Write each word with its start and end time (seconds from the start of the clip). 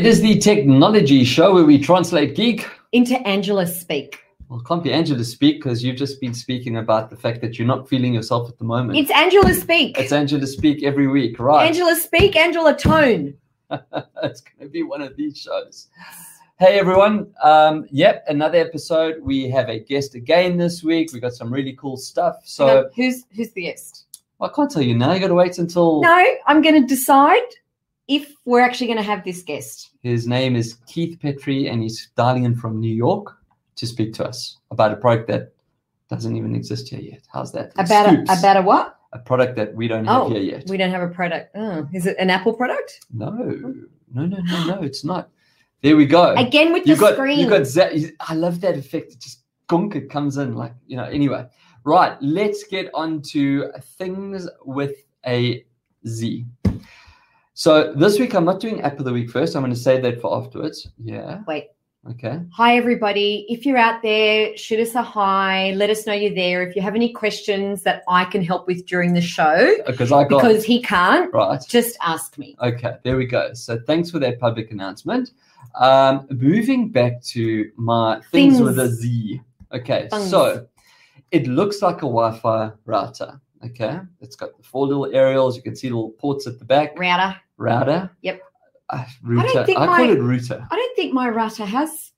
It 0.00 0.06
is 0.06 0.22
the 0.22 0.38
technology 0.38 1.24
show 1.24 1.52
where 1.52 1.66
we 1.66 1.78
translate 1.78 2.34
geek. 2.34 2.66
into 2.92 3.20
Angela 3.28 3.66
speak. 3.66 4.24
Well, 4.48 4.60
it 4.60 4.64
can't 4.64 4.82
be 4.82 4.90
Angela 4.90 5.22
speak 5.24 5.58
because 5.58 5.84
you've 5.84 5.98
just 5.98 6.22
been 6.22 6.32
speaking 6.32 6.78
about 6.78 7.10
the 7.10 7.16
fact 7.16 7.42
that 7.42 7.58
you're 7.58 7.68
not 7.68 7.86
feeling 7.86 8.14
yourself 8.14 8.48
at 8.48 8.56
the 8.56 8.64
moment. 8.64 8.98
It's 8.98 9.10
Angela 9.10 9.52
speak. 9.52 9.98
It's 9.98 10.10
Angela 10.10 10.46
speak 10.46 10.82
every 10.84 11.06
week, 11.06 11.38
right? 11.38 11.66
Angela 11.66 11.94
speak, 11.96 12.34
Angela 12.34 12.74
tone. 12.74 13.34
it's 13.70 14.40
going 14.40 14.62
to 14.62 14.68
be 14.68 14.82
one 14.84 15.02
of 15.02 15.18
these 15.18 15.36
shows. 15.36 15.88
Hey 16.58 16.78
everyone. 16.78 17.34
Um, 17.42 17.86
yep, 17.90 18.24
another 18.26 18.56
episode. 18.56 19.16
We 19.20 19.50
have 19.50 19.68
a 19.68 19.80
guest 19.80 20.14
again 20.14 20.56
this 20.56 20.82
week. 20.82 21.12
We 21.12 21.20
got 21.20 21.34
some 21.34 21.52
really 21.52 21.74
cool 21.74 21.98
stuff. 21.98 22.36
So 22.44 22.88
who's 22.96 23.26
who's 23.36 23.50
the 23.50 23.64
guest? 23.64 24.06
I 24.40 24.48
can't 24.48 24.70
tell 24.70 24.80
you 24.80 24.96
now. 24.96 25.12
You 25.12 25.20
got 25.20 25.28
to 25.28 25.34
wait 25.34 25.58
until 25.58 26.00
No, 26.00 26.26
I'm 26.46 26.62
going 26.62 26.80
to 26.80 26.86
decide 26.86 27.42
if 28.10 28.34
we're 28.44 28.60
actually 28.60 28.88
going 28.88 28.98
to 28.98 29.10
have 29.12 29.24
this 29.24 29.42
guest. 29.42 29.90
his 30.02 30.26
name 30.26 30.56
is 30.56 30.78
Keith 30.86 31.18
Petrie, 31.22 31.68
and 31.68 31.80
he's 31.82 32.08
dialing 32.16 32.44
in 32.44 32.54
from 32.56 32.80
New 32.80 32.92
York 32.94 33.36
to 33.76 33.86
speak 33.86 34.12
to 34.14 34.24
us 34.26 34.58
about 34.72 34.92
a 34.92 34.96
product 34.96 35.28
that 35.28 35.52
doesn't 36.08 36.36
even 36.36 36.56
exist 36.56 36.88
here 36.88 37.00
yet. 37.00 37.22
How's 37.32 37.52
that? 37.52 37.72
About 37.78 38.06
a, 38.12 38.22
about 38.38 38.56
a 38.56 38.62
what? 38.62 38.96
a 39.12 39.18
product 39.18 39.56
that 39.56 39.74
we 39.74 39.88
don't 39.88 40.04
have 40.04 40.22
Oh, 40.22 40.28
here 40.28 40.40
yet. 40.42 40.68
we 40.68 40.76
don't 40.76 40.90
have 40.90 41.02
a 41.02 41.08
product. 41.08 41.50
Oh, 41.56 41.88
is 41.92 42.06
it 42.06 42.16
an 42.18 42.30
Apple 42.30 42.52
product? 42.52 43.00
No, 43.12 43.30
no, 43.30 44.26
no, 44.26 44.38
no, 44.40 44.64
no. 44.66 44.82
It's 44.82 45.04
not. 45.04 45.30
There 45.82 45.96
we 45.96 46.06
go. 46.06 46.34
Again 46.34 46.72
with 46.72 46.86
you 46.86 46.94
the 46.96 47.00
got 47.00 47.14
screen. 47.14 47.38
you 47.40 47.48
got 47.48 47.64
za- 47.66 47.92
I 48.20 48.34
love 48.34 48.60
that 48.60 48.76
effect. 48.76 49.12
It 49.12 49.20
just 49.20 49.42
gunk 49.68 49.94
it 49.96 50.10
comes 50.10 50.36
in 50.36 50.54
like 50.54 50.74
you 50.86 50.96
know. 50.96 51.04
Anyway, 51.04 51.44
right. 51.84 52.16
Let's 52.20 52.64
get 52.64 52.90
on 52.94 53.22
to 53.32 53.70
things 53.98 54.48
with 54.64 54.96
a 55.26 55.64
Z. 56.06 56.44
So 57.60 57.92
this 57.92 58.18
week 58.18 58.32
I'm 58.32 58.46
not 58.46 58.58
doing 58.58 58.80
app 58.80 58.98
of 58.98 59.04
the 59.04 59.12
week 59.12 59.28
first. 59.28 59.54
I'm 59.54 59.60
going 59.60 59.70
to 59.70 59.78
say 59.78 60.00
that 60.00 60.18
for 60.22 60.34
afterwards. 60.34 60.88
Yeah. 60.96 61.42
Wait. 61.46 61.66
Okay. 62.08 62.40
Hi, 62.54 62.74
everybody. 62.78 63.44
If 63.50 63.66
you're 63.66 63.76
out 63.76 64.00
there, 64.00 64.56
shoot 64.56 64.80
us 64.80 64.94
a 64.94 65.02
hi. 65.02 65.72
Let 65.72 65.90
us 65.90 66.06
know 66.06 66.14
you're 66.14 66.34
there. 66.34 66.62
If 66.66 66.74
you 66.74 66.80
have 66.80 66.94
any 66.94 67.12
questions 67.12 67.82
that 67.82 68.02
I 68.08 68.24
can 68.24 68.42
help 68.42 68.66
with 68.66 68.86
during 68.86 69.12
the 69.12 69.20
show, 69.20 69.76
Because 69.86 70.10
I 70.10 70.24
got 70.24 70.40
because 70.40 70.64
he 70.64 70.80
can't, 70.80 71.30
right. 71.34 71.60
just 71.68 71.98
ask 72.00 72.38
me. 72.38 72.56
Okay, 72.62 72.94
there 73.04 73.18
we 73.18 73.26
go. 73.26 73.52
So 73.52 73.78
thanks 73.86 74.10
for 74.10 74.18
that 74.20 74.40
public 74.40 74.70
announcement. 74.70 75.32
Um, 75.74 76.26
moving 76.30 76.88
back 76.88 77.22
to 77.24 77.70
my 77.76 78.22
things, 78.32 78.54
Things. 78.54 78.60
with 78.62 78.78
a 78.78 78.88
Z. 78.88 79.38
Okay, 79.72 80.08
Things. 80.10 80.30
so 80.30 80.66
it 81.30 81.46
looks 81.46 81.82
like 81.82 81.96
a 81.98 82.08
Wi-Fi 82.08 82.70
router. 82.86 83.38
Okay, 83.62 84.00
it's 84.22 84.34
got 84.34 84.56
the 84.56 84.62
four 84.62 84.86
little 84.86 85.14
aerials. 85.14 85.54
You 85.56 85.62
can 85.62 85.76
see 85.76 85.90
little 85.90 86.12
ports 86.12 86.46
at 86.46 86.58
the 86.58 86.64
back. 86.64 86.98
Router. 86.98 87.36
Router. 87.60 88.10
Yep. 88.22 88.40
Uh, 88.88 89.04
router. 89.22 89.58
I, 89.60 89.64
think 89.64 89.78
call 89.78 89.86
my- 89.86 90.02
it 90.08 90.20
router. 90.20 90.66
I 90.70 90.76
don't 90.76 90.96
think 90.96 91.12
my 91.12 91.28
router 91.28 91.64
has 91.64 92.12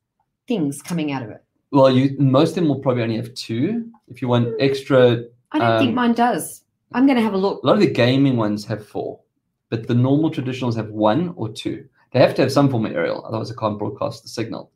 things 0.48 0.80
coming 0.80 1.12
out 1.12 1.22
of 1.22 1.30
it. 1.30 1.44
Well, 1.72 1.90
you 1.90 2.14
most 2.18 2.50
of 2.50 2.54
them 2.56 2.68
will 2.68 2.78
probably 2.80 3.02
only 3.02 3.16
have 3.16 3.32
two. 3.34 3.90
If 4.08 4.22
you 4.22 4.28
want 4.28 4.54
extra, 4.60 5.24
I 5.52 5.58
don't 5.58 5.78
think 5.78 5.88
Um, 5.90 5.94
mine 5.96 6.12
does. 6.14 6.64
I'm 6.92 7.06
going 7.06 7.16
to 7.16 7.22
have 7.22 7.34
a 7.34 7.38
look. 7.38 7.62
a 7.62 7.66
lot 7.66 7.74
of 7.74 7.80
the 7.80 7.90
gaming 7.90 8.36
ones 8.36 8.64
have 8.66 8.86
four, 8.86 9.20
but 9.70 9.88
the 9.88 9.94
normal 9.94 10.30
traditionals 10.30 10.76
have 10.76 10.90
one 10.90 11.32
or 11.36 11.48
two. 11.48 11.86
They 12.12 12.20
have 12.20 12.34
to 12.36 12.42
have 12.42 12.52
some 12.52 12.68
form 12.68 12.84
of 12.86 12.92
aerial, 12.92 13.24
otherwise 13.26 13.50
it 13.50 13.56
can't 13.58 13.78
broadcast 13.78 14.22
the 14.22 14.28
signal. 14.28 14.70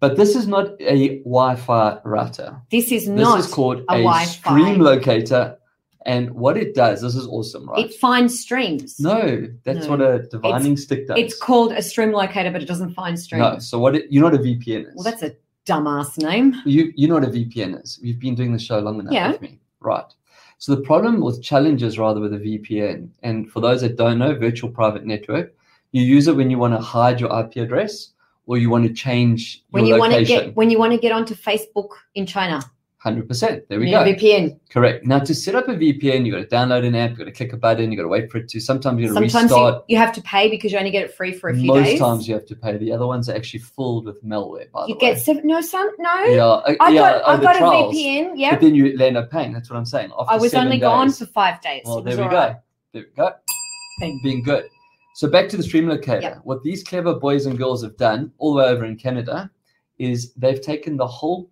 But 0.00 0.16
this 0.16 0.34
is 0.34 0.46
not 0.48 0.80
a 0.80 1.18
Wi-Fi 1.20 1.98
router. 2.04 2.60
This 2.70 2.90
is 2.90 3.04
This 3.06 3.24
not. 3.28 3.38
is 3.38 3.46
called 3.46 3.80
a 3.90 3.94
a, 3.94 4.02
Wi-Fi. 4.02 4.24
stream 4.24 4.80
locator. 4.80 5.58
And 6.04 6.32
what 6.32 6.56
it 6.56 6.74
does, 6.74 7.00
this 7.02 7.14
is 7.14 7.26
awesome, 7.28 7.68
right? 7.68 7.86
It 7.86 7.94
finds 7.94 8.38
streams. 8.40 8.98
no, 8.98 9.46
that's 9.64 9.84
No. 9.86 9.90
what 9.90 10.00
a 10.00 10.22
divining 10.30 10.76
stick 10.76 11.06
does. 11.06 11.16
It's 11.18 11.38
called 11.38 11.72
a 11.72 11.82
stream 11.82 12.10
locator, 12.12 12.50
but 12.50 12.60
it 12.62 12.66
doesn't 12.66 12.92
find 12.94 13.18
streams. 13.18 13.40
no. 13.42 13.58
So 13.60 13.78
what? 13.78 13.94
It, 13.96 14.10
you 14.10 14.18
know 14.20 14.26
what 14.26 14.34
a 14.34 14.38
VPN 14.38 14.88
is? 14.88 14.94
Well, 14.96 15.04
that's 15.04 15.22
a 15.22 15.32
dumbass 15.64 16.18
name. 16.18 16.54
you 16.66 16.92
you 16.96 17.06
know 17.06 17.14
what 17.14 17.24
a 17.24 17.28
VPN 17.28 17.80
is. 17.82 17.98
You've 18.02 18.18
been 18.18 18.34
doing 18.34 18.52
the 18.52 18.58
show 18.58 18.80
long 18.80 18.98
enough 18.98 19.12
Yeah. 19.14 19.30
with 19.32 19.42
me, 19.42 19.60
right? 19.80 20.04
So 20.58 20.74
the 20.74 20.80
problem 20.82 21.20
with 21.20 21.42
challenges 21.42 21.98
rather 21.98 22.20
with 22.20 22.32
a 22.34 22.38
VPN, 22.38 23.08
and 23.22 23.50
for 23.50 23.60
those 23.60 23.80
that 23.82 23.96
don't 23.96 24.18
know, 24.18 24.34
virtual 24.34 24.70
private 24.70 25.04
network, 25.04 25.54
you 25.92 26.02
use 26.02 26.26
it 26.28 26.34
when 26.36 26.50
you 26.50 26.58
want 26.58 26.72
to 26.74 26.80
hide 26.80 27.20
your 27.20 27.30
IP 27.38 27.56
address 27.56 28.10
or 28.46 28.58
you 28.58 28.70
want 28.70 28.86
to 28.88 28.92
change 28.92 29.62
When 29.70 29.84
your 29.86 29.96
you 29.96 30.00
want 30.00 30.12
to 30.14 30.18
location. 30.20 30.46
get 30.48 30.56
when 30.56 30.70
you 30.70 30.78
want 30.78 30.92
to 30.92 30.98
get 30.98 31.12
onto 31.12 31.34
Facebook 31.34 31.90
in 32.16 32.26
China, 32.26 32.60
Hundred 33.02 33.26
percent. 33.26 33.68
There 33.68 33.80
we 33.80 33.90
go. 33.90 34.04
VPN. 34.04 34.60
Correct. 34.70 35.04
Now 35.04 35.18
to 35.18 35.34
set 35.34 35.56
up 35.56 35.66
a 35.66 35.72
VPN, 35.72 36.24
you 36.24 36.30
got 36.30 36.48
to 36.48 36.56
download 36.56 36.86
an 36.86 36.94
app. 36.94 37.10
You 37.10 37.16
got 37.16 37.24
to 37.24 37.32
click 37.32 37.52
a 37.52 37.56
button. 37.56 37.90
You 37.90 37.96
got 37.96 38.04
to 38.04 38.08
wait 38.08 38.30
for 38.30 38.38
it 38.38 38.48
to. 38.50 38.60
Sometimes 38.60 39.00
you 39.00 39.08
got 39.08 39.20
to 39.20 39.28
Sometimes 39.28 39.50
you, 39.50 39.56
restart. 39.56 39.84
you 39.88 39.96
have 39.96 40.12
to 40.12 40.22
pay 40.22 40.48
because 40.48 40.70
you 40.70 40.78
only 40.78 40.92
get 40.92 41.02
it 41.02 41.12
free 41.12 41.32
for 41.32 41.50
a 41.50 41.54
few 41.56 41.66
Most 41.66 41.84
days. 41.84 41.98
Most 41.98 42.08
times 42.08 42.28
you 42.28 42.34
have 42.34 42.46
to 42.46 42.54
pay. 42.54 42.76
The 42.76 42.92
other 42.92 43.08
ones 43.08 43.28
are 43.28 43.34
actually 43.34 43.58
filled 43.58 44.04
with 44.06 44.24
malware. 44.24 44.70
By 44.70 44.82
the 44.82 44.86
way. 44.86 44.86
you 44.86 44.94
the 44.94 45.00
get 45.00 45.14
way. 45.14 45.18
seven. 45.18 45.46
No, 45.48 45.60
son, 45.60 45.90
no. 45.98 46.24
Yeah. 46.26 46.44
uh, 46.44 46.74
I 46.78 46.90
yeah, 46.90 47.00
got 47.00 47.28
I 47.28 47.42
got 47.42 47.56
trials. 47.56 47.92
a 47.92 47.98
VPN. 47.98 48.32
Yeah, 48.36 48.50
but 48.52 48.60
then 48.60 48.76
you 48.76 48.96
end 48.96 49.16
up 49.16 49.32
paying. 49.32 49.52
That's 49.52 49.68
what 49.68 49.78
I'm 49.78 49.84
saying. 49.84 50.12
After 50.16 50.34
I 50.34 50.36
was 50.36 50.54
only 50.54 50.78
gone 50.78 51.10
for 51.10 51.26
five 51.26 51.60
days. 51.60 51.82
Well, 51.84 52.02
there 52.02 52.16
we 52.16 52.22
go. 52.22 52.54
There 52.92 53.02
we 53.02 53.16
go. 53.16 53.32
Being 54.22 54.44
good. 54.44 54.66
So 55.16 55.28
back 55.28 55.48
to 55.48 55.56
the 55.56 55.64
stream 55.64 55.88
locator. 55.88 56.20
Yep. 56.20 56.40
What 56.44 56.62
these 56.62 56.84
clever 56.84 57.14
boys 57.14 57.46
and 57.46 57.58
girls 57.58 57.82
have 57.82 57.96
done 57.96 58.30
all 58.38 58.54
the 58.54 58.58
way 58.62 58.68
over 58.68 58.84
in 58.84 58.96
Canada 58.96 59.50
is 59.98 60.32
they've 60.34 60.60
taken 60.60 60.96
the 60.96 61.06
whole 61.06 61.50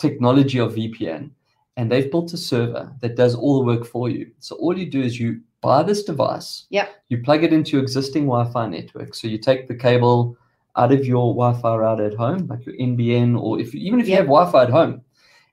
technology 0.00 0.58
of 0.58 0.74
VPN 0.74 1.30
and 1.76 1.90
they've 1.90 2.10
built 2.10 2.32
a 2.32 2.36
server 2.36 2.92
that 3.00 3.16
does 3.16 3.34
all 3.34 3.58
the 3.58 3.64
work 3.64 3.86
for 3.86 4.08
you. 4.08 4.30
So 4.40 4.56
all 4.56 4.76
you 4.76 4.90
do 4.90 5.00
is 5.00 5.20
you 5.20 5.40
buy 5.60 5.82
this 5.82 6.02
device. 6.02 6.66
Yep. 6.70 6.88
You 7.08 7.22
plug 7.22 7.44
it 7.44 7.52
into 7.52 7.72
your 7.72 7.82
existing 7.82 8.24
Wi-Fi 8.24 8.66
network. 8.68 9.14
So 9.14 9.28
you 9.28 9.38
take 9.38 9.68
the 9.68 9.74
cable 9.74 10.36
out 10.76 10.92
of 10.92 11.04
your 11.06 11.34
Wi-Fi 11.34 11.76
router 11.76 12.06
at 12.06 12.14
home, 12.14 12.46
like 12.48 12.64
your 12.66 12.74
NBN, 12.76 13.40
or 13.40 13.60
if 13.60 13.74
even 13.74 14.00
if 14.00 14.06
you 14.06 14.12
Yep. 14.12 14.18
have 14.20 14.26
Wi-Fi 14.26 14.62
at 14.64 14.70
home, 14.70 15.02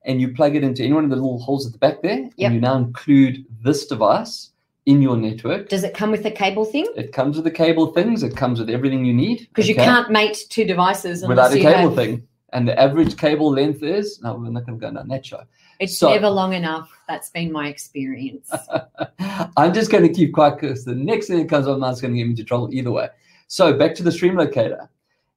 and 0.06 0.22
you 0.22 0.34
plug 0.34 0.56
it 0.56 0.64
into 0.64 0.84
any 0.84 0.94
one 0.94 1.04
of 1.04 1.10
the 1.10 1.16
little 1.18 1.40
holes 1.40 1.66
at 1.66 1.74
the 1.74 1.80
back 1.80 2.02
there, 2.02 2.20
Yep. 2.20 2.32
and 2.40 2.56
you 2.56 2.62
now 2.62 2.78
include 2.78 3.46
this 3.64 3.86
device 3.88 4.52
in 4.86 5.02
your 5.02 5.18
network. 5.18 5.68
Does 5.68 5.84
it 5.84 5.94
come 5.94 6.12
with 6.12 6.26
a 6.26 6.32
cable 6.32 6.64
thing? 6.64 6.88
It 6.96 7.12
comes 7.12 7.36
with 7.36 7.44
the 7.44 7.52
cable 7.52 7.88
things. 7.88 8.24
It 8.24 8.38
comes 8.38 8.60
with 8.60 8.70
everything 8.70 9.04
you 9.04 9.14
need. 9.14 9.48
Because 9.50 9.68
you 9.68 9.76
can't 9.76 10.10
mate 10.10 10.46
two 10.50 10.64
devices 10.64 11.28
without 11.28 11.54
a 11.54 11.60
cable 11.60 11.94
thing. 11.94 12.26
And 12.54 12.68
the 12.68 12.80
average 12.80 13.18
cable 13.18 13.52
length 13.52 13.84
is 13.84 14.22
no, 14.22 14.36
we're 14.36 14.50
not 14.50 14.66
going 14.66 14.80
to 14.80 14.86
go 14.88 14.94
down 14.94 15.08
that 15.10 15.26
show. 15.26 15.44
It's 15.80 15.98
So- 15.98 16.10
never 16.12 16.30
long 16.30 16.54
enough. 16.54 16.90
That's 17.08 17.30
been 17.30 17.52
my 17.52 17.68
experience. 17.68 18.50
I'm 19.58 19.74
just 19.74 19.92
going 19.92 20.04
to 20.08 20.14
keep 20.14 20.34
quiet 20.34 20.60
because 20.60 20.86
the 20.86 20.96
next 20.96 21.28
thing 21.28 21.38
that 21.40 21.50
comes 21.50 21.68
on 21.68 21.80
my 21.80 21.90
is 21.92 22.02
going 22.02 22.14
to 22.14 22.18
get 22.18 22.24
me 22.26 22.32
into 22.32 22.44
trouble 22.44 22.70
either 22.74 22.92
way. 22.92 23.10
So 23.48 23.74
back 23.74 23.96
to 23.96 24.04
the 24.04 24.12
stream 24.12 24.36
locator. 24.36 24.90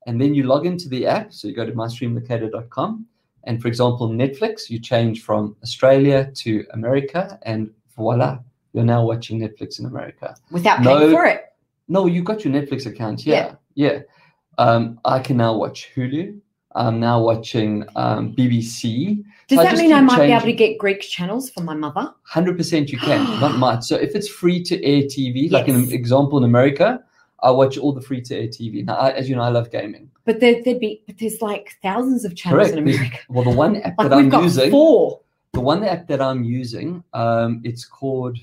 And 0.06 0.20
then 0.20 0.34
you 0.34 0.44
log 0.44 0.66
into 0.66 0.88
the 0.88 1.06
app. 1.06 1.32
So 1.32 1.46
you 1.48 1.54
go 1.54 1.66
to 1.66 1.72
mystreamlocator.com. 1.72 3.06
And 3.44 3.60
for 3.60 3.68
example, 3.68 4.08
Netflix, 4.08 4.68
you 4.70 4.78
change 4.80 5.22
from 5.22 5.56
Australia 5.62 6.30
to 6.36 6.64
America, 6.72 7.38
and 7.42 7.70
voila, 7.96 8.38
you're 8.72 8.84
now 8.84 9.04
watching 9.04 9.40
Netflix 9.40 9.78
in 9.78 9.86
America. 9.86 10.34
Without 10.50 10.82
No. 10.82 10.98
paying 10.98 11.10
for 11.12 11.24
it. 11.24 11.44
No, 11.88 12.06
you 12.06 12.22
got 12.22 12.44
your 12.44 12.52
Netflix 12.54 12.86
account. 12.86 13.24
Yeah. 13.26 13.54
Yeah. 13.74 14.00
Um, 14.58 15.00
I 15.04 15.20
can 15.20 15.36
now 15.38 15.56
watch 15.56 15.90
Hulu. 15.96 16.38
I'm 16.74 17.00
now 17.00 17.20
watching 17.20 17.84
um, 17.96 18.32
BBC. 18.34 19.24
Does 19.48 19.58
I 19.58 19.64
that 19.64 19.76
mean 19.78 19.92
I 19.92 20.00
might 20.00 20.26
be 20.26 20.32
able 20.32 20.46
to 20.46 20.52
get 20.52 20.78
Greek 20.78 21.00
channels 21.00 21.50
for 21.50 21.62
my 21.62 21.74
mother? 21.74 22.12
100% 22.30 22.88
you 22.90 22.98
can, 22.98 23.24
not 23.40 23.58
much. 23.58 23.84
So 23.84 23.96
if 23.96 24.14
it's 24.14 24.28
free 24.28 24.62
to 24.64 24.84
air 24.84 25.02
TV, 25.02 25.50
like 25.50 25.66
an 25.68 25.90
example 25.92 26.38
in 26.38 26.44
America, 26.44 27.02
I 27.42 27.50
watch 27.50 27.76
all 27.76 27.92
the 27.92 28.00
free 28.00 28.20
to 28.22 28.36
air 28.36 28.46
TV. 28.48 28.84
Now, 28.84 28.94
I, 28.96 29.10
as 29.12 29.28
you 29.28 29.34
know, 29.34 29.42
I 29.42 29.48
love 29.48 29.70
gaming. 29.72 30.10
But 30.24 30.38
there, 30.40 30.62
there'd 30.62 30.78
be, 30.78 31.02
but 31.06 31.18
there's 31.18 31.40
like 31.42 31.76
thousands 31.82 32.24
of 32.24 32.36
channels 32.36 32.68
Correct. 32.68 32.78
in 32.78 32.84
There's- 32.84 32.98
America. 33.00 33.18
Well, 33.30 33.44
the 33.44 33.50
one 33.50 33.76
app 33.76 33.94
Like 33.98 34.10
that 34.10 34.16
we've 34.16 34.24
I'm 34.26 34.30
got 34.30 34.42
using, 34.44 34.70
four. 34.70 35.20
the 35.52 35.60
one 35.60 35.82
app 35.82 36.06
that 36.06 36.20
I'm 36.20 36.44
using, 36.44 37.02
um, 37.14 37.60
it's 37.64 37.84
called 37.84 38.38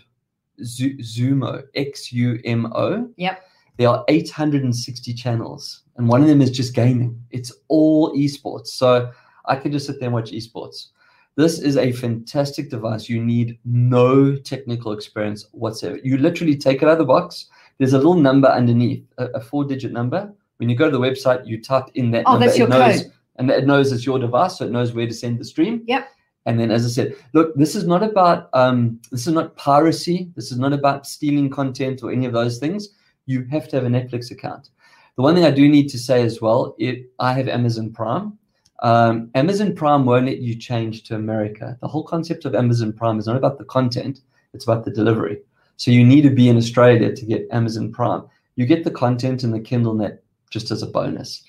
Zu- 0.64 0.98
Xumo, 0.98 1.64
X 1.76 2.12
U 2.12 2.40
M 2.44 2.70
O. 2.76 3.10
Yep. 3.16 3.42
There 3.78 3.88
are 3.90 4.04
860 4.08 5.14
channels, 5.14 5.84
and 5.98 6.08
one 6.08 6.22
of 6.22 6.28
them 6.28 6.42
is 6.42 6.52
just 6.52 6.74
gaming. 6.74 7.22
It's 7.32 7.52
all 7.68 8.14
esports. 8.16 8.68
So 8.68 9.12
I 9.46 9.56
can 9.56 9.72
just 9.72 9.86
sit 9.88 10.00
there 10.00 10.08
and 10.08 10.14
watch 10.14 10.32
esports. 10.32 10.88
This 11.36 11.60
is 11.60 11.78
a 11.78 11.92
fantastic 11.92 12.70
device. 12.70 13.08
You 13.10 13.24
need 13.24 13.60
no 13.64 14.36
technical 14.36 14.92
experience 14.92 15.46
whatsoever. 15.52 16.00
You 16.04 16.18
literally 16.18 16.56
take 16.56 16.82
it 16.82 16.86
out 16.88 16.94
of 16.94 16.98
the 16.98 17.06
box. 17.06 17.48
There's 17.78 17.94
a 17.94 17.98
little 17.98 18.16
number 18.16 18.48
underneath, 18.48 19.04
a, 19.20 19.26
a 19.28 19.40
four-digit 19.40 19.92
number. 19.92 20.34
When 20.58 20.68
you 20.70 20.76
go 20.76 20.90
to 20.90 20.98
the 20.98 21.00
website, 21.00 21.46
you 21.46 21.62
type 21.62 21.86
in 21.94 22.10
that 22.12 22.24
Oh, 22.26 22.32
number. 22.32 22.46
that's 22.48 22.56
it 22.58 22.60
your 22.60 22.68
knows, 22.70 23.04
code. 23.04 23.12
and 23.36 23.52
it 23.52 23.68
knows 23.68 23.92
it's 23.92 24.06
your 24.06 24.18
device, 24.18 24.58
so 24.58 24.66
it 24.66 24.72
knows 24.72 24.94
where 24.94 25.06
to 25.06 25.14
send 25.14 25.40
the 25.40 25.46
stream. 25.46 25.84
Yep. 25.86 26.08
And 26.48 26.60
then, 26.60 26.72
as 26.72 26.86
I 26.86 26.90
said, 26.90 27.16
look, 27.34 27.54
this 27.56 27.76
is 27.76 27.86
not 27.86 28.02
about 28.02 28.50
um, 28.54 29.00
this 29.12 29.28
is 29.28 29.34
not 29.34 29.56
piracy. 29.58 30.32
This 30.36 30.52
is 30.52 30.58
not 30.58 30.74
about 30.74 31.06
stealing 31.06 31.50
content 31.52 32.02
or 32.02 32.12
any 32.12 32.26
of 32.26 32.34
those 32.34 32.58
things. 32.58 32.90
You 33.28 33.46
have 33.52 33.68
to 33.68 33.76
have 33.76 33.86
a 33.86 33.90
Netflix 33.90 34.32
account. 34.32 34.70
The 35.18 35.24
one 35.24 35.34
thing 35.34 35.46
I 35.46 35.52
do 35.52 35.68
need 35.68 35.90
to 35.90 35.98
say 35.98 36.22
as 36.22 36.42
well, 36.42 36.76
it 36.78 37.10
I 37.20 37.34
have 37.34 37.48
Amazon 37.48 37.92
Prime. 37.92 38.38
Um, 38.84 39.32
Amazon 39.34 39.76
Prime 39.76 40.06
won't 40.06 40.28
let 40.28 40.38
you 40.38 40.56
change 40.56 41.04
to 41.06 41.16
America. 41.16 41.76
The 41.82 41.88
whole 41.88 42.04
concept 42.04 42.46
of 42.46 42.54
Amazon 42.54 42.94
Prime 42.94 43.18
is 43.18 43.26
not 43.26 43.36
about 43.36 43.58
the 43.58 43.66
content; 43.66 44.22
it's 44.54 44.64
about 44.64 44.86
the 44.86 44.92
delivery. 44.92 45.40
So 45.76 45.90
you 45.90 46.06
need 46.06 46.22
to 46.22 46.30
be 46.30 46.50
in 46.50 46.58
Australia 46.58 47.14
to 47.16 47.26
get 47.26 47.48
Amazon 47.52 47.92
Prime. 47.92 48.24
You 48.56 48.68
get 48.68 48.84
the 48.84 48.92
content 48.92 49.44
in 49.44 49.50
the 49.50 49.60
Kindle 49.60 49.96
Net 49.96 50.24
just 50.52 50.70
as 50.70 50.84
a 50.84 50.88
bonus. 50.88 51.44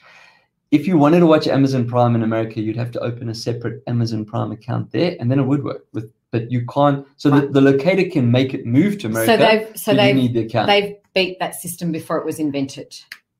If 0.71 0.87
you 0.87 0.97
wanted 0.97 1.21
to 1.21 1.27
watch 1.27 1.47
Amazon 1.47 1.87
Prime 1.87 2.15
in 2.15 2.23
America, 2.23 2.61
you'd 2.61 2.77
have 2.77 2.91
to 2.93 3.01
open 3.01 3.29
a 3.29 3.35
separate 3.35 3.83
Amazon 3.87 4.25
Prime 4.25 4.51
account 4.51 4.93
there, 4.93 5.15
and 5.21 5.31
then 5.31 5.39
it 5.39 5.45
would 5.45 5.63
work. 5.63 5.85
With 5.93 6.11
but 6.31 6.51
you 6.51 6.65
can't. 6.67 7.07
So 7.19 7.29
the, 7.29 7.49
the 7.49 7.61
locator 7.61 8.09
can 8.09 8.31
make 8.31 8.55
it 8.55 8.65
move 8.65 8.99
to 8.99 9.09
America. 9.09 9.33
So 9.33 9.37
they've 9.37 9.79
so 9.79 9.95
they've 9.95 10.17
need 10.17 10.33
the 10.33 10.47
account. 10.47 10.69
they've 10.69 10.97
beat 11.15 11.39
that 11.41 11.55
system 11.55 11.93
before 11.93 12.17
it 12.17 12.25
was 12.25 12.39
invented. 12.39 12.99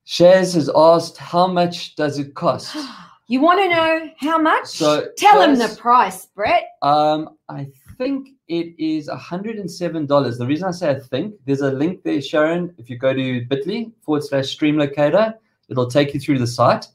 Shaz 0.09 0.55
has 0.55 0.71
asked, 0.75 1.17
how 1.17 1.45
much 1.45 1.95
does 1.95 2.17
it 2.17 2.33
cost? 2.33 2.75
You 3.31 3.41
want 3.41 3.59
to 3.59 3.69
know 3.69 4.09
how 4.17 4.39
much? 4.39 4.65
So, 4.65 5.07
Tell 5.15 5.39
him 5.39 5.55
the 5.55 5.77
price, 5.79 6.25
Brett. 6.25 6.69
Um, 6.81 7.37
I 7.47 7.67
think 7.99 8.29
it 8.47 8.73
is 8.79 9.07
$107. 9.07 10.37
The 10.39 10.47
reason 10.47 10.67
I 10.67 10.71
say 10.71 10.89
I 10.89 10.99
think, 10.99 11.35
there's 11.45 11.61
a 11.61 11.69
link 11.69 12.01
there, 12.01 12.23
Sharon. 12.23 12.73
If 12.79 12.89
you 12.89 12.97
go 12.97 13.13
to 13.13 13.45
bit.ly 13.45 13.91
forward 14.01 14.23
slash 14.23 14.47
stream 14.47 14.79
locator, 14.79 15.35
it'll 15.69 15.91
take 15.91 16.15
you 16.15 16.19
through 16.19 16.39
the 16.39 16.47
site. 16.47 16.87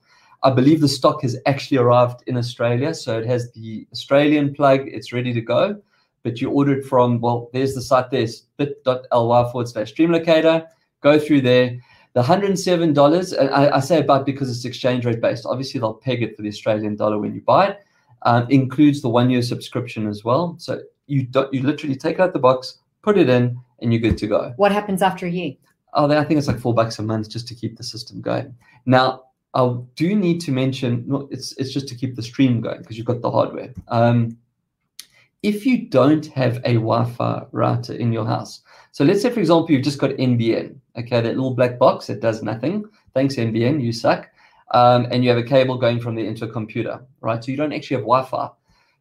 I 0.42 0.50
believe 0.50 0.80
the 0.80 0.88
stock 0.88 1.22
has 1.22 1.36
actually 1.46 1.76
arrived 1.76 2.24
in 2.26 2.36
Australia. 2.36 2.92
So 2.94 3.20
it 3.20 3.26
has 3.26 3.52
the 3.52 3.86
Australian 3.92 4.54
plug, 4.54 4.88
it's 4.88 5.12
ready 5.12 5.32
to 5.34 5.40
go. 5.40 5.80
But 6.24 6.40
you 6.40 6.50
order 6.50 6.80
it 6.80 6.84
from, 6.84 7.20
well, 7.20 7.48
there's 7.52 7.76
the 7.76 7.82
site 7.82 8.10
there, 8.10 8.22
it's 8.22 8.40
bit.ly 8.56 9.52
forward 9.52 9.68
slash 9.68 9.90
stream 9.90 10.10
locator. 10.10 10.66
Go 11.00 11.20
through 11.20 11.42
there. 11.42 11.78
The 12.14 12.22
$107, 12.22 13.38
and 13.38 13.50
I, 13.50 13.76
I 13.76 13.80
say 13.80 13.98
about 13.98 14.24
because 14.24 14.48
it's 14.48 14.64
exchange 14.64 15.04
rate 15.04 15.20
based. 15.20 15.44
Obviously, 15.46 15.80
they'll 15.80 15.94
peg 15.94 16.22
it 16.22 16.36
for 16.36 16.42
the 16.42 16.48
Australian 16.48 16.94
dollar 16.96 17.18
when 17.18 17.34
you 17.34 17.40
buy 17.40 17.68
it. 17.68 17.84
Um, 18.22 18.46
includes 18.48 19.02
the 19.02 19.08
one 19.08 19.28
year 19.30 19.42
subscription 19.42 20.06
as 20.06 20.24
well. 20.24 20.54
So 20.58 20.80
you 21.06 21.24
don't, 21.24 21.52
you 21.52 21.62
literally 21.62 21.96
take 21.96 22.20
out 22.20 22.32
the 22.32 22.38
box, 22.38 22.78
put 23.02 23.18
it 23.18 23.28
in, 23.28 23.58
and 23.80 23.92
you're 23.92 24.00
good 24.00 24.16
to 24.18 24.26
go. 24.26 24.54
What 24.56 24.72
happens 24.72 25.02
after 25.02 25.26
a 25.26 25.30
year? 25.30 25.54
Oh, 25.92 26.10
I 26.10 26.24
think 26.24 26.38
it's 26.38 26.48
like 26.48 26.58
four 26.58 26.72
bucks 26.72 26.98
a 26.98 27.02
month 27.02 27.28
just 27.28 27.46
to 27.48 27.54
keep 27.54 27.76
the 27.76 27.84
system 27.84 28.20
going. 28.20 28.54
Now, 28.86 29.24
I 29.54 29.76
do 29.94 30.14
need 30.14 30.40
to 30.42 30.52
mention 30.52 31.04
no, 31.06 31.28
it's 31.30 31.52
it's 31.56 31.72
just 31.72 31.86
to 31.88 31.94
keep 31.94 32.16
the 32.16 32.22
stream 32.22 32.60
going 32.60 32.78
because 32.78 32.96
you've 32.96 33.06
got 33.06 33.22
the 33.22 33.30
hardware. 33.30 33.72
Um, 33.88 34.36
if 35.42 35.66
you 35.66 35.86
don't 35.88 36.26
have 36.26 36.56
a 36.64 36.74
Wi-Fi 36.74 37.44
router 37.52 37.92
in 37.92 38.12
your 38.12 38.26
house, 38.26 38.62
so 38.90 39.04
let's 39.04 39.22
say 39.22 39.30
for 39.30 39.40
example 39.40 39.70
you've 39.70 39.84
just 39.84 39.98
got 39.98 40.10
NBN, 40.10 40.76
okay, 40.96 41.20
that 41.20 41.34
little 41.34 41.54
black 41.54 41.78
box 41.78 42.06
that 42.06 42.20
does 42.20 42.42
nothing. 42.42 42.84
Thanks 43.14 43.36
NBN, 43.36 43.82
you 43.82 43.92
suck. 43.92 44.30
Um, 44.70 45.06
and 45.10 45.22
you 45.22 45.30
have 45.30 45.38
a 45.38 45.42
cable 45.42 45.78
going 45.78 46.00
from 46.00 46.14
there 46.14 46.24
into 46.24 46.44
a 46.44 46.48
computer, 46.48 47.00
right? 47.20 47.42
So 47.42 47.50
you 47.50 47.56
don't 47.56 47.72
actually 47.72 47.96
have 47.96 48.04
Wi-Fi. 48.04 48.50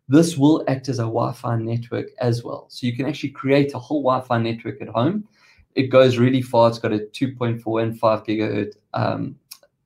This 0.07 0.37
will 0.37 0.63
act 0.67 0.89
as 0.89 0.99
a 0.99 1.03
Wi-Fi 1.03 1.57
network 1.57 2.07
as 2.19 2.43
well. 2.43 2.65
So 2.69 2.85
you 2.85 2.95
can 2.95 3.07
actually 3.07 3.29
create 3.29 3.73
a 3.73 3.79
whole 3.79 4.03
Wi-Fi 4.03 4.37
network 4.39 4.81
at 4.81 4.89
home. 4.89 5.27
It 5.75 5.87
goes 5.87 6.17
really 6.17 6.41
far. 6.41 6.69
It's 6.69 6.79
got 6.79 6.93
a 6.93 6.99
2.4 6.99 7.81
and 7.81 7.99
5 7.99 8.23
gigahertz 8.23 8.73
um, 8.93 9.35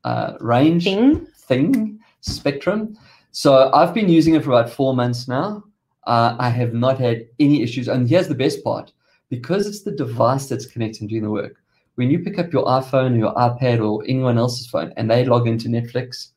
uh, 0.03 0.33
range 0.39 0.85
Thing. 0.85 1.25
thing 1.25 1.99
spectrum. 2.21 2.97
So 3.31 3.71
I've 3.71 3.93
been 3.93 4.09
using 4.09 4.35
it 4.35 4.43
for 4.43 4.51
about 4.51 4.69
four 4.69 4.95
months 4.95 5.27
now. 5.27 5.63
Uh, 6.05 6.35
I 6.39 6.49
have 6.49 6.73
not 6.73 6.99
had 6.99 7.27
any 7.39 7.61
issues. 7.61 7.87
And 7.87 8.09
here's 8.09 8.27
the 8.27 8.35
best 8.35 8.63
part 8.63 8.91
because 9.29 9.67
it's 9.67 9.83
the 9.83 9.91
device 9.91 10.47
that's 10.47 10.65
connecting 10.65 11.03
and 11.03 11.09
doing 11.09 11.23
the 11.23 11.29
work. 11.29 11.61
When 11.97 12.11
you 12.11 12.19
pick 12.19 12.37
up 12.37 12.53
your 12.53 12.63
iPhone 12.65 13.13
or 13.13 13.17
your 13.17 13.33
iPad 13.33 13.83
or 13.83 14.03
anyone 14.07 14.37
else's 14.37 14.67
phone 14.67 14.93
and 14.97 15.09
they 15.09 15.25
log 15.25 15.47
into 15.47 15.67
Netflix, 15.67 16.29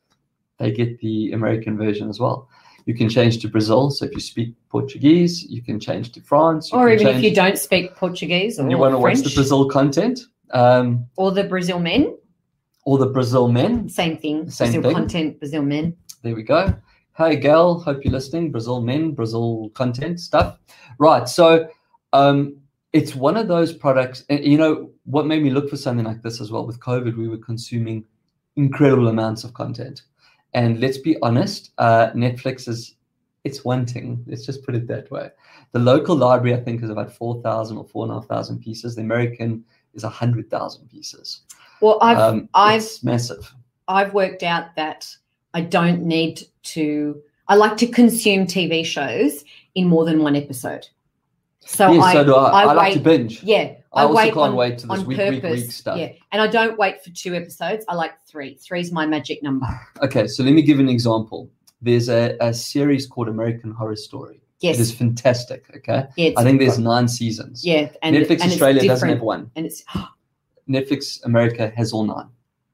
they 0.57 0.71
get 0.71 0.99
the 0.99 1.33
American 1.33 1.77
version 1.77 2.09
as 2.09 2.19
well. 2.19 2.49
You 2.87 2.95
can 2.95 3.07
change 3.07 3.43
to 3.43 3.47
Brazil. 3.47 3.91
So 3.91 4.05
if 4.05 4.11
you 4.13 4.19
speak 4.21 4.55
Portuguese, 4.69 5.43
you 5.43 5.61
can 5.61 5.79
change 5.79 6.13
to 6.13 6.21
France. 6.21 6.73
Or 6.73 6.89
even 6.89 7.05
if 7.09 7.21
you 7.21 7.35
don't 7.35 7.59
speak 7.59 7.95
Portuguese 7.95 8.57
or 8.57 8.63
and 8.63 8.71
you 8.71 8.79
want 8.79 8.95
to 8.95 8.97
watch 8.97 9.19
the 9.19 9.29
Brazil 9.35 9.69
content 9.69 10.21
um, 10.49 11.05
or 11.15 11.31
the 11.31 11.43
Brazil 11.43 11.79
men, 11.79 12.17
or 12.83 12.97
the 12.97 13.05
Brazil 13.05 13.47
men, 13.47 13.87
same 13.87 14.17
thing. 14.17 14.49
Same 14.49 14.71
Brazil 14.71 14.81
thing. 14.81 14.93
content, 14.95 15.39
Brazil 15.39 15.61
men. 15.61 15.95
There 16.23 16.33
we 16.33 16.41
go. 16.41 16.75
Hey, 17.15 17.35
Gal. 17.35 17.79
Hope 17.79 18.03
you're 18.03 18.13
listening. 18.13 18.51
Brazil 18.51 18.81
men, 18.81 19.11
Brazil 19.11 19.69
content 19.75 20.19
stuff. 20.19 20.57
Right. 20.97 21.29
So 21.29 21.69
um, 22.13 22.60
it's 22.93 23.15
one 23.15 23.37
of 23.37 23.47
those 23.47 23.73
products. 23.73 24.23
And 24.29 24.43
you 24.43 24.57
know 24.57 24.91
what 25.05 25.25
made 25.25 25.43
me 25.43 25.49
look 25.49 25.69
for 25.69 25.77
something 25.77 26.05
like 26.05 26.21
this 26.21 26.41
as 26.41 26.51
well? 26.51 26.65
With 26.65 26.79
COVID, 26.79 27.17
we 27.17 27.27
were 27.27 27.37
consuming 27.37 28.05
incredible 28.55 29.07
amounts 29.07 29.43
of 29.43 29.53
content. 29.53 30.03
And 30.53 30.79
let's 30.79 30.97
be 30.97 31.17
honest, 31.21 31.71
uh, 31.77 32.11
Netflix 32.11 32.67
is 32.67 32.95
it's 33.43 33.65
one 33.65 33.85
thing. 33.85 34.23
Let's 34.27 34.45
just 34.45 34.63
put 34.63 34.75
it 34.75 34.87
that 34.87 35.09
way. 35.09 35.29
The 35.71 35.79
local 35.79 36.15
library, 36.15 36.55
I 36.55 36.61
think, 36.61 36.83
is 36.83 36.89
about 36.89 37.11
four 37.11 37.41
thousand 37.41 37.77
or 37.77 37.85
four 37.85 38.03
and 38.03 38.11
a 38.11 38.15
half 38.15 38.27
thousand 38.27 38.59
pieces. 38.59 38.95
The 38.95 39.01
American 39.01 39.63
is 39.93 40.03
a 40.03 40.09
hundred 40.09 40.49
thousand 40.49 40.89
pieces. 40.89 41.41
Well, 41.81 41.97
I've 42.01 42.17
um, 42.17 42.49
I've 42.53 42.87
massive. 43.03 43.53
I've 43.87 44.13
worked 44.13 44.43
out 44.43 44.75
that 44.75 45.07
I 45.53 45.61
don't 45.61 46.03
need 46.03 46.41
to. 46.63 47.21
I 47.47 47.55
like 47.55 47.77
to 47.77 47.87
consume 47.87 48.45
TV 48.45 48.85
shows 48.85 49.43
in 49.75 49.87
more 49.87 50.05
than 50.05 50.23
one 50.23 50.35
episode. 50.35 50.87
So 51.65 51.91
yes, 51.91 52.03
I, 52.03 52.13
so 52.13 52.23
do 52.23 52.35
I. 52.35 52.49
I, 52.49 52.63
I 52.63 52.73
like 52.73 52.93
to 52.93 52.99
binge. 52.99 53.43
yeah, 53.43 53.75
I, 53.93 54.01
I, 54.01 54.03
also 54.03 54.15
wait 54.15 54.25
can't 54.33 54.37
on, 54.37 54.55
wait 54.55 54.77
to 54.79 54.87
this 54.87 55.03
week, 55.03 55.17
purpose. 55.17 55.43
week, 55.43 55.53
week 55.53 55.71
stuff. 55.71 55.97
Yeah, 55.97 56.11
and 56.31 56.41
I 56.41 56.47
don't 56.47 56.77
wait 56.77 57.03
for 57.03 57.11
two 57.11 57.35
episodes. 57.35 57.85
I 57.87 57.95
like 57.95 58.13
three. 58.25 58.55
Three's 58.55 58.91
my 58.91 59.05
magic 59.05 59.43
number. 59.43 59.67
Okay, 60.01 60.27
so 60.27 60.43
let 60.43 60.53
me 60.53 60.61
give 60.63 60.79
an 60.79 60.89
example. 60.89 61.49
There's 61.81 62.09
a, 62.09 62.35
a 62.41 62.53
series 62.53 63.07
called 63.07 63.27
American 63.27 63.71
Horror 63.71 63.95
Story. 63.95 64.41
Yes, 64.59 64.77
It 64.77 64.81
is 64.81 64.91
fantastic. 64.93 65.65
Okay, 65.77 66.05
yeah, 66.17 66.31
I 66.37 66.43
think 66.43 66.59
there's 66.59 66.79
nine 66.79 67.07
seasons. 67.07 67.65
yeah, 67.65 67.89
and 68.01 68.15
Netflix 68.15 68.41
and 68.41 68.43
it's 68.43 68.53
Australia 68.53 68.87
doesn't 68.87 69.09
have 69.09 69.21
one. 69.21 69.49
and 69.55 69.65
it's 69.65 69.83
Netflix 70.69 71.23
America 71.25 71.71
has 71.75 71.93
all 71.93 72.05
nine. 72.05 72.29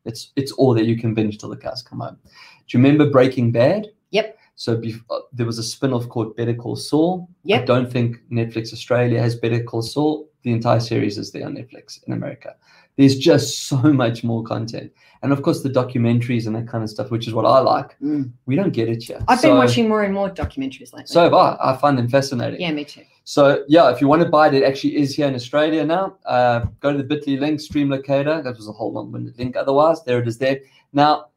It's 0.05 0.31
it's 0.35 0.51
all 0.53 0.73
that 0.75 0.85
You 0.85 0.97
can 0.97 1.13
binge 1.13 1.37
till 1.37 1.49
the 1.49 1.57
cows 1.57 1.81
come 1.81 1.99
home. 1.99 2.17
Do 2.23 2.77
you 2.77 2.83
remember 2.83 3.09
Breaking 3.09 3.51
Bad? 3.51 3.87
Yep. 4.11 4.36
So 4.59 4.81
uh, 5.11 5.19
there 5.31 5.45
was 5.45 5.59
a 5.59 5.63
spin-off 5.63 6.09
called 6.09 6.35
Better 6.35 6.53
Call 6.55 6.75
Saul. 6.75 7.29
I 7.53 7.59
don't 7.59 7.91
think 7.91 8.17
Netflix 8.31 8.73
Australia 8.73 9.21
has 9.21 9.35
Better 9.35 9.63
Call 9.63 9.83
Saul. 9.83 10.29
The 10.41 10.51
entire 10.51 10.79
series 10.79 11.17
is 11.19 11.31
there 11.31 11.45
on 11.45 11.55
Netflix 11.55 11.99
in 12.07 12.13
America. 12.13 12.55
There's 12.95 13.19
just 13.19 13.67
so 13.67 13.77
much 13.93 14.23
more 14.23 14.43
content, 14.43 14.91
and 15.21 15.31
of 15.31 15.43
course 15.43 15.61
the 15.61 15.69
documentaries 15.69 16.47
and 16.47 16.55
that 16.55 16.67
kind 16.67 16.83
of 16.83 16.89
stuff, 16.89 17.11
which 17.11 17.27
is 17.27 17.33
what 17.35 17.45
I 17.45 17.59
like. 17.59 17.95
Mm. 18.01 18.31
We 18.47 18.55
don't 18.55 18.71
get 18.71 18.89
it 18.89 19.07
yet. 19.07 19.21
I've 19.27 19.39
So- 19.39 19.49
been 19.49 19.57
watching 19.57 19.87
more 19.87 20.01
and 20.03 20.13
more 20.13 20.29
documentaries 20.29 20.91
lately. 20.93 21.05
So 21.05 21.21
have 21.21 21.35
I. 21.35 21.55
I 21.61 21.77
find 21.77 21.95
them 21.95 22.09
fascinating. 22.09 22.59
yeah, 22.59 22.71
me 22.71 22.83
too. 22.83 23.03
So 23.25 23.63
yeah, 23.67 23.91
if 23.91 24.01
you 24.01 24.07
want 24.07 24.23
to 24.23 24.29
buy 24.29 24.47
it, 24.47 24.55
it 24.55 24.63
actually 24.63 24.97
is 24.97 25.13
here 25.15 25.27
in 25.27 25.35
Australia 25.35 25.85
now. 25.85 26.15
Uh, 26.25 26.61
go 26.79 26.91
to 26.95 27.03
the 27.03 27.15
Bitly 27.15 27.39
link, 27.39 27.59
Stream 27.59 27.89
Locator. 27.89 28.41
That 28.41 28.55
was 28.55 28.67
a 28.67 28.71
whole 28.71 28.91
long-winded 28.91 29.37
link. 29.37 29.55
Otherwise, 29.55 30.03
there 30.03 30.19
it 30.19 30.27
is. 30.27 30.39
There 30.39 30.61
now. 30.93 31.27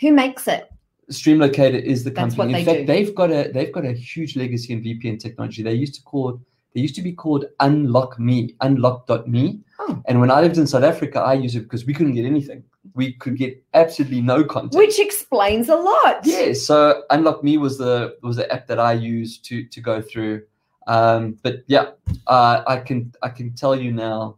Who 0.00 0.12
makes 0.12 0.46
it? 0.46 0.70
Stream 1.10 1.38
Locator 1.38 1.78
is 1.78 2.04
the 2.04 2.10
That's 2.10 2.34
company. 2.34 2.60
In 2.60 2.64
they 2.64 2.72
fact, 2.72 2.86
do. 2.86 2.86
they've 2.86 3.14
got 3.14 3.30
a 3.30 3.50
they've 3.52 3.72
got 3.72 3.84
a 3.84 3.92
huge 3.92 4.36
legacy 4.36 4.72
in 4.72 4.82
VPN 4.82 5.18
technology. 5.18 5.62
They 5.62 5.72
used 5.72 5.94
to 5.94 6.02
call 6.02 6.40
they 6.74 6.80
used 6.80 6.94
to 6.96 7.02
be 7.02 7.12
called 7.12 7.46
Unlock 7.60 8.18
Me, 8.18 8.54
Unlock.me. 8.60 9.60
Oh. 9.80 10.02
And 10.06 10.20
when 10.20 10.30
I 10.30 10.40
lived 10.40 10.58
in 10.58 10.66
South 10.66 10.84
Africa, 10.84 11.20
I 11.20 11.34
used 11.34 11.56
it 11.56 11.60
because 11.60 11.86
we 11.86 11.94
couldn't 11.94 12.14
get 12.14 12.24
anything. 12.24 12.62
We 12.94 13.14
could 13.14 13.36
get 13.36 13.62
absolutely 13.74 14.20
no 14.20 14.44
content. 14.44 14.74
Which 14.74 14.98
explains 14.98 15.68
a 15.68 15.76
lot. 15.76 16.20
Yeah, 16.24 16.52
so 16.52 17.02
Unlock 17.10 17.42
Me 17.42 17.58
was 17.58 17.78
the 17.78 18.16
was 18.22 18.36
the 18.36 18.52
app 18.52 18.66
that 18.66 18.78
I 18.78 18.92
used 18.92 19.44
to 19.46 19.64
to 19.64 19.80
go 19.80 20.02
through. 20.02 20.42
Um, 20.86 21.38
but 21.42 21.64
yeah, 21.66 21.90
uh, 22.26 22.62
I 22.66 22.78
can 22.78 23.12
I 23.22 23.28
can 23.28 23.54
tell 23.54 23.74
you 23.74 23.92
now, 23.92 24.36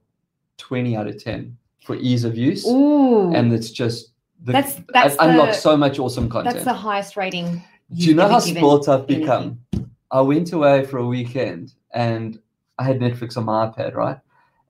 twenty 0.57 0.97
out 0.97 1.07
of 1.07 1.23
ten 1.23 1.57
for 1.85 1.97
ease 1.97 2.25
of 2.25 2.37
use, 2.37 2.67
Ooh, 2.67 3.33
and 3.35 3.53
it's 3.53 3.71
just 3.71 4.13
the, 4.43 4.53
That's- 4.53 4.81
that's 4.93 5.17
the- 5.17 5.53
so 5.53 5.77
much 5.77 5.99
awesome 5.99 6.29
content. 6.29 6.55
that's 6.55 6.65
the 6.65 6.73
highest 6.75 7.17
rating. 7.17 7.63
Do 7.93 8.05
you 8.05 8.15
know 8.15 8.29
how 8.29 8.39
spoiled 8.39 8.89
I've 8.89 9.01
anything. 9.05 9.21
become? 9.21 9.59
I 10.11 10.21
went 10.21 10.53
away 10.53 10.85
for 10.87 10.99
a 10.99 11.07
weekend 11.07 11.75
and 11.93 12.39
I 12.79 12.85
had 12.85 12.99
Netflix 13.01 13.37
on 13.37 13.45
my 13.45 13.67
iPad, 13.67 13.95
right? 13.95 14.19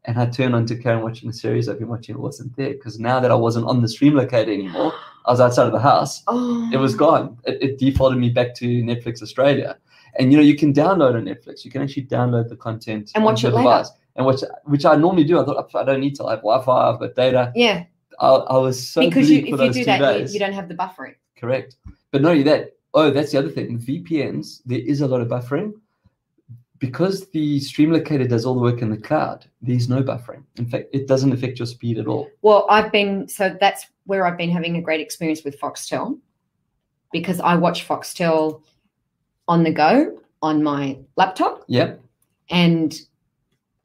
And 0.06 0.18
I 0.18 0.26
turned 0.26 0.54
on 0.54 0.64
to 0.66 0.76
Karen 0.76 1.02
watching 1.02 1.28
a 1.28 1.32
series 1.32 1.68
I've 1.68 1.78
been 1.78 1.88
watching. 1.88 2.14
It 2.14 2.20
wasn't 2.20 2.56
there 2.56 2.70
because 2.70 2.98
now 2.98 3.20
that 3.20 3.30
I 3.30 3.34
wasn't 3.34 3.66
on 3.66 3.82
the 3.82 3.88
stream 3.88 4.14
locator 4.14 4.50
anymore, 4.52 4.92
I 5.26 5.30
was 5.30 5.40
outside 5.40 5.66
of 5.66 5.72
the 5.72 5.78
house. 5.78 6.22
Oh, 6.28 6.70
It 6.72 6.78
was 6.78 6.94
gone. 6.94 7.36
It, 7.44 7.58
it 7.62 7.78
defaulted 7.78 8.18
me 8.18 8.30
back 8.30 8.54
to 8.56 8.66
Netflix 8.82 9.22
Australia. 9.22 9.76
And 10.18 10.32
you 10.32 10.38
know, 10.38 10.42
you 10.44 10.56
can 10.56 10.72
download 10.72 11.14
on 11.14 11.24
Netflix. 11.26 11.64
You 11.64 11.70
can 11.70 11.82
actually 11.82 12.06
download 12.06 12.48
the 12.48 12.56
content 12.56 13.12
And 13.14 13.22
watch 13.24 13.40
it 13.40 13.48
your 13.48 13.52
later. 13.52 13.62
device. 13.68 13.90
And 14.16 14.26
which 14.26 14.40
which 14.64 14.84
I 14.86 14.96
normally 14.96 15.24
do. 15.24 15.38
I 15.38 15.44
thought 15.44 15.68
oh, 15.72 15.78
I 15.78 15.84
don't 15.84 16.00
need 16.00 16.16
to. 16.16 16.24
I 16.24 16.30
have 16.32 16.40
Wi-Fi. 16.40 16.90
I've 16.90 16.98
got 16.98 17.14
data. 17.14 17.52
Yeah, 17.54 17.84
I, 18.20 18.28
I 18.28 18.56
was 18.58 18.88
so 18.88 19.00
because 19.00 19.30
you, 19.30 19.38
if 19.38 19.60
you 19.60 19.72
do 19.72 19.84
that, 19.84 20.20
you, 20.20 20.26
you 20.34 20.38
don't 20.38 20.52
have 20.52 20.68
the 20.68 20.74
buffering. 20.74 21.14
Correct. 21.36 21.76
But 22.10 22.22
not 22.22 22.32
only 22.32 22.42
that, 22.44 22.76
oh, 22.94 23.10
that's 23.10 23.32
the 23.32 23.38
other 23.38 23.48
thing. 23.50 23.78
VPNs, 23.78 24.60
there 24.66 24.78
is 24.78 25.00
a 25.00 25.06
lot 25.06 25.20
of 25.20 25.28
buffering. 25.28 25.72
Because 26.78 27.28
the 27.30 27.60
stream 27.60 27.92
locator 27.92 28.26
does 28.26 28.46
all 28.46 28.54
the 28.54 28.60
work 28.60 28.80
in 28.80 28.88
the 28.88 28.96
cloud, 28.96 29.44
there's 29.60 29.90
no 29.90 30.02
buffering. 30.02 30.44
In 30.56 30.66
fact, 30.66 30.86
it 30.94 31.06
doesn't 31.06 31.30
affect 31.30 31.58
your 31.58 31.66
speed 31.66 31.98
at 31.98 32.06
all. 32.06 32.30
Well, 32.40 32.66
I've 32.70 32.90
been 32.90 33.28
so 33.28 33.54
that's 33.60 33.86
where 34.04 34.26
I've 34.26 34.38
been 34.38 34.50
having 34.50 34.76
a 34.76 34.80
great 34.80 35.00
experience 35.00 35.44
with 35.44 35.60
Foxtel 35.60 36.18
because 37.12 37.38
I 37.40 37.54
watch 37.56 37.86
Foxtel 37.86 38.62
on 39.46 39.62
the 39.62 39.72
go 39.72 40.18
on 40.42 40.62
my 40.62 40.98
laptop 41.16 41.64
Yep. 41.68 42.00
and 42.48 42.98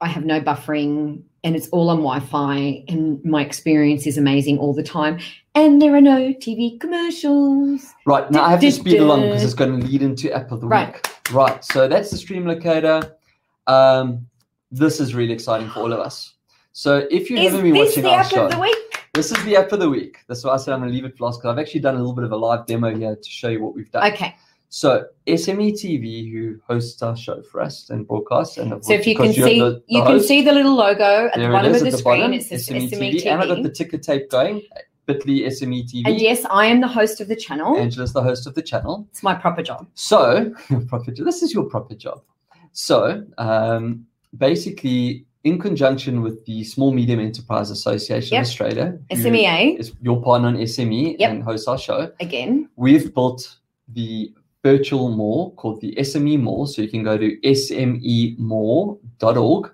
I 0.00 0.08
have 0.08 0.24
no 0.24 0.40
buffering 0.40 1.22
and 1.46 1.54
it's 1.54 1.68
all 1.68 1.90
on 1.90 1.98
Wi-Fi 1.98 2.84
and 2.88 3.24
my 3.24 3.40
experience 3.40 4.04
is 4.04 4.18
amazing 4.18 4.58
all 4.58 4.74
the 4.74 4.82
time. 4.82 5.20
And 5.54 5.80
there 5.80 5.94
are 5.94 6.00
no 6.00 6.32
TV 6.34 6.78
commercials. 6.80 7.94
Right 8.04 8.28
now, 8.32 8.42
I 8.42 8.50
have 8.50 8.60
to 8.60 8.72
speed 8.72 8.98
along 8.98 9.22
because 9.22 9.44
it's 9.44 9.54
going 9.54 9.80
to 9.80 9.86
lead 9.86 10.02
into 10.02 10.32
app 10.32 10.50
of 10.50 10.60
the 10.60 10.66
Right. 10.66 10.92
week. 10.92 11.08
Right. 11.32 11.64
So 11.64 11.86
that's 11.86 12.10
the 12.10 12.16
stream 12.18 12.46
locator. 12.46 13.16
Um, 13.68 14.26
this 14.72 14.98
is 14.98 15.14
really 15.14 15.32
exciting 15.32 15.70
for 15.70 15.80
all 15.80 15.92
of 15.92 16.00
us. 16.00 16.34
So 16.72 17.06
if 17.12 17.30
you 17.30 17.36
Is 17.36 17.44
haven't 17.52 17.62
been 17.62 17.74
this 17.74 17.90
watching 17.90 18.02
the 18.02 18.10
our 18.10 18.20
app 18.20 18.30
show, 18.30 18.44
of 18.46 18.50
the 18.50 18.58
week? 18.58 19.06
this 19.14 19.30
is 19.30 19.42
the 19.44 19.56
app 19.56 19.70
of 19.70 19.78
the 19.78 19.88
week. 19.88 20.18
That's 20.26 20.42
why 20.42 20.52
I 20.52 20.56
said 20.56 20.74
I'm 20.74 20.80
going 20.80 20.90
to 20.90 20.94
leave 20.96 21.04
it 21.04 21.16
for 21.16 21.26
last 21.26 21.38
because 21.38 21.52
I've 21.52 21.60
actually 21.60 21.80
done 21.80 21.94
a 21.94 21.98
little 21.98 22.12
bit 22.12 22.24
of 22.24 22.32
a 22.32 22.36
live 22.36 22.66
demo 22.66 22.92
here 22.92 23.14
to 23.14 23.30
show 23.30 23.48
you 23.50 23.62
what 23.62 23.72
we've 23.76 23.90
done. 23.92 24.12
Okay. 24.12 24.34
So 24.68 25.04
SME 25.26 25.72
TV, 25.72 26.30
who 26.30 26.58
hosts 26.66 27.00
our 27.02 27.16
show 27.16 27.40
for 27.42 27.60
us 27.60 27.88
and 27.90 28.06
broadcasts, 28.06 28.58
and 28.58 28.84
So 28.84 28.92
if 28.92 29.06
you 29.06 29.14
can 29.16 29.32
see, 29.32 29.60
the- 29.60 29.70
the 29.70 29.82
you 29.86 30.02
can 30.02 30.20
see 30.20 30.42
the 30.42 30.52
little 30.52 30.74
logo 30.74 31.28
at 31.32 31.36
the 31.38 31.48
bottom 31.48 31.72
of 31.72 31.78
the, 31.80 31.90
the 31.90 31.96
screen. 31.98 32.20
bottom, 32.20 32.32
It 32.34 32.42
says 32.44 32.66
SME 32.68 32.88
SME 32.90 33.12
TV, 33.12 33.26
and 33.26 33.40
I 33.42 33.46
got 33.46 33.62
the 33.62 33.70
ticker 33.70 33.98
tape 33.98 34.28
going. 34.30 34.62
Bitly 35.08 35.46
SME 35.46 35.84
TV. 35.84 36.02
And 36.04 36.20
yes, 36.20 36.44
I 36.50 36.66
am 36.66 36.80
the 36.80 36.88
host 36.88 37.20
of 37.20 37.28
the 37.28 37.36
channel. 37.36 37.76
Angela's 37.76 38.12
the 38.12 38.22
host 38.22 38.44
of 38.48 38.54
the 38.56 38.62
channel. 38.62 39.06
it's 39.12 39.22
my 39.22 39.34
proper 39.34 39.62
job. 39.62 39.86
So, 39.94 40.52
proper 40.88 41.12
job. 41.12 41.26
This 41.26 41.42
is 41.44 41.54
your 41.54 41.62
proper 41.64 41.94
job. 41.94 42.22
So, 42.72 43.24
um, 43.38 44.04
basically, 44.36 45.24
in 45.44 45.60
conjunction 45.60 46.22
with 46.22 46.44
the 46.44 46.64
Small 46.64 46.90
Medium 46.92 47.20
Enterprise 47.20 47.70
Association 47.70 48.34
Yep. 48.34 48.42
Australia, 48.42 48.98
SMEA 49.12 49.78
is 49.78 49.92
your 50.02 50.20
partner 50.20 50.48
on 50.48 50.56
SME 50.56 51.14
Yep. 51.20 51.30
and 51.30 51.42
hosts 51.44 51.68
our 51.68 51.78
show, 51.78 52.10
again. 52.18 52.68
we've 52.74 53.14
built 53.14 53.58
the 53.94 54.32
virtual 54.70 55.08
mall 55.10 55.52
called 55.52 55.80
the 55.80 55.94
SME 56.08 56.40
Mall. 56.40 56.66
So 56.66 56.82
you 56.82 56.88
can 56.88 57.04
go 57.04 57.16
to 57.16 57.36
smemall.org. 57.40 59.70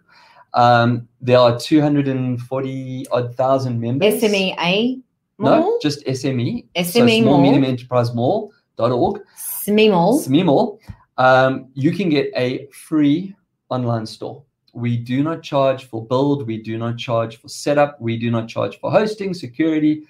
Um, 0.54 1.08
there 1.20 1.38
are 1.38 1.58
240 1.58 3.06
odd 3.10 3.34
thousand 3.34 3.80
members. 3.80 4.22
SMEA 4.22 5.00
No, 5.38 5.60
Mall. 5.60 5.78
just 5.80 6.04
SME. 6.04 6.66
SME 6.76 6.84
so 6.84 7.00
SME 7.00 7.22
Small 7.22 7.38
Mall. 7.38 7.42
Medium 7.42 7.64
Enterprise 7.64 8.14
Mall.org. 8.14 9.22
SME 9.66 9.90
Mall. 9.90 10.20
SME 10.20 10.44
Mall. 10.44 10.78
Um, 11.16 11.68
you 11.74 11.90
can 11.92 12.10
get 12.10 12.30
a 12.36 12.66
free 12.86 13.34
online 13.70 14.04
store. 14.06 14.42
We 14.74 14.96
do 14.96 15.22
not 15.22 15.42
charge 15.42 15.84
for 15.90 16.04
build. 16.04 16.46
We 16.46 16.58
do 16.58 16.76
not 16.78 16.96
charge 16.98 17.38
for 17.40 17.48
setup. 17.48 17.98
We 18.00 18.16
do 18.18 18.30
not 18.30 18.48
charge 18.48 18.78
for 18.80 18.90
hosting, 18.90 19.34
security, 19.34 20.06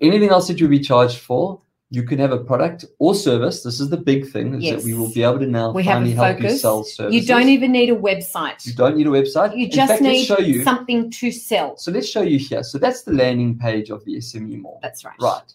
anything 0.00 0.30
else 0.30 0.48
that 0.48 0.58
you'll 0.60 0.70
be 0.70 0.80
charged 0.80 1.18
for. 1.18 1.60
You 1.94 2.02
can 2.02 2.18
have 2.18 2.32
a 2.32 2.38
product 2.38 2.84
or 2.98 3.14
service. 3.14 3.62
This 3.62 3.78
is 3.78 3.88
the 3.88 3.96
big 3.96 4.28
thing: 4.28 4.60
is 4.60 4.68
that 4.74 4.82
we 4.84 4.94
will 4.94 5.12
be 5.12 5.22
able 5.22 5.38
to 5.38 5.46
now 5.46 5.70
We 5.72 5.84
finally 5.84 6.10
help 6.10 6.40
you 6.42 6.50
sell 6.50 6.82
services. 6.82 7.14
You 7.14 7.24
don't 7.34 7.48
even 7.48 7.70
need 7.70 7.88
a 7.90 7.94
website. 7.96 8.66
You 8.66 8.74
don't 8.74 8.96
need 8.96 9.06
a 9.06 9.10
website. 9.10 9.56
You 9.56 9.66
In 9.66 9.70
just 9.70 9.90
fact, 9.92 10.02
need 10.02 10.24
show 10.24 10.40
you. 10.40 10.64
something 10.64 11.08
to 11.12 11.30
sell. 11.30 11.76
So 11.76 11.92
let's 11.92 12.08
show 12.08 12.22
you 12.22 12.38
here. 12.38 12.64
So 12.64 12.78
that's 12.78 13.02
the 13.02 13.12
landing 13.12 13.56
page 13.58 13.90
of 13.90 14.04
the 14.04 14.16
SME 14.16 14.60
Mall. 14.60 14.80
That's 14.82 15.04
right. 15.04 15.14
Right. 15.20 15.54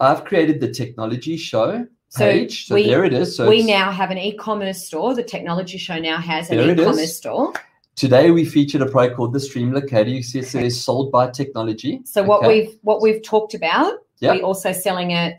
I've 0.00 0.24
created 0.26 0.60
the 0.60 0.70
technology 0.70 1.38
show 1.38 1.86
So 2.10 2.18
page. 2.26 2.66
So 2.66 2.74
we- 2.74 2.86
there 2.86 3.04
it 3.06 3.14
is. 3.14 3.34
So 3.36 3.48
we 3.48 3.62
now 3.62 3.90
have 3.90 4.10
an 4.10 4.18
e-commerce 4.18 4.84
store. 4.86 5.14
The 5.14 5.22
technology 5.22 5.78
show 5.78 5.98
now 5.98 6.18
has 6.18 6.50
an 6.50 6.58
There 6.58 6.70
it 6.70 6.78
is. 6.78 6.84
e-commerce 6.86 7.16
store. 7.16 7.54
Today 7.96 8.30
we 8.30 8.44
featured 8.44 8.82
a 8.82 8.86
product 8.94 9.16
called 9.16 9.32
the 9.32 9.40
Stream 9.40 9.72
Locator. 9.72 10.10
You 10.10 10.22
see 10.22 10.40
it 10.40 10.46
says 10.46 10.78
sold 10.78 11.10
by 11.10 11.30
technology. 11.30 12.00
So 12.04 12.22
what 12.22 12.46
we've 12.46 12.72
what 12.82 13.00
we've 13.00 13.22
talked 13.22 13.54
about, 13.54 13.94
Yep. 14.20 14.30
we're 14.36 14.42
also 14.50 14.72
selling 14.72 15.12
it 15.12 15.36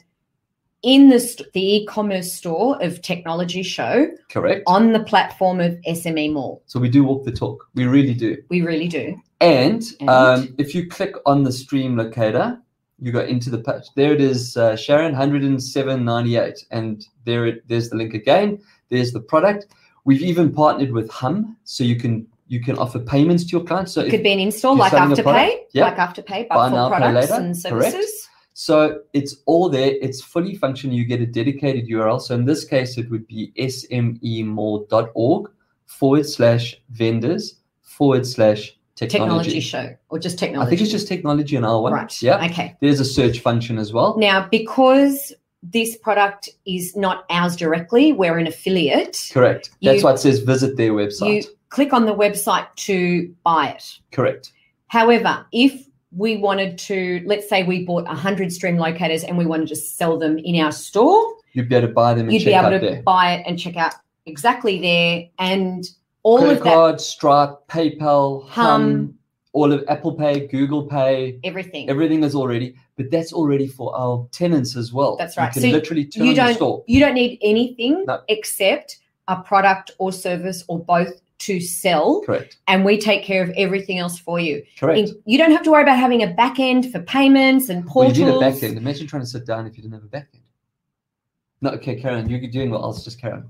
in 0.84 1.10
the 1.10 1.20
st- 1.20 1.52
the 1.54 1.76
e-commerce 1.76 2.34
store 2.34 2.82
of 2.82 3.02
Technology 3.02 3.64
Show 3.64 4.08
correct. 4.30 4.64
on 4.68 4.94
the 4.94 5.04
platform 5.04 5.60
of 5.60 5.74
SME 5.88 6.34
Mall. 6.34 6.64
So 6.66 6.80
we 6.80 6.90
do 6.90 7.04
walk 7.04 7.24
the 7.26 7.32
talk. 7.32 7.68
We 7.76 7.86
really 7.86 8.14
do. 8.14 8.38
We 8.50 8.62
really 8.62 8.88
do. 8.88 9.22
And, 9.40 9.84
And? 10.00 10.10
Um, 10.10 10.56
if 10.58 10.74
you 10.74 10.88
click 10.88 11.16
on 11.26 11.44
the 11.44 11.52
Stream 11.52 11.98
Locator, 11.98 12.60
you 13.00 13.12
go 13.12 13.22
into 13.22 13.50
the 13.50 13.60
page. 13.60 13.84
There 13.96 14.14
it 14.14 14.22
is, 14.22 14.58
uh, 14.58 14.76
Sharon, 14.76 15.16
107.98, 15.16 16.66
and 16.72 17.06
there 17.26 17.48
it, 17.48 17.68
there's 17.68 17.90
the 17.90 17.96
link 17.98 18.14
again. 18.14 18.60
There's 18.90 19.12
the 19.12 19.22
product. 19.22 19.68
We've 20.06 20.22
even 20.22 20.52
partnered 20.52 20.92
with 20.92 21.10
Humm, 21.10 21.58
so 21.64 21.84
you 21.84 21.96
can 21.96 22.28
you 22.48 22.62
can 22.62 22.78
offer 22.78 23.00
payments 23.00 23.46
to 23.46 23.52
your 23.52 23.64
clients. 23.64 23.94
So 23.94 24.02
It 24.02 24.10
could 24.10 24.24
be 24.24 24.34
an 24.34 24.40
install 24.40 24.76
like 24.76 24.92
Afterpay, 24.92 25.56
yep. 25.72 25.98
like 25.98 25.98
Afterpay, 25.98 26.50
Buy 26.50 26.56
but 26.56 26.70
now, 26.70 26.90
for 26.90 26.96
pay 26.96 27.02
products 27.02 27.32
and 27.32 27.64
correct. 27.64 27.96
So 28.54 29.02
it's 29.14 29.38
all 29.46 29.70
there. 29.70 29.94
It's 30.02 30.22
fully 30.22 30.56
functional. 30.56 30.96
You 30.96 31.06
get 31.06 31.22
a 31.22 31.26
dedicated 31.26 31.88
URL. 31.88 32.22
So 32.22 32.36
in 32.36 32.46
this 32.46 32.66
case, 32.66 32.98
it 32.98 33.10
would 33.10 33.26
be 33.28 33.52
smemall.org 33.58 35.52
forward 35.86 36.26
slash 36.26 36.76
vendors 36.92 37.56
forward 37.82 38.26
slash 38.28 38.78
Technology 38.96 39.50
technology. 39.50 39.60
Show 39.62 39.96
or 40.10 40.20
just 40.20 40.38
technology. 40.38 40.68
I 40.68 40.70
think 40.70 40.82
it's 40.82 40.92
just 40.92 41.08
technology 41.08 41.58
on 41.58 41.64
our 41.66 41.82
one. 41.82 41.94
right. 41.94 42.22
Yeah. 42.22 42.46
Okay. 42.46 42.76
There's 42.82 43.00
a 43.00 43.06
search 43.06 43.40
function 43.40 43.80
as 43.80 43.92
well. 43.92 44.16
Now, 44.20 44.48
because 44.52 45.34
this 45.64 45.98
product 45.98 46.50
is 46.68 46.96
not 46.96 47.26
ours 47.32 47.56
directly, 47.56 48.14
we're 48.14 48.38
an 48.38 48.46
affiliate. 48.46 49.30
Correct. 49.34 49.72
That's 49.82 50.00
You- 50.00 50.06
why 50.06 50.14
it 50.14 50.20
says 50.20 50.40
visit 50.40 50.78
their 50.78 50.92
website. 50.92 51.34
You 51.46 51.50
click 51.70 51.94
on 51.94 52.06
the 52.06 52.14
website 52.14 52.68
to 52.76 53.34
buy 53.44 53.70
it. 53.70 53.98
Correct. 54.12 54.52
However, 54.88 55.46
if 55.52 55.88
we 56.16 56.38
wanted 56.38 56.78
to, 56.78 57.22
let's 57.26 57.48
say 57.48 57.64
we 57.64 57.86
bought 57.86 58.06
100 58.06 58.52
stream 58.52 58.78
locators 58.78 59.24
and 59.24 59.38
we 59.38 59.46
wanted 59.46 59.68
to 59.70 59.76
sell 59.76 60.18
them 60.18 60.38
in 60.40 60.60
our 60.62 60.72
store, 60.72 61.36
You'd 61.54 61.68
be 61.68 61.76
able 61.76 61.88
to 61.90 61.94
buy 61.94 62.14
them 62.14 62.28
and 62.30 62.34
you'd 62.34 62.46
be 62.46 62.54
able 62.54 62.70
to 62.70 62.80
there. 62.80 63.02
buy 63.04 63.34
it 63.34 63.44
and 63.46 63.60
check 63.60 63.76
out 63.76 63.94
exactly 64.26 64.80
there. 64.80 65.26
And 65.38 65.86
all 66.24 66.38
Credit 66.40 66.58
of 66.60 66.64
that, 66.64 66.74
card, 66.74 67.02
Stripe, 67.02 67.56
PayPal, 67.68 68.48
Humm, 68.48 68.82
Humm. 68.82 69.14
all 69.54 69.74
of 69.74 69.84
Apple 69.90 70.14
Pay, 70.14 70.48
Google 70.48 70.84
Pay, 70.84 71.40
everything. 71.44 71.90
everything 71.90 72.24
is 72.24 72.36
already, 72.36 72.76
but 72.96 73.12
that's 73.12 73.34
already 73.34 73.68
for 73.68 73.94
our 73.98 74.26
tenants 74.32 74.78
as 74.78 74.94
well. 74.94 75.18
That's 75.18 75.36
right. 75.36 75.48
You 75.56 75.62
can 75.62 75.72
So 75.72 75.76
literally 75.76 76.06
turn 76.06 76.24
you 76.26 76.32
the 76.32 76.36
don't 76.38 76.54
store. 76.56 76.84
you 76.88 77.00
don't 77.02 77.16
need 77.16 77.38
anything 77.42 78.06
No. 78.06 78.22
except 78.30 79.00
a 79.28 79.36
product 79.42 79.92
or 79.98 80.12
service 80.14 80.64
or 80.70 80.80
both 80.80 81.22
to 81.42 81.60
sell 81.60 82.22
Correct. 82.22 82.58
and 82.68 82.84
we 82.86 82.98
take 83.00 83.24
care 83.24 83.44
of 83.44 83.50
everything 83.58 83.98
else 84.00 84.18
for 84.20 84.40
you 84.40 84.64
Correct. 84.80 85.10
In- 85.10 85.22
you 85.26 85.38
don't 85.38 85.52
have 85.52 85.64
to 85.64 85.72
worry 85.72 85.84
about 85.84 85.98
having 86.00 86.24
a 86.24 86.28
back 86.28 86.60
end 86.60 86.92
for 86.92 87.00
payments 87.02 87.70
and 87.70 87.84
Well, 87.86 87.94
portals 87.94 88.18
you 88.18 88.26
need 88.26 88.36
a 88.36 88.40
back 88.40 88.62
end. 88.64 88.78
Imagine 88.78 89.08
trying 89.08 89.24
to 89.24 89.28
sit 89.28 89.46
down 89.46 89.66
if 89.68 89.76
you 89.78 89.84
didn't 89.84 89.94
have 89.96 90.04
a 90.04 90.08
back 90.08 90.30
end. 90.34 90.44
No, 91.62 91.70
okay, 91.72 91.96
Karen, 91.96 92.28
you're 92.30 92.40
doing 92.50 92.70
well. 92.72 92.84
I'll 92.84 92.94
just 92.94 93.20
Karen. 93.22 93.50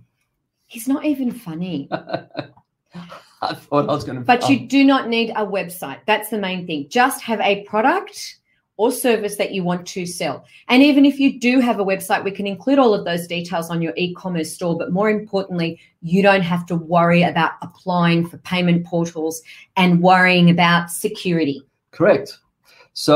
he's 0.67 0.87
not 0.87 1.05
even 1.05 1.31
funny 1.31 1.87
I 1.91 3.55
thought 3.55 3.89
I 3.89 3.93
was 3.93 4.03
going 4.03 4.17
to. 4.19 4.23
but 4.23 4.47
you 4.49 4.67
do 4.67 4.83
not 4.83 5.07
need 5.07 5.31
a 5.31 5.45
website 5.45 5.99
that's 6.05 6.29
the 6.29 6.37
main 6.37 6.67
thing 6.67 6.87
just 6.89 7.21
have 7.23 7.39
a 7.41 7.63
product 7.63 8.37
or 8.81 8.91
service 8.91 9.35
that 9.41 9.51
you 9.55 9.61
want 9.63 9.85
to 9.95 10.01
sell 10.05 10.37
and 10.69 10.81
even 10.89 11.05
if 11.11 11.19
you 11.19 11.29
do 11.39 11.53
have 11.59 11.79
a 11.79 11.85
website 11.93 12.23
we 12.23 12.31
can 12.39 12.47
include 12.47 12.79
all 12.79 12.93
of 12.93 13.05
those 13.05 13.27
details 13.27 13.69
on 13.69 13.81
your 13.85 13.93
e-commerce 13.95 14.51
store 14.57 14.75
but 14.81 14.91
more 14.91 15.09
importantly 15.09 15.79
you 16.01 16.21
don't 16.27 16.41
have 16.53 16.65
to 16.65 16.75
worry 16.75 17.21
about 17.31 17.51
applying 17.61 18.27
for 18.27 18.37
payment 18.39 18.85
portals 18.85 19.41
and 19.77 20.01
worrying 20.01 20.49
about 20.49 20.89
security 20.89 21.61
correct. 21.91 22.37
So 22.93 23.13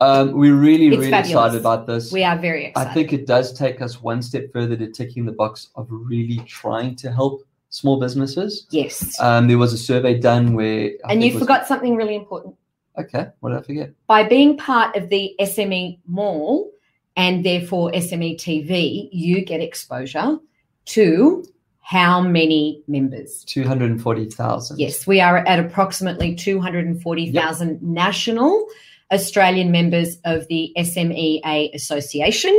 um, 0.00 0.32
we're 0.32 0.54
really, 0.54 0.86
It's 0.88 0.96
really 0.96 1.10
fabulous. 1.10 1.30
excited 1.30 1.60
about 1.60 1.86
this. 1.86 2.12
we 2.12 2.24
are 2.24 2.38
very 2.38 2.66
excited. 2.66 2.90
I 2.90 2.94
think 2.94 3.12
it 3.12 3.26
does 3.26 3.52
take 3.52 3.82
us 3.82 4.00
one 4.00 4.22
step 4.22 4.44
further 4.52 4.76
to 4.76 4.88
ticking 4.90 5.26
the 5.26 5.32
box 5.32 5.68
of 5.74 5.86
really 5.90 6.38
trying 6.46 6.96
to 7.02 7.12
help 7.12 7.42
small 7.70 8.00
businesses. 8.00 8.66
yes 8.70 9.20
Um, 9.20 9.48
there 9.48 9.58
was 9.58 9.72
a 9.72 9.78
survey 9.78 10.14
done 10.18 10.54
where, 10.54 10.90
I 11.04 11.12
and 11.12 11.22
you 11.24 11.38
forgot 11.38 11.66
something 11.66 11.96
really 11.96 12.16
important 12.22 12.54
Okay, 12.98 13.26
what 13.40 13.50
did 13.50 13.58
I 13.58 13.62
forget? 13.62 13.90
by 14.06 14.24
being 14.24 14.56
part 14.56 14.96
of 14.96 15.08
the 15.08 15.34
SME 15.40 15.98
mall 16.06 16.70
and 17.16 17.44
therefore 17.44 17.90
SME 17.92 18.36
TV, 18.36 19.08
you 19.12 19.44
get 19.44 19.60
exposure 19.60 20.38
to 20.86 21.44
how 21.80 22.20
many 22.20 22.82
members? 22.86 23.44
Two 23.44 23.66
hundred 23.66 23.90
and 23.90 24.00
forty 24.00 24.26
thousand. 24.30 24.78
Yes, 24.78 25.06
we 25.06 25.20
are 25.20 25.38
at 25.38 25.58
approximately 25.58 26.34
240,000 26.34 27.82
national 27.82 28.66
Australian 29.12 29.72
members 29.72 30.18
of 30.24 30.46
the 30.48 30.72
SMEA 30.76 31.74
Association. 31.74 32.58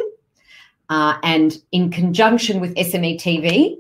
Uh, 0.90 1.18
and 1.24 1.58
in 1.72 1.90
conjunction 1.90 2.60
with 2.60 2.76
SME 2.76 3.16
TV 3.18 3.78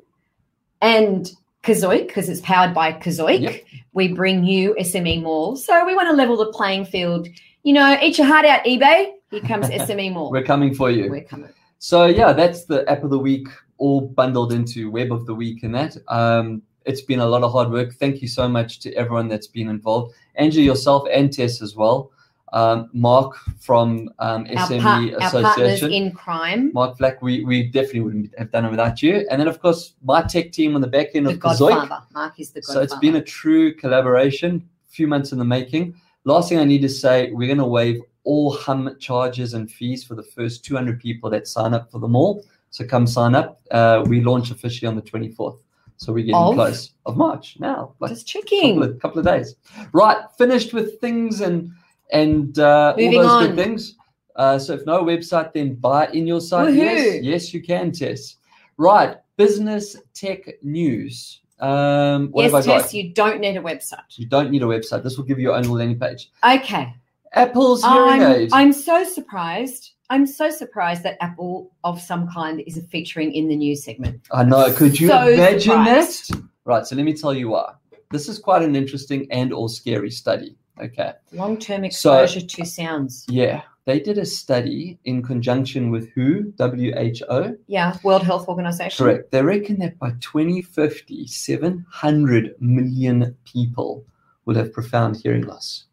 and 0.81 1.29
Kazoik, 1.63 2.07
because 2.07 2.27
it's 2.29 2.41
powered 2.41 2.73
by 2.73 2.91
Kazoik, 2.93 3.41
Yep. 3.41 3.63
we 3.93 4.07
bring 4.13 4.43
you 4.43 4.75
SME 4.79 5.21
Mall. 5.21 5.55
So 5.55 5.85
we 5.85 5.95
want 5.95 6.09
to 6.09 6.15
level 6.15 6.37
the 6.37 6.51
playing 6.51 6.85
field. 6.85 7.27
You 7.63 7.73
know, 7.73 7.97
eat 8.01 8.17
your 8.17 8.27
heart 8.27 8.45
out, 8.45 8.63
eBay. 8.65 9.11
Here 9.29 9.41
comes 9.41 9.67
SME 9.69 10.13
Mall. 10.13 10.31
We're 10.31 10.43
coming 10.43 10.73
for 10.73 10.89
you. 10.89 11.09
We're 11.09 11.23
coming. 11.23 11.49
So 11.77 12.05
yeah, 12.05 12.33
that's 12.33 12.65
the 12.65 12.87
app 12.89 13.03
of 13.03 13.09
the 13.11 13.19
week, 13.19 13.47
all 13.77 14.01
bundled 14.01 14.53
into 14.53 14.89
web 14.91 15.11
of 15.11 15.25
the 15.25 15.33
week 15.35 15.63
and 15.63 15.73
that. 15.75 15.97
Um, 16.07 16.61
it's 16.85 17.01
been 17.01 17.19
a 17.19 17.25
lot 17.27 17.43
of 17.43 17.51
hard 17.51 17.69
work. 17.69 17.93
Thank 17.93 18.21
you 18.23 18.27
so 18.27 18.47
much 18.47 18.79
to 18.79 18.93
everyone 18.93 19.27
that's 19.27 19.47
been 19.47 19.69
involved, 19.69 20.15
Angela, 20.35 20.65
yourself, 20.65 21.07
and 21.11 21.31
Tess 21.31 21.61
as 21.61 21.75
well. 21.75 22.11
Um, 22.53 22.89
Mark 22.91 23.37
from 23.61 24.09
um, 24.19 24.45
SME 24.45 24.81
par- 24.81 25.21
our 25.21 25.31
partners 25.31 25.43
Association. 25.81 25.91
in 25.93 26.11
crime, 26.11 26.71
Mark 26.73 26.97
Flack, 26.97 27.21
we, 27.21 27.45
we 27.45 27.63
definitely 27.63 28.01
wouldn't 28.01 28.37
have 28.37 28.51
done 28.51 28.65
it 28.65 28.69
without 28.71 29.01
you. 29.01 29.25
And 29.31 29.39
then, 29.39 29.47
of 29.47 29.61
course, 29.61 29.93
my 30.03 30.21
tech 30.21 30.51
team 30.51 30.75
on 30.75 30.81
the 30.81 30.87
back 30.87 31.11
end 31.15 31.27
the 31.27 31.31
of. 31.31 31.39
Godfather. 31.39 32.03
Mark 32.13 32.39
is 32.41 32.51
the 32.51 32.59
Godfather. 32.59 32.79
So 32.79 32.83
it's 32.83 32.99
been 32.99 33.15
a 33.15 33.21
true 33.21 33.73
collaboration, 33.73 34.67
a 34.89 34.91
few 34.91 35.07
months 35.07 35.31
in 35.31 35.39
the 35.39 35.45
making. 35.45 35.95
Last 36.25 36.49
thing 36.49 36.59
I 36.59 36.65
need 36.65 36.81
to 36.81 36.89
say, 36.89 37.31
we're 37.31 37.47
going 37.47 37.57
to 37.57 37.65
waive 37.65 38.01
all 38.25 38.53
humm 38.53 38.97
charges 38.99 39.53
and 39.53 39.71
fees 39.71 40.03
for 40.03 40.15
the 40.15 40.23
first 40.23 40.65
200 40.65 40.99
people 40.99 41.29
that 41.29 41.47
sign 41.47 41.73
up 41.73 41.89
for 41.89 41.99
them 41.99 42.15
all. 42.17 42.43
So 42.69 42.85
come 42.85 43.07
sign 43.07 43.33
up. 43.33 43.61
Uh, 43.71 44.03
we 44.07 44.21
launch 44.21 44.51
officially 44.51 44.87
on 44.87 44.95
the 44.95 45.01
24th. 45.01 45.59
So 45.97 46.11
we're 46.11 46.19
getting 46.25 46.35
Of? 46.35 46.55
close 46.55 46.91
of 47.05 47.15
March 47.15 47.57
now. 47.59 47.93
Like 47.99 48.11
Just 48.11 48.31
couple 48.31 48.41
checking. 48.49 48.81
of, 48.83 48.99
couple 48.99 49.19
of 49.19 49.25
days. 49.25 49.55
Right, 49.93 50.17
finished 50.37 50.73
with 50.73 50.99
things 50.99 51.41
and 51.41 51.71
and 52.11 52.57
uh, 52.59 52.93
all 52.97 53.11
those 53.11 53.25
on. 53.25 53.47
good 53.47 53.55
things. 53.55 53.95
Uh, 54.35 54.57
so 54.57 54.73
if 54.73 54.85
no 54.85 55.03
website, 55.03 55.53
then 55.53 55.75
buy 55.75 56.07
in 56.07 56.25
your 56.25 56.41
site. 56.41 56.69
Woohoo. 56.69 56.75
Yes, 56.75 57.23
yes, 57.23 57.53
you 57.53 57.61
can, 57.61 57.91
Tess. 57.91 58.37
Right, 58.77 59.17
business 59.37 59.97
tech 60.13 60.63
news. 60.63 61.41
Um, 61.59 62.29
what 62.31 62.43
Yes, 62.43 62.51
have 62.51 62.63
I 62.63 62.65
got? 62.65 62.81
Tess, 62.81 62.93
you 62.93 63.13
don't 63.13 63.39
need 63.39 63.57
a 63.57 63.61
website. 63.61 63.99
You 64.15 64.25
don't 64.25 64.49
need 64.49 64.63
a 64.63 64.65
website. 64.65 65.03
This 65.03 65.17
will 65.17 65.25
give 65.25 65.37
you 65.37 65.43
your 65.43 65.55
own 65.55 65.63
landing 65.63 65.99
page. 65.99 66.31
Okay. 66.43 66.95
Apple's 67.33 67.83
hearing 67.83 68.23
I'm, 68.23 68.31
aid. 68.31 68.49
I'm 68.51 68.73
so 68.73 69.03
surprised. 69.03 69.91
I'm 70.09 70.25
so 70.25 70.49
surprised 70.49 71.03
that 71.03 71.17
Apple 71.21 71.71
of 71.83 72.01
some 72.01 72.27
kind 72.29 72.61
is 72.67 72.81
featuring 72.89 73.31
in 73.31 73.47
the 73.47 73.55
news 73.55 73.83
segment. 73.83 74.21
I 74.31 74.43
know. 74.43 74.73
Could 74.73 74.99
you 74.99 75.07
so 75.07 75.27
imagine 75.27 75.61
surprised. 75.61 76.33
that? 76.33 76.43
Right. 76.65 76.85
So 76.85 76.95
let 76.95 77.05
me 77.05 77.13
tell 77.13 77.33
you 77.33 77.49
why. 77.49 77.73
This 78.09 78.27
is 78.27 78.39
quite 78.39 78.61
an 78.61 78.75
interesting 78.75 79.27
and 79.31 79.53
or 79.53 79.69
scary 79.69 80.11
study. 80.11 80.57
Okay. 80.81 81.13
Long 81.31 81.57
term 81.57 81.81
So- 81.91 82.17
exposure 82.23 82.45
to 82.45 82.65
sounds. 82.65 83.25
Yeah. 83.29 83.61
They 83.85 83.99
did 83.99 84.19
a 84.19 84.25
study 84.25 84.99
in 85.05 85.23
conjunction 85.23 85.89
with 85.89 86.09
WHO, 86.15 86.53
WHO. 86.59 87.57
Yeah, 87.67 87.97
World 88.03 88.21
Health 88.21 88.47
Organization. 88.47 89.03
Correct. 89.03 89.31
They 89.31 89.41
reckon 89.41 89.79
that 89.79 89.97
by 89.97 90.11
2050, 90.21 91.25
700 91.25 92.55
million 92.59 93.35
people 93.43 94.05
will 94.45 94.55
have 94.55 94.71
profound 94.71 95.17
hearing 95.17 95.43
loss. 95.47 95.85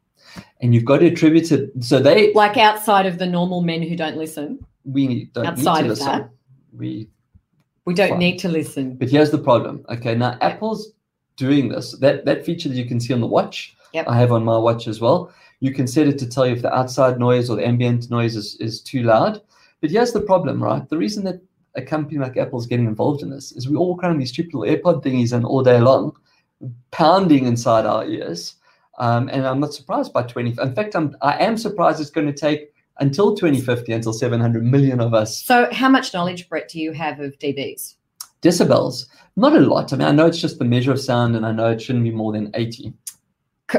And 0.60 0.74
you've 0.74 0.84
got 0.84 0.98
to 0.98 1.06
attribute 1.06 1.50
it. 1.50 1.70
So 1.80 1.98
they, 1.98 2.32
Like 2.34 2.58
outside 2.58 3.06
of 3.06 3.18
the 3.18 3.26
normal 3.26 3.62
men 3.62 3.82
who 3.82 3.96
don't 3.96 4.18
listen. 4.18 4.58
we 4.84 5.24
don't 5.32 5.46
Outside 5.46 5.82
need 5.82 5.86
to 5.88 5.92
of 5.92 5.98
listen. 5.98 6.06
that. 6.06 6.30
We 6.76 7.08
We 7.86 7.94
don't 7.94 8.10
Fine. 8.10 8.18
need 8.18 8.38
to 8.40 8.48
listen. 8.50 8.96
But 8.96 9.08
here's 9.08 9.30
the 9.30 9.38
problem. 9.38 9.84
Okay, 9.88 10.14
now 10.14 10.36
Apple's 10.42 10.92
doing 11.38 11.70
this. 11.70 11.92
That 12.00 12.26
that 12.26 12.44
feature 12.44 12.68
that 12.68 12.76
you 12.76 12.84
can 12.84 13.00
see 13.00 13.14
on 13.14 13.20
the 13.20 13.26
watch, 13.26 13.74
Yep. 13.92 14.06
I 14.08 14.18
have 14.18 14.32
on 14.32 14.44
my 14.44 14.58
watch 14.58 14.86
as 14.88 15.00
well. 15.00 15.32
You 15.60 15.72
can 15.72 15.86
set 15.86 16.06
it 16.06 16.18
to 16.18 16.28
tell 16.28 16.46
you 16.46 16.54
if 16.54 16.62
the 16.62 16.74
outside 16.74 17.18
noise 17.18 17.50
or 17.50 17.56
the 17.56 17.66
ambient 17.66 18.10
noise 18.10 18.36
is, 18.36 18.56
is 18.60 18.80
too 18.80 19.02
loud. 19.02 19.40
But 19.80 19.90
here's 19.90 20.12
the 20.12 20.20
problem, 20.20 20.62
right? 20.62 20.88
The 20.88 20.98
reason 20.98 21.24
that 21.24 21.40
a 21.74 21.82
company 21.82 22.18
like 22.18 22.36
Apple's 22.36 22.66
getting 22.66 22.86
involved 22.86 23.22
in 23.22 23.30
this 23.30 23.52
is 23.52 23.68
we 23.68 23.76
all 23.76 23.88
walk 23.88 24.02
around 24.02 24.18
these 24.18 24.30
stupid 24.30 24.54
little 24.54 24.76
AirPod 24.76 25.02
thingies 25.04 25.32
and 25.32 25.44
all 25.44 25.62
day 25.62 25.80
long, 25.80 26.12
pounding 26.90 27.46
inside 27.46 27.86
our 27.86 28.04
ears. 28.04 28.54
Um, 28.98 29.28
and 29.28 29.46
I'm 29.46 29.60
not 29.60 29.74
surprised 29.74 30.12
by 30.12 30.22
20. 30.24 30.56
In 30.60 30.74
fact, 30.74 30.96
I'm 30.96 31.16
I 31.22 31.38
am 31.44 31.56
surprised 31.56 32.00
it's 32.00 32.10
going 32.10 32.26
to 32.26 32.32
take 32.32 32.72
until 32.98 33.36
2050 33.36 33.92
until 33.92 34.12
700 34.12 34.64
million 34.64 35.00
of 35.00 35.14
us 35.14 35.44
So, 35.44 35.68
how 35.72 35.88
much 35.88 36.12
knowledge, 36.12 36.48
Brett, 36.48 36.68
do 36.68 36.80
you 36.80 36.92
have 36.92 37.20
of 37.20 37.38
dBs? 37.38 37.94
decibels. 38.42 39.06
Not 39.36 39.54
a 39.56 39.60
lot. 39.60 39.92
I 39.92 39.96
mean, 39.96 40.08
I 40.08 40.12
know 40.12 40.26
it's 40.26 40.40
just 40.40 40.58
the 40.58 40.64
measure 40.64 40.92
of 40.92 41.00
sound, 41.00 41.36
and 41.36 41.46
I 41.46 41.52
know 41.52 41.70
it 41.70 41.80
shouldn't 41.80 42.04
be 42.04 42.10
more 42.10 42.32
than 42.32 42.50
80. 42.54 42.92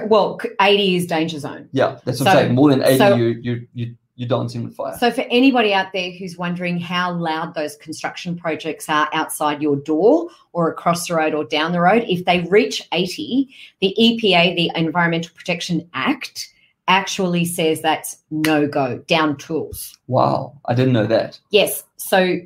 Well, 0.05 0.39
80 0.61 0.95
is 0.95 1.07
danger 1.07 1.39
zone. 1.39 1.69
Yeah, 1.71 1.99
that's 2.05 2.19
what 2.19 2.25
So- 2.25 2.31
I'm 2.31 2.37
saying. 2.37 2.55
More 2.55 2.69
than 2.69 2.83
80, 2.83 2.97
so- 2.97 3.15
you 3.15 3.25
you 3.41 3.67
you 3.73 3.95
you're 4.15 4.27
dancing 4.27 4.65
with 4.65 4.75
fire. 4.75 4.97
So, 4.99 5.11
for 5.11 5.21
anybody 5.29 5.73
out 5.73 5.93
there 5.93 6.11
who's 6.11 6.37
wondering 6.37 6.77
how 6.77 7.13
loud 7.13 7.53
those 7.53 7.77
construction 7.77 8.35
projects 8.35 8.89
are 8.89 9.07
outside 9.13 9.61
your 9.61 9.77
door 9.77 10.27
or 10.51 10.69
across 10.69 11.07
the 11.07 11.15
road 11.15 11.33
or 11.33 11.45
down 11.45 11.71
the 11.71 11.79
road, 11.79 12.03
if 12.05 12.25
they 12.25 12.41
reach 12.41 12.85
80, 12.91 13.47
the 13.79 13.95
EPA, 13.97 14.55
the 14.57 14.71
Environmental 14.75 15.31
Protection 15.33 15.89
Act, 15.93 16.53
actually 16.89 17.45
says 17.45 17.81
that's 17.81 18.17
no 18.29 18.67
go, 18.67 18.97
down 19.07 19.37
tools. 19.37 19.97
wow, 20.07 20.53
I 20.65 20.73
didn't 20.73 20.91
know 20.93 21.07
that. 21.07 21.39
Yes. 21.51 21.83
So, 21.95 22.39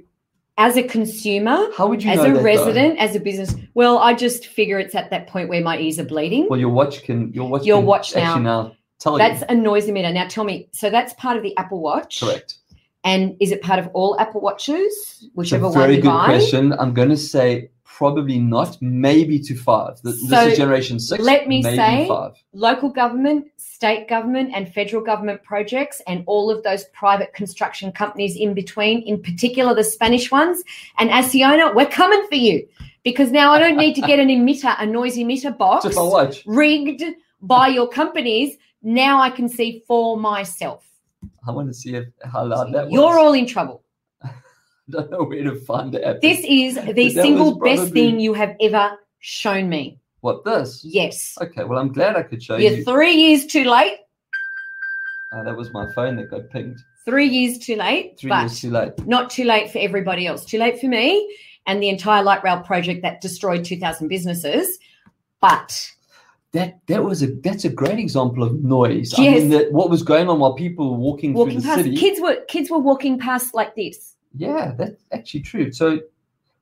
as 0.57 0.77
a 0.77 0.83
consumer, 0.83 1.67
How 1.75 1.87
would 1.87 2.03
you 2.03 2.11
as 2.11 2.19
a 2.19 2.23
that, 2.23 2.33
though? 2.35 2.41
resident, 2.43 2.99
as 2.99 3.15
a 3.15 3.19
business, 3.19 3.55
well, 3.73 3.97
I 3.97 4.13
just 4.13 4.45
figure 4.47 4.77
it's 4.79 4.93
at 4.95 5.09
that 5.09 5.27
point 5.27 5.49
where 5.49 5.61
my 5.63 5.77
ears 5.79 5.99
are 5.99 6.05
bleeding. 6.05 6.47
Well, 6.49 6.59
your 6.59 6.69
watch 6.69 7.03
can 7.03 7.33
your 7.33 7.49
watch 7.49 7.65
Your 7.65 7.79
can 7.79 7.85
watch 7.87 8.15
now- 8.15 8.37
now, 8.37 8.71
tell 8.99 9.17
That's 9.17 9.41
you. 9.41 9.47
a 9.49 9.55
noise 9.55 9.87
emitter. 9.87 10.13
Now, 10.13 10.27
tell 10.27 10.43
me, 10.43 10.69
so 10.71 10.89
that's 10.89 11.13
part 11.15 11.37
of 11.37 11.43
the 11.43 11.57
Apple 11.57 11.81
Watch, 11.81 12.19
Correct. 12.19 12.55
and 13.03 13.35
is 13.39 13.51
it 13.51 13.61
part 13.63 13.79
of 13.79 13.89
all 13.93 14.19
Apple 14.19 14.41
Watches, 14.41 14.75
It's 14.93 15.23
a 15.23 15.27
whichever 15.33 15.65
one 15.69 15.73
very 15.73 15.95
you 15.95 16.01
good 16.03 16.09
buy? 16.09 16.25
question. 16.25 16.73
I'm 16.73 16.93
going 16.93 17.09
to 17.09 17.17
say 17.17 17.69
probably 18.03 18.39
not. 18.39 18.77
Maybe 18.81 19.39
to 19.39 19.55
five. 19.55 20.01
This, 20.03 20.15
So, 20.29 20.47
is 20.47 20.57
generation 20.57 20.99
six. 20.99 21.23
let 21.23 21.47
me 21.47 21.61
maybe 21.61 21.77
say- 21.77 22.07
five. 22.07 22.33
Local 22.53 22.89
government, 22.89 23.47
state 23.57 24.07
government, 24.07 24.51
and 24.55 24.71
federal 24.73 25.03
government 25.03 25.43
projects, 25.43 26.01
and 26.07 26.23
all 26.25 26.51
of 26.51 26.63
those 26.63 26.83
private 27.01 27.33
construction 27.33 27.91
companies 27.91 28.35
in 28.35 28.53
between, 28.53 29.01
in 29.03 29.21
particular 29.21 29.73
the 29.73 29.83
Spanish 29.83 30.31
ones. 30.31 30.63
And 30.99 31.09
as 31.11 31.33
we're 31.33 31.93
coming 32.01 32.23
for 32.27 32.35
you 32.35 32.67
because 33.03 33.31
now 33.31 33.51
I 33.51 33.59
don't 33.59 33.77
need 33.77 33.95
to 33.95 34.01
get 34.01 34.19
an 34.19 34.29
emitter, 34.37 34.73
a 34.79 34.85
noise 34.85 35.17
emitter 35.17 35.55
box 35.57 35.85
rigged 36.45 37.03
by 37.41 37.67
your 37.67 37.87
companies. 37.87 38.57
Now 38.81 39.21
I 39.21 39.29
can 39.29 39.49
see 39.49 39.83
for 39.87 40.17
myself. 40.17 40.85
I 41.47 41.51
want 41.51 41.67
to 41.69 41.73
see 41.73 41.95
if, 41.95 42.05
how 42.23 42.45
loud 42.45 42.73
that 42.73 42.85
was. 42.85 42.93
You're 42.93 43.19
all 43.19 43.33
in 43.33 43.45
trouble. 43.45 43.82
I 44.89 44.91
don't 44.91 45.11
know 45.11 45.23
where 45.23 45.43
to 45.43 45.55
find 45.61 45.95
app. 45.95 46.21
This 46.21 46.43
is 46.47 46.75
the 46.95 47.09
single 47.11 47.59
best 47.59 47.93
thing 47.93 48.19
you 48.19 48.33
have 48.33 48.55
ever 48.61 48.97
shown 49.19 49.69
me. 49.69 49.99
what 50.21 50.43
this? 50.43 50.81
Yes. 50.83 51.37
Okay, 51.41 51.63
well, 51.63 51.79
I'm 51.79 51.91
glad 51.91 52.15
I 52.15 52.23
could 52.23 52.41
show 52.43 52.57
You're 52.57 52.73
you. 52.73 52.83
three 52.83 53.13
years 53.13 53.45
too 53.45 53.63
late. 53.65 53.97
Oh, 55.33 55.43
that 55.43 55.55
was 55.57 55.71
my 55.73 55.91
phone 55.93 56.15
that 56.17 56.29
got 56.29 56.49
pinged. 56.49 56.79
Three 57.05 57.27
years 57.27 57.57
too 57.57 57.75
late, 57.75 58.19
Three 58.19 58.29
but 58.29 58.41
years 58.41 58.61
too 58.61 58.69
late. 58.71 58.93
not 59.07 59.29
too 59.29 59.43
late 59.43 59.71
for 59.71 59.79
everybody 59.79 60.25
else. 60.27 60.45
Too 60.45 60.57
late 60.57 60.79
for 60.79 60.87
me 60.87 61.35
and 61.65 61.81
the 61.81 61.89
entire 61.89 62.23
light 62.23 62.43
rail 62.43 62.59
project 62.61 63.01
that 63.01 63.19
destroyed 63.21 63.65
2,000 63.65 64.07
businesses. 64.07 64.79
But 65.41 65.91
That 66.53 66.79
that 66.87 67.03
was 67.03 67.23
a 67.23 67.27
that's 67.41 67.65
a 67.65 67.69
great 67.69 67.99
example 67.99 68.43
of 68.43 68.63
noise. 68.63 69.13
I 69.17 69.23
Yes. 69.23 69.39
mean, 69.41 69.49
that 69.49 69.71
what 69.73 69.89
was 69.89 70.03
going 70.03 70.29
on 70.29 70.39
while 70.39 70.53
people 70.53 70.91
were 70.91 70.97
walking, 70.97 71.33
walking 71.33 71.53
through 71.53 71.61
the 71.61 71.67
past, 71.67 71.83
city. 71.83 71.95
kids 71.97 72.21
were 72.21 72.37
kids 72.47 72.69
were 72.69 72.79
walking 72.79 73.17
past 73.19 73.53
like 73.53 73.75
this. 73.75 74.12
Yeah, 74.35 74.73
that's 74.77 75.03
actually 75.11 75.41
true. 75.41 75.71
So 75.71 75.99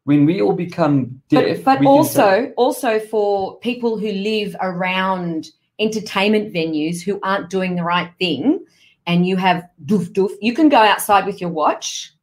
when 0.03 0.25
we 0.25 0.41
all 0.41 0.53
become 0.53 1.21
deaf, 1.29 1.63
But, 1.63 1.79
but 1.79 1.85
also 1.87 2.19
say- 2.19 2.53
also 2.57 2.99
for 2.99 3.57
people 3.59 3.97
who 3.97 4.11
live 4.11 4.55
around 4.61 5.49
entertainment 5.79 6.53
venues 6.53 7.01
who 7.01 7.19
aren't 7.23 7.49
doing 7.49 7.75
the 7.75 7.83
right 7.83 8.11
thing, 8.19 8.65
and 9.07 9.25
you 9.25 9.35
have 9.37 9.67
doof 9.85 10.11
doof, 10.11 10.31
you 10.41 10.53
can 10.53 10.69
go 10.69 10.77
outside 10.77 11.25
with 11.25 11.41
your 11.41 11.49
watch, 11.49 12.13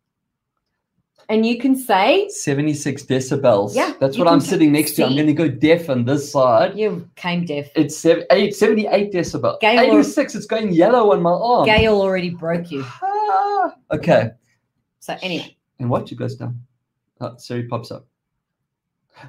and 1.29 1.45
you 1.45 1.59
can 1.59 1.77
say 1.77 2.29
76 2.31 3.03
decibels. 3.05 3.75
Yeah, 3.75 3.93
that's 4.01 4.17
what 4.17 4.29
I'm 4.29 4.41
sitting 4.41 4.73
next 4.73 4.93
to. 4.93 5.05
I'm 5.05 5.15
going 5.15 5.27
to 5.27 5.33
go 5.35 5.49
deaf 5.49 5.91
on 5.91 6.05
this 6.05 6.31
side. 6.33 6.79
you 6.79 7.09
came 7.17 7.45
deaf. 7.45 7.67
It's 7.75 7.97
sev- 7.97 8.25
eight, 8.31 8.55
78 8.55 9.13
decibel. 9.13 9.61
Gail 9.61 9.91
or- 9.91 10.01
86. 10.01 10.35
It's 10.37 10.47
going 10.47 10.73
yellow 10.73 11.13
on 11.13 11.21
my 11.21 11.31
arm. 11.31 11.67
Gail 11.67 12.01
already 12.01 12.31
broke 12.31 12.71
you. 12.71 12.85
Ah, 13.03 13.75
okay. 13.93 14.31
So 15.09 15.17
anyway, 15.23 15.57
And 15.79 15.89
what 15.89 16.11
you 16.11 16.19
goes 16.19 16.37
down. 16.37 16.61
Oh, 17.23 17.35
Siri 17.39 17.63
pops 17.63 17.91
up. 17.91 18.07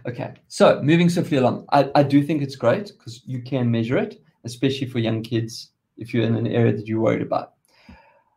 Okay, 0.06 0.34
so 0.50 0.82
moving 0.84 1.08
swiftly 1.08 1.38
along, 1.38 1.68
I, 1.72 1.90
I 1.96 2.04
do 2.04 2.22
think 2.22 2.42
it's 2.42 2.58
great 2.58 2.88
because 2.88 3.22
you 3.26 3.42
can 3.42 3.72
measure 3.72 3.98
it, 3.98 4.22
especially 4.44 4.88
for 4.88 5.00
young 5.00 5.24
kids 5.24 5.70
if 5.98 6.14
you're 6.14 6.26
in 6.26 6.36
an 6.36 6.48
area 6.48 6.74
that 6.76 6.86
you're 6.86 7.00
worried 7.00 7.22
about. 7.22 7.54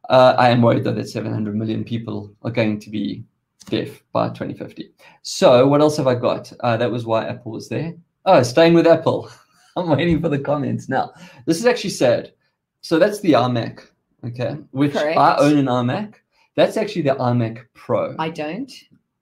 Uh, 0.09 0.37
I 0.39 0.51
am 0.51 0.63
worried 0.63 0.85
though 0.85 0.95
that 0.95 1.09
700 1.09 1.57
million 1.57 1.83
people 1.83 2.33
are 2.43 2.53
going 2.53 2.79
to 2.79 2.91
be 2.91 3.25
deaf 3.69 4.05
by 4.13 4.29
2050. 4.29 4.93
So, 5.23 5.67
what 5.67 5.81
else 5.81 5.97
have 5.97 6.07
I 6.07 6.15
got? 6.15 6.53
Uh, 6.61 6.77
that 6.77 6.93
was 6.93 7.07
why 7.07 7.27
Apple 7.27 7.51
was 7.51 7.69
there. 7.69 7.93
Oh, 8.25 8.45
staying 8.45 8.75
with 8.75 8.87
Apple. 8.87 9.29
I'm 9.77 9.89
waiting 9.89 10.23
for 10.23 10.29
the 10.29 10.39
comments 10.39 10.89
now. 10.89 11.13
This 11.47 11.59
is 11.59 11.67
actually 11.67 11.91
sad. 11.91 12.35
So, 12.83 13.01
that's 13.01 13.19
the 13.19 13.33
iMac, 13.33 13.81
okay, 14.27 14.59
which 14.71 14.95
I 14.95 15.37
own 15.39 15.59
an 15.59 15.67
iMac. 15.67 16.15
That's 16.57 16.77
actually 16.77 17.03
the 17.03 17.15
iMac 17.17 17.65
Pro. 17.75 18.15
I 18.19 18.31
don't. 18.31 18.73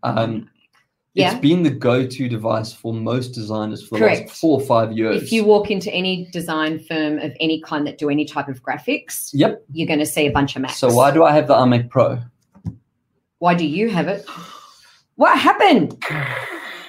Um, 0.02 0.48
Yeah. 1.14 1.32
It's 1.32 1.40
been 1.40 1.64
the 1.64 1.70
go-to 1.70 2.28
device 2.28 2.72
for 2.72 2.94
most 2.94 3.30
designers 3.30 3.82
for 3.86 3.98
the 3.98 4.04
Correct. 4.04 4.28
last 4.28 4.40
four 4.40 4.60
or 4.60 4.64
five 4.64 4.92
years. 4.92 5.20
If 5.20 5.32
you 5.32 5.44
walk 5.44 5.68
into 5.68 5.92
any 5.92 6.26
design 6.26 6.78
firm 6.78 7.18
of 7.18 7.32
any 7.40 7.60
kind 7.62 7.84
that 7.88 7.98
do 7.98 8.08
any 8.10 8.24
type 8.24 8.46
of 8.46 8.62
graphics, 8.62 9.30
yep. 9.32 9.64
you're 9.72 9.88
going 9.88 9.98
to 9.98 10.06
see 10.06 10.26
a 10.28 10.30
bunch 10.30 10.54
of 10.54 10.62
Macs. 10.62 10.78
So 10.78 10.92
why 10.92 11.10
do 11.10 11.24
I 11.24 11.32
have 11.32 11.48
the 11.48 11.54
iMac 11.54 11.90
Pro? 11.90 12.20
Why 13.40 13.54
do 13.54 13.66
you 13.66 13.90
have 13.90 14.06
it? 14.06 14.24
What 15.16 15.36
happened? 15.36 16.00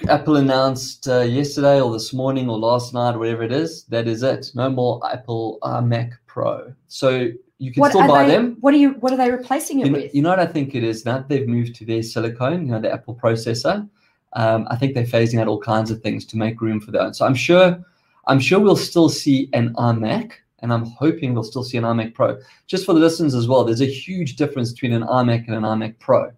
Apple 0.08 0.36
announced 0.36 1.08
uh, 1.08 1.22
yesterday 1.22 1.82
or 1.82 1.92
this 1.92 2.14
morning 2.14 2.48
or 2.48 2.60
last 2.60 2.94
night 2.94 3.18
whatever 3.18 3.42
it 3.42 3.52
is. 3.52 3.86
That 3.86 4.08
is 4.08 4.22
it. 4.22 4.52
No 4.54 4.70
more 4.70 5.02
Apple 5.12 5.58
iMac 5.64 6.12
Pro. 6.28 6.74
So 6.90 7.30
you 7.62 7.72
can 7.72 7.82
What 7.82 7.92
still 7.92 8.08
buy 8.08 8.26
they? 8.26 8.32
them. 8.36 8.58
What 8.62 8.74
are 8.74 8.78
you? 8.78 8.92
What 9.02 9.14
are 9.14 9.18
they 9.18 9.30
replacing 9.32 9.80
it 9.82 9.86
You 9.86 9.92
know, 9.92 10.00
with? 10.00 10.16
you 10.16 10.22
know 10.24 10.30
what 10.30 10.40
I 10.40 10.48
think 10.48 10.74
it 10.74 10.84
is 10.84 11.06
now 11.06 11.18
that 11.18 11.30
they've 11.30 11.48
moved 11.48 11.76
to 11.76 11.86
their 11.86 12.02
silicone, 12.02 12.66
you 12.66 12.72
know, 12.72 12.82
the 12.82 12.92
Apple 12.92 13.16
processor. 13.16 13.88
Um, 14.34 14.66
I 14.70 14.76
think 14.78 14.94
they're 14.96 15.04
phasing 15.06 15.40
out 15.40 15.48
all 15.48 15.60
kinds 15.60 15.92
of 15.92 16.02
things 16.02 16.26
to 16.28 16.38
make 16.38 16.60
room 16.62 16.80
for 16.80 16.92
that. 16.92 17.16
So 17.16 17.26
I'm 17.26 17.36
sure, 17.36 17.80
I'm 18.28 18.40
sure 18.40 18.60
we'll 18.60 18.76
still 18.76 19.10
see 19.10 19.50
an 19.54 19.74
iMac 19.76 20.32
and 20.60 20.72
I'm 20.74 20.86
hoping 20.86 21.34
we'll 21.34 21.44
still 21.44 21.64
see 21.64 21.78
an 21.78 21.84
iMac 21.84 22.14
Pro. 22.16 22.40
Just 22.66 22.86
for 22.86 22.94
the 22.94 23.00
listeners 23.00 23.36
as 23.36 23.48
well, 23.48 23.64
there's 23.64 23.82
a 23.82 23.86
huge 23.86 24.38
difference 24.38 24.72
between 24.72 24.94
an 24.94 25.04
iMac 25.04 25.46
and 25.48 25.56
an 25.56 25.64
iMac 25.64 26.00
Pro. 26.00 26.32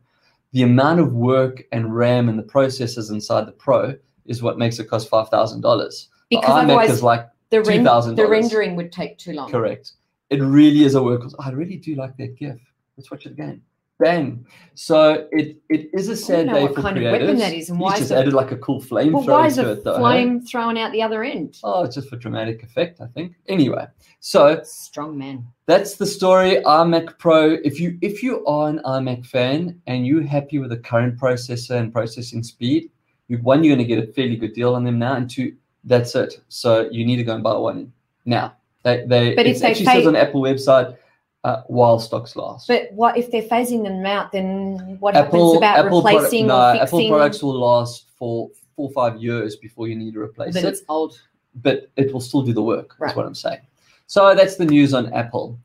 The 0.52 0.64
amount 0.64 1.00
of 1.00 1.14
work 1.14 1.64
and 1.72 1.96
RAM 1.96 2.30
and 2.30 2.38
the 2.38 2.44
processors 2.44 3.12
inside 3.12 3.48
the 3.48 3.52
Pro 3.54 3.96
is 4.26 4.42
what 4.44 4.58
makes 4.58 4.78
it 4.80 4.90
cost 4.90 5.08
five 5.10 5.30
thousand 5.30 5.62
dollars. 5.62 6.10
The 6.32 6.38
Because 6.38 6.50
iMac 6.50 6.64
otherwise 6.64 6.90
is 6.92 7.04
like 7.04 7.28
the, 7.50 7.62
ren- 7.62 7.84
$2,000. 7.86 8.16
the 8.16 8.28
rendering 8.28 8.76
would 8.76 8.92
take 8.92 9.18
too 9.20 9.34
long. 9.34 9.52
correct. 9.52 9.92
It 10.30 10.42
really 10.42 10.84
is 10.84 10.96
a 10.96 11.00
workhorse. 11.00 11.34
I 11.40 11.52
really 11.52 11.78
do 11.78 11.96
like 11.96 12.18
that 12.18 12.36
GIF. 12.38 12.60
Let's 12.98 13.12
watch 13.12 13.26
it 13.26 13.32
again. 13.34 13.62
Bang. 14.00 14.46
So 14.74 15.28
it 15.32 15.62
it 15.70 15.90
is 15.94 16.10
a 16.10 16.18
sad 16.18 16.48
don't 16.48 16.48
know 16.48 16.54
day 16.56 16.62
what 16.64 16.76
for 16.76 16.82
kind 16.82 16.98
of 16.98 17.04
weapon 17.12 17.38
that 17.38 17.54
is 17.54 17.70
and 17.70 17.78
He's 17.78 17.84
why 17.84 17.94
is 17.94 18.00
just 18.00 18.10
the- 18.10 18.18
added 18.18 18.34
like 18.34 18.52
a 18.52 18.58
cool 18.58 18.82
flame 18.82 19.14
Well, 19.14 19.24
why 19.24 19.46
is 19.46 19.60
a 19.60 19.74
it 19.74 19.84
though. 19.84 19.94
hey? 19.94 20.00
flame 20.00 20.42
thrown 20.42 20.78
out 20.78 20.92
the 20.92 21.02
other 21.04 21.24
end? 21.24 21.58
Oh, 21.64 21.84
it's 21.84 21.94
just 21.96 22.10
for 22.10 22.16
dramatic 22.18 22.64
effect, 22.64 23.00
I 23.02 23.06
think. 23.08 23.36
Anyway, 23.48 23.86
so 24.20 24.60
Strong 24.64 25.20
man. 25.20 25.46
that's 25.68 25.96
the 25.96 26.08
story. 26.08 26.58
iMac 26.66 27.20
Pro. 27.20 27.52
If 27.64 27.80
you 27.80 27.98
if 28.02 28.24
you 28.24 28.44
are 28.48 28.68
an 28.70 28.82
iMac 28.84 29.28
fan 29.28 29.80
and 29.86 30.08
you're 30.08 30.24
happy 30.24 30.58
with 30.58 30.72
the 30.72 30.78
current 30.78 31.18
processor 31.20 31.76
and 31.78 31.94
processing 31.94 32.42
speed, 32.42 32.90
you, 33.28 33.38
one 33.38 33.64
you're 33.64 33.76
going 33.76 33.88
to 33.88 33.96
get 33.96 34.04
a 34.04 34.12
fairly 34.12 34.36
good 34.36 34.54
deal 34.54 34.74
on 34.74 34.84
them 34.84 34.98
now, 34.98 35.14
and 35.16 35.30
two, 35.30 35.56
that's 35.84 36.16
it. 36.16 36.42
So 36.50 36.90
you 36.90 37.06
need 37.06 37.18
to 37.18 37.24
go 37.24 37.36
and 37.36 37.44
buy 37.44 37.56
one 37.56 37.94
now. 38.26 38.56
They 38.84 39.06
they 39.06 39.36
But 39.36 39.46
if 39.48 39.58
it 39.58 39.60
they 39.62 39.70
actually 39.72 39.86
pay- 39.86 39.94
says 40.00 40.08
on 40.08 40.14
the 40.14 40.22
Apple 40.22 40.42
website 40.42 40.98
uh, 41.44 41.62
while 41.68 42.00
stocks 42.00 42.36
last. 42.36 42.68
But 42.68 42.90
what 42.94 43.18
if 43.18 43.32
they're 43.32 43.42
phasing 43.44 43.84
them 43.84 44.06
out? 44.06 44.32
Then 44.32 44.98
what 45.00 45.16
Apple 45.16 45.54
happens 45.54 45.58
about 45.58 45.86
Apple 45.86 46.02
product- 46.02 46.24
replacing 46.24 46.48
no, 46.48 46.56
or 46.56 46.76
Apple 46.82 47.08
products 47.10 47.44
will 47.44 47.60
last 47.60 48.06
for 48.18 48.50
four 48.76 48.90
or 48.90 48.92
five 48.92 49.22
years 49.22 49.56
before 49.58 49.88
you 49.88 49.96
need 49.96 50.14
to 50.14 50.20
replace 50.22 50.54
then 50.54 50.66
it. 50.66 50.70
it's 50.70 50.82
old. 50.90 51.20
but 51.56 51.90
it 51.98 52.12
will 52.14 52.22
still 52.22 52.42
do 52.42 52.54
the 52.54 52.62
work. 52.64 52.96
Right. 53.00 53.08
That's 53.10 53.18
what 53.18 53.26
I'm 53.26 53.36
saying. 53.36 53.60
So 54.08 54.34
that's 54.36 54.56
the 54.58 54.66
news 54.66 54.94
on 54.94 55.12
Apple. 55.14 55.60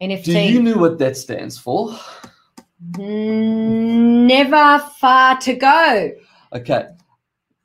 NFT. 0.00 0.24
Do 0.24 0.32
you 0.32 0.62
know 0.62 0.76
what 0.78 0.98
that 0.98 1.16
stands 1.16 1.56
for? 1.58 1.96
Mm, 2.98 4.26
Never 4.26 4.78
far 4.98 5.38
to 5.40 5.54
go. 5.54 6.10
Okay. 6.52 6.86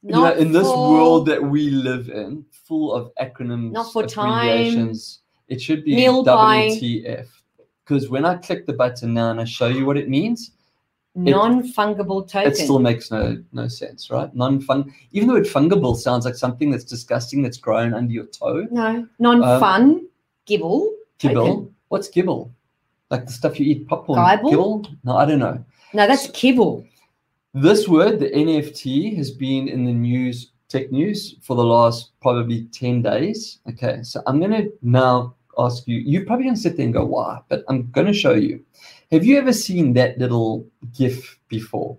You 0.03 0.11
Not 0.11 0.35
know, 0.35 0.41
in 0.41 0.51
this 0.51 0.67
for- 0.67 0.91
world 0.91 1.25
that 1.27 1.41
we 1.43 1.69
live 1.69 2.09
in, 2.09 2.45
full 2.67 2.93
of 2.93 3.11
acronyms, 3.15 3.71
Not 3.71 3.91
for 3.93 4.05
time. 4.05 4.47
abbreviations, 4.47 5.19
it 5.47 5.61
should 5.61 5.83
be 5.83 5.95
by- 6.23 6.69
WTF. 6.69 7.27
Because 7.83 8.09
when 8.09 8.25
I 8.25 8.35
click 8.35 8.65
the 8.65 8.73
button 8.73 9.13
now 9.13 9.31
and 9.31 9.39
I 9.39 9.45
show 9.45 9.67
you 9.67 9.85
what 9.85 9.97
it 9.97 10.09
means, 10.09 10.51
non-fungible 11.15 12.29
token. 12.29 12.51
it 12.51 12.55
still 12.57 12.79
makes 12.79 13.09
no 13.11 13.41
no 13.53 13.67
sense, 13.67 14.09
right? 14.11 14.33
Non-fung. 14.35 14.93
Even 15.11 15.29
though 15.29 15.37
it 15.37 15.45
fungible 15.45 15.95
sounds 15.95 16.25
like 16.25 16.35
something 16.35 16.69
that's 16.69 16.83
disgusting 16.83 17.41
that's 17.41 17.57
grown 17.57 17.93
under 17.93 18.11
your 18.11 18.25
toe. 18.25 18.67
no 18.71 19.07
non-fun 19.19 19.83
um, 19.83 20.09
gibble. 20.45 20.93
Gibble. 21.17 21.47
token. 21.47 21.75
What's 21.87 22.09
gibble? 22.09 22.51
Like 23.09 23.25
the 23.25 23.31
stuff 23.31 23.59
you 23.59 23.65
eat 23.65 23.87
popcorn. 23.87 24.19
Gibble? 24.35 24.49
Gibble? 24.49 24.87
No, 25.03 25.17
I 25.17 25.25
don't 25.25 25.39
know. 25.39 25.63
No, 25.93 26.07
that's 26.07 26.29
kibble. 26.31 26.85
This 27.53 27.87
word, 27.87 28.19
the 28.19 28.29
NFT, 28.29 29.15
has 29.15 29.31
been 29.31 29.67
in 29.67 29.85
the 29.85 29.93
news, 29.93 30.51
tech 30.69 30.91
news, 30.91 31.35
for 31.41 31.55
the 31.55 31.63
last 31.63 32.11
probably 32.21 32.65
10 32.65 33.01
days. 33.01 33.59
Okay, 33.69 33.99
so 34.03 34.21
I'm 34.27 34.39
going 34.39 34.51
to 34.51 34.71
now 34.81 35.35
ask 35.57 35.87
you, 35.87 35.97
you're 35.97 36.25
probably 36.25 36.45
going 36.45 36.55
to 36.55 36.61
sit 36.61 36.77
there 36.77 36.85
and 36.85 36.93
go, 36.93 37.05
why? 37.05 37.39
But 37.49 37.63
I'm 37.67 37.89
going 37.91 38.07
to 38.07 38.13
show 38.13 38.33
you. 38.33 38.63
Have 39.11 39.25
you 39.25 39.37
ever 39.37 39.53
seen 39.53 39.93
that 39.93 40.17
little 40.17 40.67
GIF 40.93 41.39
before? 41.47 41.97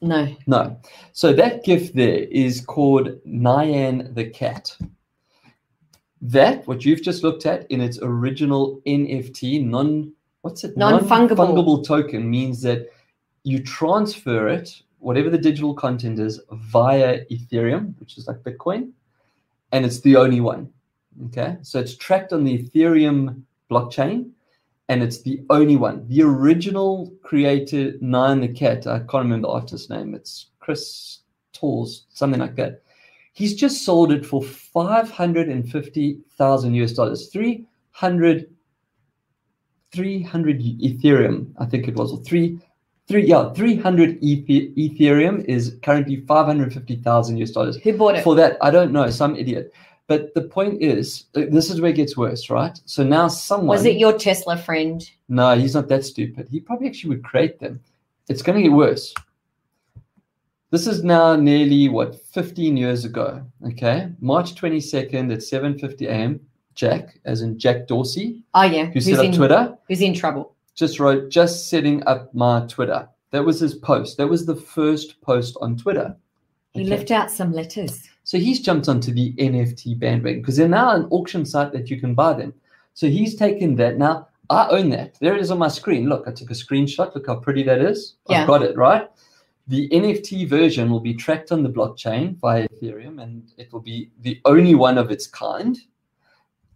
No. 0.00 0.34
No. 0.46 0.78
So 1.12 1.32
that 1.32 1.64
GIF 1.64 1.92
there 1.92 2.24
is 2.30 2.60
called 2.60 3.08
Nyan 3.26 4.14
the 4.14 4.24
Cat. 4.24 4.76
That, 6.20 6.66
what 6.66 6.84
you've 6.84 7.02
just 7.02 7.22
looked 7.22 7.46
at 7.46 7.70
in 7.70 7.80
its 7.80 7.98
original 8.02 8.80
NFT, 8.86 9.64
non, 9.64 10.12
what's 10.42 10.64
it? 10.64 10.76
Non-fungible. 10.76 11.36
Non-fungible 11.36 11.86
token 11.86 12.28
means 12.28 12.62
that 12.62 12.88
you 13.44 13.62
transfer 13.62 14.48
it, 14.48 14.82
whatever 14.98 15.30
the 15.30 15.38
digital 15.38 15.74
content 15.74 16.18
is, 16.18 16.40
via 16.50 17.24
Ethereum, 17.30 17.94
which 18.00 18.18
is 18.18 18.26
like 18.26 18.38
Bitcoin, 18.38 18.90
and 19.72 19.84
it's 19.84 20.00
the 20.00 20.16
only 20.16 20.40
one. 20.40 20.72
Okay. 21.26 21.58
So 21.62 21.80
it's 21.80 21.96
tracked 21.96 22.32
on 22.32 22.44
the 22.44 22.58
Ethereum 22.58 23.42
blockchain, 23.70 24.30
and 24.88 25.02
it's 25.02 25.20
the 25.22 25.42
only 25.50 25.76
one. 25.76 26.06
The 26.08 26.22
original 26.22 27.12
creator, 27.22 27.92
Nyan 28.02 28.40
the 28.40 28.48
Cat, 28.48 28.86
I 28.86 29.00
can't 29.00 29.24
remember 29.24 29.48
the 29.48 29.52
artist's 29.52 29.90
name. 29.90 30.14
It's 30.14 30.46
Chris 30.60 31.18
Torres, 31.52 32.06
something 32.10 32.40
like 32.40 32.56
that. 32.56 32.82
He's 33.34 33.54
just 33.54 33.84
sold 33.84 34.10
it 34.12 34.24
for 34.26 34.42
550,000 34.42 36.74
US 36.74 36.92
dollars, 36.92 37.28
300, 37.28 38.50
300 39.92 40.60
Ethereum, 40.60 41.52
I 41.58 41.66
think 41.66 41.86
it 41.86 41.94
was, 41.94 42.10
or 42.12 42.20
three, 42.22 42.58
three, 43.08 43.26
yeah, 43.26 43.52
300 43.52 44.20
Ethereum 44.20 45.44
is 45.46 45.76
currently 45.82 46.16
550,000 46.26 47.36
US 47.38 47.50
dollars. 47.50 47.76
Who 47.78 47.96
bought 47.96 48.16
it? 48.16 48.24
For 48.24 48.34
that, 48.36 48.58
I 48.60 48.70
don't 48.70 48.92
know, 48.92 49.08
some 49.10 49.34
idiot. 49.34 49.72
But 50.06 50.32
the 50.34 50.42
point 50.42 50.80
is, 50.82 51.24
uh, 51.34 51.42
this 51.50 51.70
is 51.70 51.80
where 51.80 51.90
it 51.90 51.96
gets 51.96 52.16
worse, 52.16 52.48
right? 52.48 52.78
So 52.86 53.02
now 53.02 53.28
someone 53.28 53.68
Was 53.68 53.84
it 53.84 53.96
your 53.98 54.16
Tesla 54.16 54.56
friend? 54.56 55.08
no, 55.28 55.56
he's 55.58 55.74
not 55.74 55.88
that 55.88 56.04
stupid. 56.04 56.48
He 56.50 56.60
probably 56.60 56.88
actually 56.88 57.10
would 57.10 57.24
create 57.24 57.58
them. 57.60 57.80
It's 58.28 58.42
going 58.42 58.56
to 58.56 58.62
get 58.62 58.72
worse. 58.72 59.14
This 60.70 60.86
is 60.86 61.02
now 61.02 61.34
nearly 61.34 61.88
what 61.88 62.14
15 62.26 62.76
years 62.76 63.04
ago. 63.06 63.42
Okay, 63.66 64.10
March 64.20 64.54
22nd 64.54 65.32
at 65.32 65.38
7:50 65.38 66.06
a.m. 66.08 66.40
Jack, 66.74 67.18
as 67.24 67.40
in 67.42 67.58
Jack 67.58 67.86
Dorsey, 67.88 68.42
Oh 68.54 68.62
yeah. 68.62 68.84
who 68.86 68.92
Who's 68.92 69.06
set 69.06 69.18
up 69.18 69.24
in, 69.24 69.32
Twitter, 69.32 69.76
Who's 69.88 70.00
in 70.02 70.14
trouble? 70.14 70.54
Just 70.78 71.00
wrote, 71.00 71.28
"Just 71.28 71.68
setting 71.68 72.02
up 72.06 72.32
my 72.34 72.60
Twitter." 72.66 73.08
That 73.32 73.44
was 73.44 73.60
his 73.60 73.74
post. 73.74 74.16
That 74.16 74.28
was 74.28 74.46
the 74.46 74.56
first 74.56 75.20
post 75.20 75.56
on 75.60 75.76
Twitter. 75.76 76.16
He 76.72 76.82
Okay. 76.82 76.90
left 76.90 77.10
out 77.10 77.30
some 77.30 77.52
letters. 77.52 78.08
So 78.24 78.38
he's 78.38 78.60
jumped 78.60 78.88
onto 78.88 79.12
the 79.12 79.34
NFT 79.38 79.94
bandwagon 79.94 80.40
because 80.40 80.56
they're 80.56 80.68
now 80.68 80.94
an 80.94 81.06
auction 81.10 81.44
site 81.44 81.72
that 81.72 81.90
you 81.90 81.98
can 82.00 82.14
buy 82.14 82.34
them. 82.34 82.52
So 82.94 83.08
he's 83.08 83.34
taken 83.34 83.74
that. 83.76 83.98
Now 83.98 84.28
I 84.50 84.68
own 84.68 84.90
that. 84.90 85.16
There 85.20 85.34
it 85.34 85.40
is 85.40 85.50
on 85.50 85.58
my 85.58 85.68
screen. 85.68 86.08
Look, 86.08 86.26
I 86.26 86.32
took 86.32 86.50
a 86.50 86.54
screenshot. 86.54 87.14
Look 87.14 87.26
how 87.26 87.36
pretty 87.36 87.62
that 87.64 87.80
is. 87.80 88.14
Yeah. 88.28 88.42
I've 88.42 88.46
got 88.46 88.62
it, 88.62 88.76
right? 88.76 89.08
The 89.66 89.88
NFT 89.90 90.46
version 90.48 90.90
will 90.90 91.00
be 91.00 91.12
tracked 91.12 91.52
on 91.52 91.62
the 91.62 91.68
blockchain 91.68 92.36
via 92.38 92.66
Ethereum 92.68 93.22
and 93.22 93.42
it 93.58 93.70
will 93.72 93.80
be 93.80 94.10
the 94.22 94.40
only 94.46 94.74
one 94.74 94.96
of 94.96 95.10
its 95.10 95.26
kind. 95.26 95.78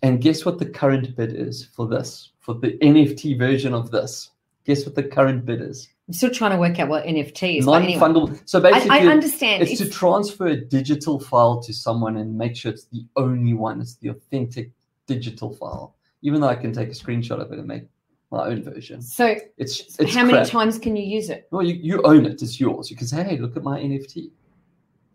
And 0.02 0.20
guess 0.20 0.44
what 0.44 0.58
the 0.58 0.66
current 0.66 1.14
bid 1.16 1.32
is 1.34 1.66
for 1.66 1.86
this, 1.86 2.32
for 2.40 2.54
the 2.54 2.76
NFT 2.78 3.38
version 3.38 3.72
of 3.72 3.90
this? 3.90 4.30
Guess 4.64 4.84
what 4.84 4.94
the 4.94 5.02
current 5.02 5.44
bid 5.44 5.60
is? 5.60 5.88
I'm 6.08 6.14
still 6.14 6.30
trying 6.30 6.50
to 6.50 6.58
work 6.58 6.78
out 6.78 6.88
what 6.88 7.04
NFT 7.04 7.58
is. 7.58 7.64
but 7.64 7.72
Non 7.72 7.82
anyway. 7.84 8.38
So 8.44 8.60
basically, 8.60 8.90
I 8.90 9.06
understand. 9.06 9.62
it's 9.62 9.78
to 9.80 9.88
transfer 9.88 10.48
a 10.48 10.56
digital 10.56 11.20
file 11.20 11.62
to 11.62 11.72
someone 11.72 12.16
and 12.16 12.36
make 12.36 12.56
sure 12.56 12.72
it's 12.72 12.84
the 12.86 13.06
only 13.16 13.54
one. 13.54 13.80
It's 13.80 13.94
the 13.96 14.08
authentic 14.08 14.72
digital 15.06 15.54
file. 15.54 15.94
Even 16.22 16.40
though 16.40 16.48
I 16.48 16.56
can 16.56 16.72
take 16.72 16.88
a 16.88 16.92
screenshot 16.92 17.40
of 17.40 17.52
it 17.52 17.58
and 17.58 17.66
make 17.66 17.84
my 18.30 18.46
own 18.46 18.62
version. 18.62 19.02
so 19.02 19.36
It's 19.58 19.98
it's 19.98 20.14
how 20.14 20.24
many 20.24 20.44
times 20.48 20.78
can 20.78 20.96
you 20.96 21.04
use 21.04 21.30
it? 21.30 21.46
Well, 21.50 21.62
you, 21.62 21.74
you 21.74 22.02
own 22.02 22.26
it. 22.26 22.42
It's 22.42 22.58
yours. 22.58 22.90
You 22.90 22.96
can 22.96 23.06
say, 23.06 23.22
hey, 23.22 23.36
look 23.38 23.56
at 23.56 23.62
my 23.62 23.78
NFT. 23.78 24.30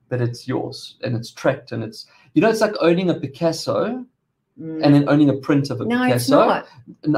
But 0.09 0.21
it's 0.21 0.47
yours 0.47 0.95
and 1.03 1.17
it's 1.17 1.31
tracked 1.31 1.73
and 1.73 1.83
it's 1.83 2.05
you 2.33 2.41
know 2.41 2.49
it's 2.49 2.61
like 2.61 2.73
owning 2.79 3.09
a 3.09 3.13
Picasso. 3.13 4.05
Mm. 4.59 4.83
and 4.83 4.95
then 4.95 5.07
owning 5.07 5.29
a 5.29 5.33
print 5.33 5.69
of 5.69 5.81
a 5.81 5.85
no, 5.85 6.01
it's 6.03 6.25
Picasso. 6.25 6.45
not. 6.47 6.67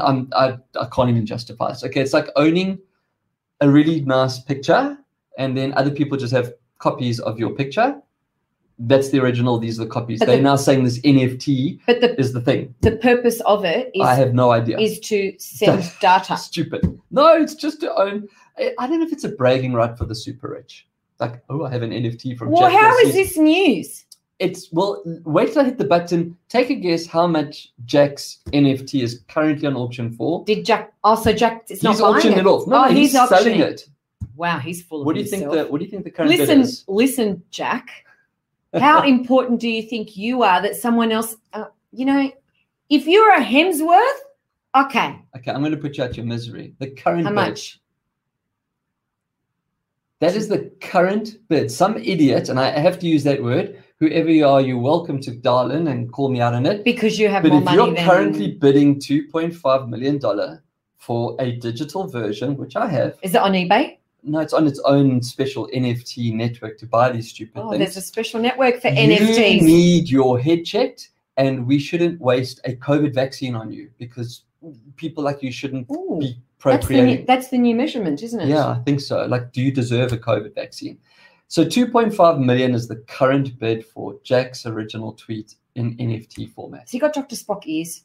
I'm, 0.06 0.28
I 0.34 0.58
I 0.78 0.86
can't 0.94 1.08
even 1.08 1.24
justify 1.24 1.70
this. 1.70 1.82
Okay, 1.84 2.00
it's 2.02 2.12
like 2.12 2.28
owning 2.36 2.78
a 3.62 3.68
really 3.70 4.02
nice 4.02 4.38
picture, 4.38 4.98
and 5.38 5.56
then 5.56 5.72
other 5.74 5.90
people 5.90 6.18
just 6.18 6.32
have 6.34 6.52
copies 6.78 7.18
of 7.20 7.38
your 7.38 7.50
picture. 7.50 7.98
That's 8.78 9.08
the 9.10 9.20
original. 9.20 9.58
These 9.58 9.78
are 9.80 9.84
the 9.84 9.90
copies. 9.90 10.18
But 10.18 10.26
They're 10.28 10.36
the- 10.36 10.42
now 10.42 10.56
saying 10.56 10.84
this 10.84 10.98
NFT 11.00 11.80
But 11.86 12.00
the 12.02 12.18
is 12.20 12.32
the 12.34 12.40
thing. 12.42 12.74
the 12.82 12.96
purpose 12.96 13.40
of 13.42 13.64
it 13.64 13.90
I 14.02 14.14
have 14.14 14.34
no 14.34 14.50
idea. 14.52 14.78
is 14.78 15.00
to 15.00 15.32
send 15.38 15.90
data. 16.00 16.36
Stupid. 16.36 17.00
No, 17.10 17.26
it's 17.36 17.54
just 17.54 17.80
to 17.80 17.94
own. 17.94 18.28
I 18.58 18.72
I 18.78 18.86
don't 18.86 19.00
know 19.00 19.06
if 19.06 19.12
it's 19.12 19.24
a 19.24 19.30
bragging 19.30 19.72
right 19.72 19.96
for 19.96 20.04
the 20.04 20.14
super 20.14 20.48
rich. 20.50 20.86
Like, 21.18 21.42
oh, 21.50 21.64
I 21.64 21.70
have 21.70 21.82
an 21.82 21.90
NFT 21.90 22.36
from. 22.36 22.50
Well, 22.50 22.70
Jack 22.70 22.80
how 22.80 22.90
Dorsey. 22.90 23.08
is 23.08 23.14
this 23.14 23.36
news? 23.38 24.04
It's 24.40 24.72
well. 24.72 25.02
Wait 25.24 25.52
till 25.52 25.62
I 25.62 25.66
hit 25.66 25.76
the 25.78 25.84
button. 25.84 26.36
Take 26.48 26.70
a 26.70 26.74
guess 26.74 27.06
how 27.06 27.26
much 27.26 27.72
Jack's 27.84 28.38
NFT 28.52 29.02
is 29.02 29.20
currently 29.28 29.68
on 29.68 29.76
auction 29.76 30.10
for. 30.10 30.44
Did 30.46 30.64
Jack? 30.64 30.92
Also, 31.04 31.32
Jack 31.32 31.66
is 31.70 31.82
not 31.82 31.92
he's 31.92 32.00
buying 32.00 32.14
auctioning 32.14 32.38
it. 32.38 32.40
it 32.40 32.46
off. 32.46 32.66
No, 32.66 32.84
Oh, 32.84 32.88
he's, 32.88 33.12
he's 33.12 33.28
selling 33.28 33.60
it. 33.60 33.86
Wow, 34.36 34.58
he's 34.58 34.82
full 34.82 35.00
of 35.02 35.06
What 35.06 35.14
do 35.14 35.20
you 35.20 35.26
think 35.26 35.50
the 35.50 35.66
What 35.66 35.78
do 35.78 35.84
you 35.84 35.90
think 35.90 36.04
the 36.04 36.10
current 36.10 36.30
listen, 36.30 36.60
is? 36.62 36.84
listen, 36.88 37.42
Jack. 37.50 37.90
How 38.74 39.02
important 39.02 39.60
do 39.60 39.68
you 39.68 39.82
think 39.82 40.16
you 40.16 40.42
are 40.42 40.62
that 40.62 40.74
someone 40.76 41.12
else? 41.12 41.36
Uh, 41.52 41.66
you 41.92 42.06
know, 42.06 42.32
if 42.88 43.06
you're 43.06 43.34
a 43.34 43.44
Hemsworth, 43.44 44.18
okay, 44.74 45.18
Okay, 45.36 45.50
I'm 45.50 45.60
going 45.60 45.72
to 45.72 45.76
put 45.76 45.98
you 45.98 46.04
out 46.04 46.16
your 46.16 46.24
misery. 46.24 46.74
The 46.78 46.88
current 46.88 47.24
how 47.24 47.30
bid. 47.30 47.34
much? 47.34 47.80
That 50.20 50.36
is 50.36 50.48
the 50.48 50.70
current 50.80 51.36
bid. 51.48 51.70
Some 51.70 51.96
idiot, 51.98 52.48
and 52.48 52.58
I 52.60 52.70
have 52.78 52.98
to 53.00 53.06
use 53.06 53.24
that 53.24 53.42
word, 53.42 53.82
whoever 54.00 54.30
you 54.30 54.46
are, 54.48 54.60
you're 54.60 54.78
welcome 54.78 55.20
to 55.20 55.30
dial 55.30 55.70
in 55.70 55.86
and 55.88 56.10
call 56.10 56.30
me 56.30 56.40
out 56.40 56.54
on 56.54 56.66
it. 56.66 56.82
Because 56.84 57.18
you 57.18 57.28
have 57.28 57.42
But 57.42 57.52
more 57.52 57.62
if 57.62 57.70
you're 57.72 57.94
than 57.94 58.04
currently 58.06 58.52
bidding 58.52 58.98
$2.5 58.98 59.88
million 59.88 60.18
for 60.98 61.36
a 61.38 61.52
digital 61.56 62.08
version, 62.08 62.56
which 62.56 62.76
I 62.76 62.88
have, 62.88 63.16
is 63.22 63.34
it 63.34 63.40
on 63.40 63.52
eBay? 63.52 63.98
no, 64.22 64.40
it's 64.40 64.52
on 64.52 64.66
its 64.66 64.78
own 64.84 65.22
special 65.22 65.66
NFT 65.74 66.34
network 66.34 66.76
to 66.78 66.86
buy 66.86 67.10
these 67.10 67.30
stupid 67.30 67.58
Oh, 67.60 67.70
things. 67.70 67.78
there's 67.78 67.96
a 67.96 68.02
special 68.02 68.38
network 68.40 68.80
for 68.82 68.88
you 68.88 69.16
NFTs. 69.16 69.62
need 69.62 70.10
your 70.10 70.38
head 70.38 70.64
checked, 70.64 71.10
and 71.38 71.66
we 71.66 71.78
shouldn't 71.78 72.20
waste 72.20 72.60
a 72.64 72.72
COVID 72.76 73.14
vaccine 73.14 73.54
on 73.54 73.70
you 73.72 73.90
because 73.98 74.42
people 74.96 75.24
like 75.24 75.42
you 75.42 75.50
shouldn't 75.50 75.86
Ooh, 75.90 76.18
be 76.20 76.36
that's 76.62 76.86
the 76.88 77.00
new, 77.02 77.24
that's 77.26 77.48
the 77.48 77.56
new 77.56 77.74
measurement, 77.74 78.22
isn't 78.22 78.40
it? 78.40 78.48
Yeah, 78.48 78.68
I 78.68 78.80
think 78.84 79.00
so. 79.00 79.24
Like, 79.24 79.52
do 79.52 79.62
you 79.62 79.72
deserve 79.72 80.12
a 80.12 80.18
COVID 80.18 80.54
vaccine? 80.54 80.98
So 81.50 81.64
2.5 81.64 82.38
million 82.38 82.76
is 82.76 82.86
the 82.86 83.02
current 83.08 83.58
bid 83.58 83.84
for 83.84 84.20
Jack's 84.22 84.66
original 84.66 85.14
tweet 85.14 85.56
in 85.74 85.96
NFT 85.96 86.48
format. 86.52 86.82
Has 86.82 86.92
he 86.92 87.00
got 87.00 87.12
Dr. 87.12 87.34
Spock 87.34 87.62
ears? 87.66 88.04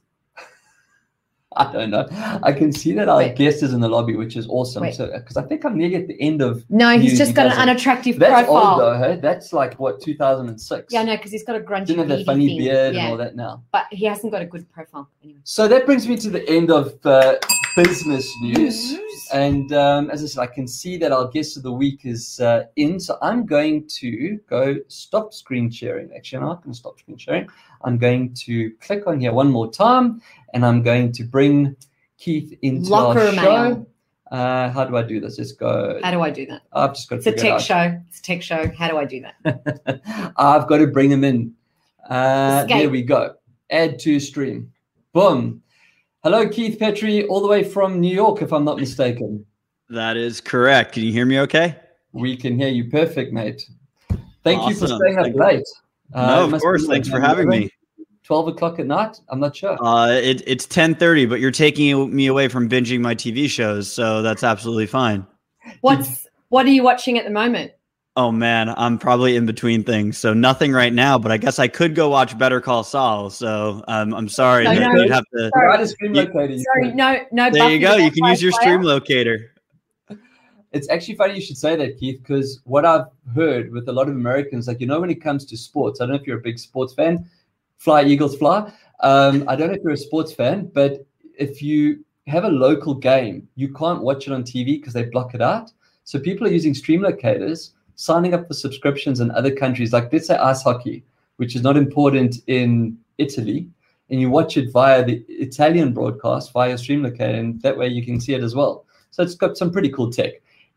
I 1.58 1.72
don't 1.72 1.89
know. 1.89 2.06
I 2.44 2.52
can 2.52 2.74
see 2.74 2.91
that 2.94 3.08
our 3.08 3.20
Wait. 3.20 3.38
guest 3.38 3.63
is 3.63 3.74
in 3.74 3.80
the 3.80 3.88
lobby, 3.88 4.15
which 4.15 4.36
is 4.36 4.46
awesome. 4.50 4.82
Wait. 4.82 4.96
So, 4.96 5.08
because 5.08 5.38
I 5.38 5.44
think 5.44 5.63
I'm 5.63 5.78
nearly 5.78 5.96
at 5.96 6.08
the 6.08 6.20
end 6.22 6.41
of. 6.41 6.65
No, 6.70 6.89
he's 6.98 7.12
News, 7.12 7.18
just 7.18 7.30
he 7.30 7.36
got 7.36 7.46
an 7.48 7.54
unattractive 7.54 8.20
That's 8.20 8.46
profile. 8.46 8.72
old 8.72 8.80
though, 8.82 8.98
hey? 8.98 9.20
That's 9.22 9.54
like 9.54 9.80
what 9.80 10.02
2006. 10.02 10.91
Yeah, 10.91 11.04
no, 11.04 11.15
because 11.15 11.32
he's 11.32 11.46
got 11.46 11.56
a 11.56 11.62
grungy 11.62 11.88
Didn't 11.88 12.10
have 12.10 12.18
that 12.18 12.26
funny 12.26 12.48
thing. 12.48 12.58
beard 12.60 12.96
yeah. 12.96 13.04
and 13.04 13.12
all 13.12 13.18
that 13.18 13.38
now. 13.38 13.63
But 13.72 13.86
he 13.91 14.06
hasn't 14.06 14.34
got 14.34 14.41
a 14.41 14.46
good 14.46 14.70
profile 14.72 15.10
anyway. 15.24 15.39
So 15.44 15.70
that 15.70 15.86
brings 15.86 16.08
me 16.08 16.18
to 16.18 16.30
the 16.30 16.48
end 16.50 16.72
of 16.72 16.94
uh, 17.06 17.36
business 17.78 18.30
news. 18.41 18.91
News. 18.91 19.28
And 19.34 19.72
um, 19.72 20.10
as 20.10 20.24
I 20.24 20.28
said, 20.28 20.41
I 20.41 20.48
can 20.48 20.68
see 20.68 20.98
that 20.98 21.12
our 21.12 21.30
guest 21.30 21.56
of 21.58 21.63
the 21.63 21.72
week 21.72 22.02
is 22.06 22.39
uh, 22.41 22.65
in. 22.76 23.00
So 23.00 23.18
I'm 23.22 23.46
going 23.46 23.88
to 24.00 24.39
go 24.50 24.76
stop 24.88 25.34
screen 25.34 25.72
sharing. 25.72 26.13
Actually, 26.13 26.39
I'm 26.39 26.48
not 26.48 26.63
going 26.63 26.74
to 26.74 26.78
stop 26.78 27.00
screen 27.00 27.18
sharing. 27.18 27.48
I'm 27.84 27.98
going 27.98 28.34
to 28.46 28.72
click 28.82 29.08
on 29.08 29.20
here 29.20 29.32
one 29.32 29.52
more 29.52 29.72
time 29.72 30.22
and 30.56 30.65
I'm 30.65 30.82
going 30.82 31.12
to 31.12 31.24
bring 31.24 31.76
Keith 32.18 32.58
into 32.63 32.89
Lockr 32.89 33.28
our 33.28 33.32
mail. 33.34 33.44
show. 33.76 33.88
Uh, 34.32 34.72
how 34.72 34.86
do 34.86 34.98
I 34.98 35.04
do 35.04 35.20
this? 35.20 35.38
Let's 35.38 35.52
go. 35.52 36.00
How 36.04 36.10
do 36.12 36.22
I 36.22 36.32
do 36.32 36.46
that? 36.48 36.63
I've 36.74 36.96
just 36.96 37.08
got 37.10 37.18
to 37.18 37.20
It's 37.20 37.28
a 37.28 37.32
figure 37.32 37.44
it 37.46 37.48
tech 37.48 37.54
out. 37.54 37.62
show. 37.62 38.02
It's 38.08 38.20
a 38.20 38.24
tech 38.24 38.41
show. 38.41 38.72
How 38.76 38.88
do 38.88 38.98
I 38.98 39.06
do 39.06 39.22
that? 39.22 40.02
I've 40.38 40.68
got 40.68 40.78
to 40.80 40.88
bring 40.88 41.12
him 41.12 41.24
in. 41.24 41.54
Uh, 42.10 42.63
there 42.65 42.89
we 42.89 43.04
go. 43.04 43.36
Add 43.70 44.00
to 44.00 44.20
stream. 44.20 44.72
Boom. 45.13 45.62
Hello, 46.24 46.48
Keith 46.50 46.80
Petrie, 46.80 47.26
all 47.28 47.39
the 47.41 47.48
way 47.48 47.63
from 47.63 48.00
New 48.00 48.13
York, 48.13 48.41
if 48.41 48.52
I'm 48.52 48.65
not 48.65 48.80
mistaken. 48.80 49.46
That 49.89 50.18
is 50.18 50.41
correct. 50.41 50.94
Can 50.94 51.04
you 51.04 51.12
hear 51.12 51.26
me 51.26 51.39
okay? 51.41 51.76
We 52.13 52.36
can 52.36 52.58
hear 52.58 52.70
you 52.70 52.89
perfect, 52.89 53.32
mate. 53.32 53.70
Thank 54.44 54.68
you 54.68 54.74
for 54.76 54.88
staying 54.88 55.18
up 55.20 55.26
Thank- 55.26 55.36
late. 55.36 55.63
Uh, 56.13 56.48
no, 56.48 56.56
of 56.56 56.62
course. 56.62 56.88
Thanks 56.88 57.10
for 57.10 57.20
having 57.20 57.48
11, 57.48 57.50
me. 57.65 57.70
12 58.26 58.48
o'clock 58.50 58.80
at 58.80 58.88
night? 58.88 59.20
I'm 59.30 59.40
not 59.40 59.56
sure. 59.56 59.78
Uh, 59.84 60.10
it, 60.12 60.42
it's 60.48 60.66
1030, 60.66 61.28
but 61.28 61.40
you're 61.40 61.52
taking 61.52 62.14
me 62.14 62.28
away 62.28 62.48
from 62.48 62.68
binging 62.68 63.00
my 63.00 63.14
TV 63.14 63.48
shows. 63.48 63.92
So 63.92 64.22
that's 64.22 64.44
absolutely 64.44 64.88
fine. 64.88 65.26
What's 65.82 66.28
what 66.50 66.66
are 66.66 66.70
you 66.70 66.84
watching 66.84 67.18
at 67.18 67.26
the 67.26 67.32
moment? 67.32 67.72
Oh 68.18 68.32
man, 68.32 68.70
I'm 68.70 68.98
probably 68.98 69.36
in 69.36 69.46
between 69.46 69.84
things. 69.84 70.18
So 70.18 70.34
nothing 70.34 70.72
right 70.72 70.94
now, 70.94 71.20
but 71.20 71.32
I 71.32 71.38
guess 71.38 71.60
I 71.60 71.68
could 71.68 71.96
go 71.96 72.10
watch 72.10 72.38
Better 72.38 72.62
Call 72.62 72.84
Saul. 72.84 73.30
So 73.30 73.84
um, 73.88 74.14
I'm 74.14 74.30
sorry. 74.30 74.64
No, 74.64 74.74
no. 74.74 75.02
you'd 75.02 75.12
have 75.12 75.26
to, 75.34 75.50
Sorry. 75.54 75.68
Right, 75.68 75.82
a 75.82 75.88
stream 75.88 76.14
locator, 76.14 76.54
you 76.54 76.64
Sorry, 76.64 76.94
no, 76.94 77.20
no. 77.32 77.50
there 77.50 77.64
Buffy 77.64 77.74
you 77.74 77.80
go. 77.80 77.96
You 77.96 78.12
can 78.12 78.26
use 78.26 78.42
your 78.42 78.54
Slayer? 78.54 78.62
stream 78.62 78.82
locator. 78.84 79.52
It's 80.72 80.90
actually 80.90 81.16
funny 81.16 81.36
you 81.36 81.42
should 81.42 81.58
say 81.58 81.76
that, 81.76 81.98
Keith, 81.98 82.20
because 82.22 82.62
what 82.66 82.86
I've 82.86 83.06
heard 83.34 83.72
with 83.72 83.88
a 83.88 83.94
lot 83.94 84.10
of 84.10 84.16
Americans, 84.16 84.68
like, 84.68 84.82
you 84.82 84.88
know, 84.88 85.00
when 85.00 85.10
it 85.10 85.22
comes 85.22 85.46
to 85.46 85.58
sports, 85.58 86.00
I 86.02 86.04
don't 86.04 86.16
know 86.16 86.22
if 86.22 86.28
you're 86.28 86.38
a 86.38 86.42
big 86.42 86.60
sports 86.60 86.94
fan, 86.94 87.30
fly, 87.78 88.04
Eagles, 88.04 88.38
fly. 88.38 88.72
Um, 89.02 89.44
I 89.48 89.56
don't 89.56 89.68
know 89.68 89.74
if 89.74 89.84
you're 89.84 89.94
a 89.94 89.98
sports 89.98 90.34
fan, 90.34 90.72
but 90.74 91.06
if 91.38 91.62
you 91.62 92.04
have 92.28 92.44
a 92.44 92.50
local 92.50 92.94
game, 92.94 93.48
you 93.56 93.74
can't 93.74 94.02
watch 94.02 94.28
it 94.28 94.34
on 94.34 94.44
TV 94.44 94.80
because 94.80 94.94
they 94.94 95.04
block 95.04 95.36
it 95.36 95.42
out. 95.42 95.72
So 96.04 96.20
people 96.20 96.48
are 96.48 96.52
using 96.52 96.74
stream 96.74 97.02
locators, 97.02 97.74
signing 97.96 98.34
up 98.34 98.48
for 98.48 98.54
subscriptions 98.54 99.20
in 99.20 99.32
other 99.32 99.54
countries, 99.54 99.94
like 99.94 100.12
let's 100.12 100.28
say 100.28 100.36
ice 100.36 100.64
hockey, 100.64 101.04
which 101.38 101.56
is 101.56 101.62
not 101.62 101.78
important 101.78 102.38
in 102.48 102.98
Italy, 103.18 103.68
and 104.10 104.22
you 104.22 104.30
watch 104.30 104.58
it 104.58 104.72
via 104.72 105.04
the 105.04 105.26
Italian 105.30 105.94
broadcast 105.94 106.54
via 106.54 106.78
stream 106.78 107.04
locator, 107.04 107.38
and 107.38 107.62
that 107.62 107.78
way 107.78 107.88
you 107.88 108.04
can 108.06 108.20
see 108.20 108.34
it 108.34 108.44
as 108.44 108.56
well. 108.56 108.86
So 109.12 109.24
it's 109.24 109.36
got 109.36 109.58
some 109.58 109.72
pretty 109.72 109.90
cool 109.90 110.12
tech. 110.12 110.34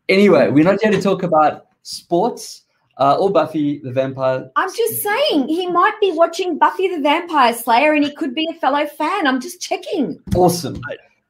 Anyway, 0.07 0.49
we're 0.49 0.63
not 0.63 0.81
here 0.81 0.91
to 0.91 1.01
talk 1.01 1.23
about 1.23 1.67
sports 1.83 2.63
uh, 2.99 3.15
or 3.19 3.31
Buffy 3.31 3.79
the 3.79 3.91
Vampire. 3.91 4.49
I'm 4.55 4.69
just 4.75 5.01
saying 5.01 5.47
he 5.47 5.67
might 5.67 5.97
be 6.01 6.11
watching 6.11 6.57
Buffy 6.57 6.87
the 6.93 7.01
Vampire 7.01 7.53
Slayer 7.53 7.93
and 7.93 8.03
he 8.03 8.11
could 8.13 8.35
be 8.35 8.47
a 8.51 8.59
fellow 8.59 8.85
fan. 8.85 9.25
I'm 9.25 9.39
just 9.41 9.61
checking. 9.61 10.19
Awesome. 10.35 10.79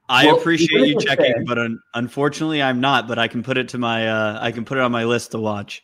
I 0.10 0.26
Well, 0.26 0.38
appreciate 0.38 0.88
you 0.88 1.00
checking, 1.00 1.34
fair- 1.34 1.44
but 1.46 1.60
un- 1.60 1.80
unfortunately, 1.94 2.62
I'm 2.64 2.82
not. 2.82 3.08
But 3.08 3.20
I 3.20 3.28
can 3.28 3.44
put 3.44 3.58
it 3.58 3.70
to 3.70 3.78
my. 3.78 4.08
Uh, 4.08 4.40
I 4.42 4.52
can 4.52 4.66
put 4.66 4.78
it 4.78 4.82
on 4.82 4.92
my 4.92 5.04
list 5.06 5.32
to 5.32 5.40
watch. 5.40 5.84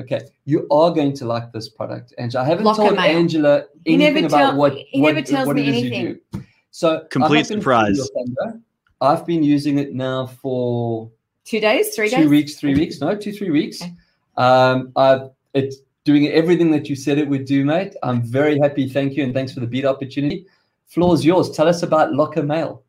Okay, 0.00 0.22
you 0.44 0.66
are 0.72 0.90
going 0.90 1.12
to 1.18 1.24
like 1.24 1.52
this 1.52 1.68
product, 1.68 2.12
Angela. 2.18 2.42
I 2.42 2.48
haven't 2.48 2.64
Lockr 2.64 2.76
told 2.76 2.96
mail. 2.96 3.16
Angela 3.16 3.64
He 3.84 3.94
anything 3.94 4.14
never 4.24 4.26
about 4.26 4.38
tell- 4.50 4.56
what 4.56 4.72
he 4.74 5.00
what, 5.00 5.14
never 5.14 5.24
tells 5.24 5.46
what 5.46 5.54
me 5.54 5.62
it 5.62 5.68
is 5.68 5.76
anything. 5.82 6.00
you 6.02 6.20
do. 6.32 6.42
So 6.72 7.04
Complete 7.10 7.46
surprise. 7.46 7.94
steal 8.02 8.08
your 8.26 8.26
thunder. 8.46 8.60
I've 9.00 9.24
been 9.24 9.44
using 9.44 9.78
it 9.78 9.94
now 9.94 10.26
for 10.26 11.12
Two 11.44 11.60
days, 11.60 11.94
three 11.94 12.10
two 12.10 12.16
days. 12.16 12.28
weeks, 12.28 12.54
three 12.56 12.74
weeks, 12.74 13.00
no, 13.00 13.14
two, 13.14 13.30
three 13.32 13.50
weeks. 13.50 13.82
Okay. 13.82 13.92
Um, 14.36 14.92
I've 14.96 15.30
it's 15.54 15.78
doing 16.04 16.28
everything 16.28 16.70
that 16.72 16.88
you 16.88 16.96
said 16.96 17.18
it 17.18 17.28
would 17.28 17.44
do, 17.44 17.64
mate. 17.64 17.94
I'm 18.02 18.22
very 18.22 18.58
happy. 18.58 18.88
Thank 18.88 19.14
you, 19.14 19.24
and 19.24 19.32
thanks 19.32 19.52
for 19.52 19.60
the 19.60 19.66
beat 19.66 19.84
opportunity. 19.84 20.46
Floor's 20.86 21.24
yours. 21.24 21.50
Tell 21.50 21.68
us 21.68 21.82
about 21.82 22.10
Lockr 22.10 22.44
Mail. 22.46 22.84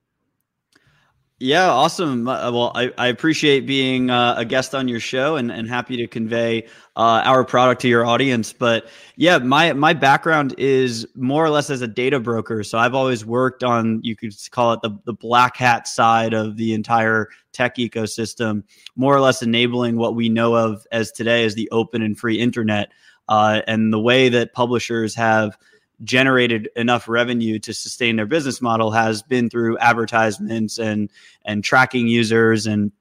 Yeah, 1.40 1.70
awesome. 1.70 2.30
Uh, 2.30 2.50
Well, 2.50 2.72
I, 2.76 2.92
I 2.98 3.08
appreciate 3.08 3.66
being 3.66 4.10
uh, 4.10 4.36
a 4.38 4.46
guest 4.46 4.74
on 4.74 4.88
your 4.88 5.02
show 5.02 5.36
and, 5.36 5.52
and 5.52 5.68
happy 5.68 5.98
to 5.98 6.08
convey 6.08 6.64
uh, 6.96 7.22
our 7.26 7.44
product 7.44 7.82
to 7.82 7.90
your 7.90 8.06
audience. 8.06 8.54
But 8.54 8.88
yeah, 9.18 9.40
my 9.40 9.74
my 9.74 9.92
background 9.92 10.56
is 10.58 11.06
more 11.14 11.44
or 11.44 11.50
less 11.50 11.70
as 11.70 11.82
a 11.82 11.88
data 11.88 12.22
broker. 12.22 12.64
So 12.64 12.78
I've 12.78 12.96
always 12.96 13.26
worked 13.26 13.66
on 13.66 14.00
you 14.02 14.16
could 14.16 14.34
call 14.52 14.74
it 14.74 14.82
the 14.82 14.98
the 15.04 15.14
black 15.14 15.58
hat 15.58 15.90
side 15.90 16.34
of 16.34 16.56
the 16.56 16.74
entire 16.74 17.28
tech 17.56 17.78
ecosystem, 17.78 18.64
more 18.96 19.16
or 19.16 19.20
less 19.20 19.42
enabling 19.42 19.98
what 19.98 20.16
we 20.16 20.30
know 20.30 20.56
of 20.56 20.86
as 20.92 21.12
today 21.12 21.46
as 21.46 21.56
the 21.56 21.70
open 21.72 22.02
and 22.02 22.20
free 22.20 22.40
internet. 22.40 22.92
Uh, 23.28 23.62
and 23.66 23.92
the 23.92 24.00
way 24.00 24.30
that 24.30 24.54
publishers 24.54 25.16
have 25.16 25.58
generated 26.04 26.70
enough 26.76 27.08
revenue 27.08 27.60
to 27.60 27.74
sustain 27.74 28.16
their 28.16 28.26
business 28.26 28.62
model 28.62 28.92
has 28.92 29.22
been 29.22 29.50
through 29.50 29.78
advertisements 29.78 30.78
and 30.78 31.10
and 31.46 31.64
tracking 31.64 32.08
users 32.08 32.68
and 32.68 32.92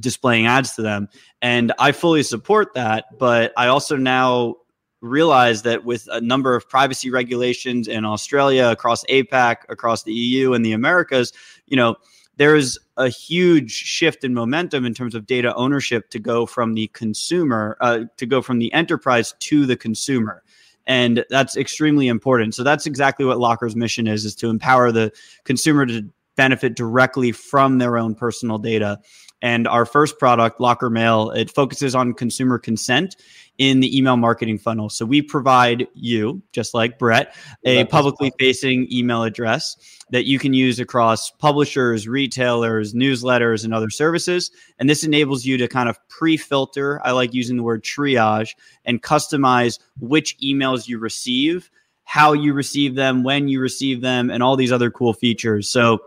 displaying 0.00 0.46
ads 0.46 0.74
to 0.74 0.82
them 0.82 1.08
and 1.42 1.72
i 1.78 1.92
fully 1.92 2.22
support 2.22 2.72
that 2.74 3.18
but 3.18 3.52
i 3.56 3.66
also 3.66 3.96
now 3.96 4.54
realize 5.00 5.62
that 5.62 5.84
with 5.84 6.08
a 6.10 6.20
number 6.20 6.54
of 6.54 6.68
privacy 6.68 7.10
regulations 7.10 7.86
in 7.86 8.04
australia 8.04 8.66
across 8.68 9.04
apac 9.06 9.56
across 9.68 10.04
the 10.04 10.12
eu 10.12 10.54
and 10.54 10.64
the 10.64 10.72
americas 10.72 11.32
you 11.66 11.76
know 11.76 11.96
there's 12.38 12.78
a 12.96 13.08
huge 13.08 13.72
shift 13.72 14.24
in 14.24 14.32
momentum 14.32 14.86
in 14.86 14.94
terms 14.94 15.14
of 15.14 15.26
data 15.26 15.54
ownership 15.56 16.08
to 16.10 16.18
go 16.20 16.46
from 16.46 16.74
the 16.74 16.86
consumer 16.88 17.76
uh, 17.80 18.04
to 18.16 18.26
go 18.26 18.40
from 18.40 18.58
the 18.58 18.72
enterprise 18.72 19.34
to 19.40 19.66
the 19.66 19.76
consumer. 19.76 20.42
And 20.86 21.24
that's 21.28 21.56
extremely 21.56 22.08
important. 22.08 22.54
So 22.54 22.62
that's 22.62 22.86
exactly 22.86 23.26
what 23.26 23.38
lockr's 23.38 23.76
mission 23.76 24.06
is 24.06 24.24
is 24.24 24.34
to 24.36 24.48
empower 24.48 24.90
the 24.90 25.12
consumer 25.44 25.84
to 25.86 26.08
benefit 26.36 26.76
directly 26.76 27.32
from 27.32 27.78
their 27.78 27.98
own 27.98 28.14
personal 28.14 28.58
data. 28.58 29.00
And 29.42 29.68
our 29.68 29.84
first 29.84 30.18
product 30.18 30.60
lockr 30.60 30.90
mail 30.90 31.30
it 31.30 31.50
focuses 31.50 31.94
on 31.94 32.14
consumer 32.14 32.58
consent 32.58 33.16
in 33.58 33.80
the 33.80 33.96
email 33.96 34.16
marketing 34.16 34.56
funnel. 34.56 34.88
So 34.88 35.04
we 35.04 35.20
provide 35.20 35.86
you 35.94 36.40
just 36.52 36.74
like 36.74 36.98
brett 36.98 37.34
a 37.64 37.84
publicly 37.86 38.32
facing 38.38 38.86
email 38.90 39.24
address 39.24 39.76
that 40.10 40.24
you 40.24 40.38
can 40.38 40.54
use 40.54 40.78
across 40.78 41.30
publishers 41.32 42.08
retailers 42.08 42.94
newsletters 42.94 43.64
and 43.64 43.74
other 43.74 43.90
services. 43.90 44.50
And 44.78 44.88
this 44.88 45.04
enables 45.04 45.44
you 45.44 45.58
to 45.58 45.68
kind 45.68 45.88
of 45.88 45.98
pre-filter 46.08 47.00
i 47.04 47.10
like 47.10 47.34
using 47.34 47.56
the 47.56 47.62
word 47.62 47.82
triage 47.82 48.50
and 48.84 49.02
customize 49.02 49.78
which 49.98 50.38
emails 50.38 50.86
you 50.86 50.98
receive, 50.98 51.70
how 52.04 52.32
you 52.32 52.52
receive 52.52 52.94
them, 52.94 53.24
when 53.24 53.48
you 53.48 53.60
receive 53.60 54.00
them, 54.00 54.30
and 54.30 54.42
all 54.42 54.56
these 54.56 54.72
other 54.72 54.90
cool 54.90 55.12
features. 55.12 55.68
So 55.68 55.98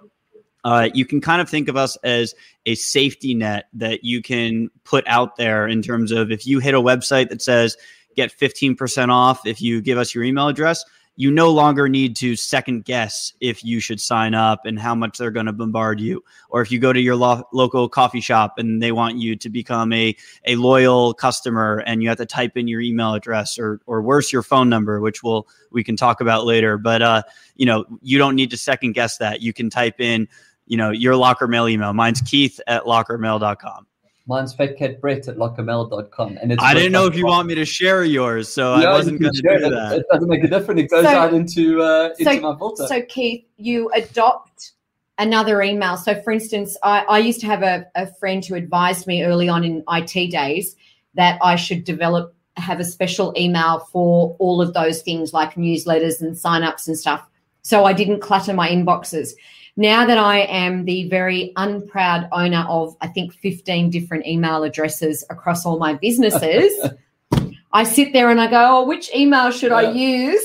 uh, 0.63 0.89
you 0.93 1.05
can 1.05 1.21
kind 1.21 1.41
of 1.41 1.49
think 1.49 1.67
of 1.67 1.75
us 1.75 1.97
as 2.03 2.35
a 2.65 2.75
safety 2.75 3.33
net 3.33 3.65
that 3.73 4.03
you 4.03 4.21
can 4.21 4.69
put 4.83 5.05
out 5.07 5.35
there 5.35 5.67
in 5.67 5.81
terms 5.81 6.11
of 6.11 6.31
if 6.31 6.45
you 6.45 6.59
hit 6.59 6.73
a 6.73 6.81
website 6.81 7.29
that 7.29 7.41
says 7.41 7.77
get 8.15 8.37
15% 8.37 9.09
off 9.09 9.45
if 9.45 9.61
you 9.61 9.81
give 9.81 9.97
us 9.97 10.13
your 10.13 10.23
email 10.23 10.47
address, 10.47 10.85
you 11.17 11.29
no 11.29 11.51
longer 11.51 11.89
need 11.89 12.15
to 12.15 12.35
second 12.35 12.85
guess 12.85 13.33
if 13.41 13.63
you 13.63 13.79
should 13.79 13.99
sign 13.99 14.33
up 14.33 14.65
and 14.65 14.79
how 14.79 14.95
much 14.95 15.17
they're 15.17 15.31
going 15.31 15.45
to 15.45 15.53
bombard 15.53 15.99
you. 15.99 16.23
Or 16.49 16.61
if 16.61 16.71
you 16.71 16.79
go 16.79 16.93
to 16.93 16.99
your 16.99 17.15
lo- 17.15 17.43
local 17.51 17.89
coffee 17.89 18.21
shop 18.21 18.55
and 18.57 18.81
they 18.81 18.91
want 18.91 19.17
you 19.17 19.35
to 19.35 19.49
become 19.49 19.91
a, 19.91 20.15
a 20.45 20.55
loyal 20.55 21.13
customer 21.13 21.83
and 21.85 22.01
you 22.01 22.09
have 22.09 22.17
to 22.19 22.25
type 22.25 22.55
in 22.55 22.67
your 22.67 22.79
email 22.79 23.13
address 23.13 23.59
or, 23.59 23.81
or 23.85 24.01
worse, 24.01 24.31
your 24.31 24.41
phone 24.41 24.69
number, 24.69 25.01
which 25.01 25.21
we'll, 25.21 25.47
we 25.69 25.83
can 25.83 25.97
talk 25.97 26.21
about 26.21 26.45
later. 26.45 26.77
But, 26.77 27.01
uh, 27.01 27.23
you 27.55 27.65
know, 27.65 27.85
you 28.01 28.17
don't 28.17 28.35
need 28.35 28.51
to 28.51 28.57
second 28.57 28.93
guess 28.93 29.17
that. 29.17 29.41
You 29.41 29.53
can 29.53 29.69
type 29.69 29.99
in, 29.99 30.29
you 30.65 30.77
know, 30.77 30.91
your 30.91 31.13
lockr 31.13 31.49
mail 31.49 31.67
email. 31.67 31.93
Mine's 31.93 32.21
keith 32.21 32.59
at 32.67 32.83
lockrmail.com. 32.83 33.87
Mine's 34.27 34.55
fatcatbrett 34.55 35.27
at 35.27 35.37
lockrmail.com. 35.37 36.37
And 36.41 36.51
it's 36.51 36.63
I 36.63 36.73
didn't 36.73 36.91
know 36.91 37.05
if 37.07 37.15
you 37.15 37.25
want 37.25 37.47
me 37.47 37.55
to 37.55 37.65
share 37.65 38.03
yours, 38.03 38.47
so 38.47 38.73
I 38.73 38.89
wasn't 38.91 39.19
going 39.19 39.33
to 39.33 39.41
do 39.41 39.49
it. 39.49 39.69
that. 39.69 39.97
It 39.99 40.05
doesn't 40.11 40.29
make 40.29 40.43
a 40.43 40.47
difference. 40.47 40.81
It 40.81 40.89
goes 40.89 41.05
So- 41.05 41.13
right 41.13 41.33
into, 41.33 41.81
uh, 41.81 42.09
into 42.17 42.23
so- 42.23 42.39
my 42.39 42.57
filter. 42.57 42.87
So, 42.87 43.01
Keith, 43.09 43.45
you 43.57 43.89
adopt 43.93 44.73
another 45.17 45.61
email. 45.61 45.97
So, 45.97 46.21
for 46.21 46.31
instance, 46.31 46.77
I, 46.83 47.01
I 47.01 47.17
used 47.19 47.39
to 47.41 47.47
have 47.47 47.63
a, 47.63 47.85
a 47.95 48.07
friend 48.15 48.45
who 48.45 48.55
advised 48.55 49.07
me 49.07 49.23
early 49.23 49.49
on 49.49 49.63
in 49.63 49.83
IT 49.89 50.31
days 50.31 50.75
that 51.15 51.37
I 51.43 51.55
should 51.55 51.83
develop, 51.83 52.33
have 52.57 52.79
a 52.79 52.85
special 52.85 53.33
email 53.37 53.79
for 53.91 54.35
all 54.39 54.61
of 54.61 54.73
those 54.73 55.01
things 55.01 55.33
like 55.33 55.55
newsletters 55.55 56.21
and 56.21 56.35
signups 56.35 56.87
and 56.87 56.97
stuff. 56.97 57.27
So 57.63 57.85
I 57.85 57.93
didn't 57.93 58.21
clutter 58.21 58.53
my 58.53 58.69
inboxes. 58.69 59.33
Now 59.77 60.05
that 60.05 60.17
I 60.17 60.39
am 60.39 60.85
the 60.85 61.07
very 61.09 61.53
unproud 61.55 62.27
owner 62.31 62.65
of, 62.67 62.95
I 63.01 63.07
think, 63.07 63.33
15 63.33 63.89
different 63.89 64.27
email 64.27 64.63
addresses 64.63 65.23
across 65.29 65.65
all 65.65 65.79
my 65.79 65.93
businesses, 65.93 66.89
I 67.73 67.83
sit 67.83 68.11
there 68.11 68.29
and 68.29 68.41
I 68.41 68.47
go, 68.47 68.81
oh, 68.81 68.85
which 68.85 69.13
email 69.15 69.49
should 69.51 69.71
I 69.71 69.91
use? 69.91 70.43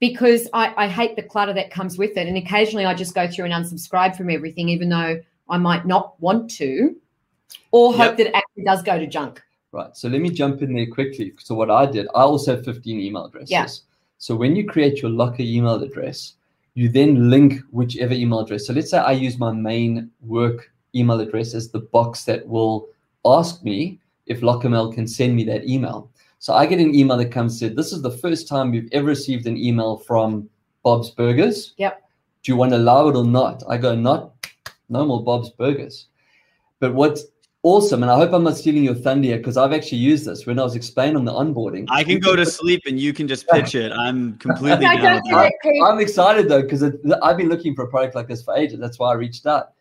Because 0.00 0.48
I, 0.54 0.72
I 0.76 0.88
hate 0.88 1.16
the 1.16 1.22
clutter 1.22 1.52
that 1.52 1.70
comes 1.70 1.98
with 1.98 2.16
it. 2.16 2.26
And 2.26 2.36
occasionally 2.36 2.86
I 2.86 2.94
just 2.94 3.14
go 3.14 3.28
through 3.28 3.46
and 3.46 3.54
unsubscribe 3.54 4.16
from 4.16 4.30
everything, 4.30 4.68
even 4.70 4.88
though 4.88 5.20
I 5.48 5.58
might 5.58 5.86
not 5.86 6.20
want 6.20 6.50
to, 6.52 6.96
or 7.72 7.92
hope 7.92 7.98
Yep. 7.98 8.16
that 8.18 8.26
it 8.28 8.34
actually 8.34 8.64
does 8.64 8.82
go 8.82 8.98
to 8.98 9.06
junk. 9.06 9.42
Right. 9.72 9.94
So 9.94 10.08
let 10.08 10.22
me 10.22 10.30
jump 10.30 10.62
in 10.62 10.72
there 10.72 10.86
quickly. 10.86 11.34
So 11.38 11.54
what 11.54 11.70
I 11.70 11.84
did, 11.84 12.08
I 12.14 12.22
also 12.22 12.56
have 12.56 12.64
15 12.64 12.98
email 13.00 13.26
addresses. 13.26 13.50
Yeah. 13.50 13.66
So 14.18 14.34
when 14.34 14.56
you 14.56 14.66
create 14.66 15.02
your 15.02 15.10
lockr 15.10 15.40
email 15.40 15.82
address, 15.82 16.35
you 16.76 16.90
then 16.90 17.30
link 17.30 17.62
whichever 17.70 18.12
email 18.12 18.40
address. 18.40 18.66
So 18.66 18.74
let's 18.74 18.90
say 18.90 18.98
I 18.98 19.12
use 19.12 19.38
my 19.38 19.50
main 19.50 20.10
work 20.20 20.70
email 20.94 21.20
address 21.20 21.54
as 21.54 21.70
the 21.70 21.80
box 21.80 22.24
that 22.24 22.46
will 22.46 22.88
ask 23.24 23.64
me 23.64 23.98
if 24.26 24.42
Lockrmail 24.42 24.92
can 24.94 25.06
send 25.06 25.34
me 25.34 25.42
that 25.44 25.66
email. 25.66 26.10
So 26.38 26.52
I 26.52 26.66
get 26.66 26.78
an 26.78 26.94
email 26.94 27.16
that 27.16 27.32
comes 27.32 27.58
said, 27.58 27.76
"This 27.76 27.92
is 27.92 28.02
the 28.02 28.10
first 28.10 28.46
time 28.46 28.74
you've 28.74 28.92
ever 28.92 29.06
received 29.06 29.46
an 29.46 29.56
email 29.56 29.96
from 29.96 30.50
Bob's 30.82 31.10
Burgers. 31.10 31.72
Yep. 31.78 32.02
Do 32.42 32.52
you 32.52 32.56
want 32.56 32.72
to 32.72 32.76
allow 32.76 33.08
it 33.08 33.16
or 33.16 33.24
not?" 33.24 33.62
I 33.66 33.78
go, 33.78 33.94
"Not, 33.94 34.34
no 34.90 35.06
more 35.06 35.24
Bob's 35.24 35.50
Burgers." 35.50 36.08
But 36.78 36.94
what's 36.94 37.24
awesome, 37.66 38.02
and 38.04 38.12
I 38.12 38.14
hope 38.14 38.32
I'm 38.32 38.44
not 38.44 38.56
stealing 38.56 38.84
your 38.84 38.94
thunder 38.94 39.26
here 39.26 39.38
because 39.38 39.56
I've 39.56 39.72
actually 39.72 39.98
used 39.98 40.24
this 40.24 40.46
when 40.46 40.58
I 40.60 40.62
was 40.62 40.76
explaining 40.76 41.16
on 41.16 41.24
the 41.24 41.32
onboarding. 41.32 41.84
I 41.90 42.04
can 42.04 42.20
go 42.20 42.36
to 42.36 42.46
sleep 42.46 42.82
and 42.86 42.98
you 43.00 43.12
can 43.12 43.26
just 43.26 43.48
pitch 43.48 43.74
it. 43.74 43.90
I'm 43.92 44.38
completely 44.38 44.86
No, 44.86 44.92
down 44.94 45.02
don't 45.02 45.14
with 45.16 45.24
do 45.24 45.30
that. 45.30 45.42
that, 45.42 45.52
Keith. 45.62 45.82
I'm 45.84 45.98
excited 45.98 46.48
though 46.48 46.62
because 46.62 46.84
I've 47.22 47.36
been 47.36 47.48
looking 47.48 47.74
for 47.74 47.82
a 47.82 47.88
product 47.88 48.14
like 48.14 48.28
this 48.28 48.42
for 48.42 48.56
ages. 48.56 48.78
That's 48.78 49.00
why 49.00 49.10
I 49.10 49.14
reached 49.14 49.46
out. 49.46 49.72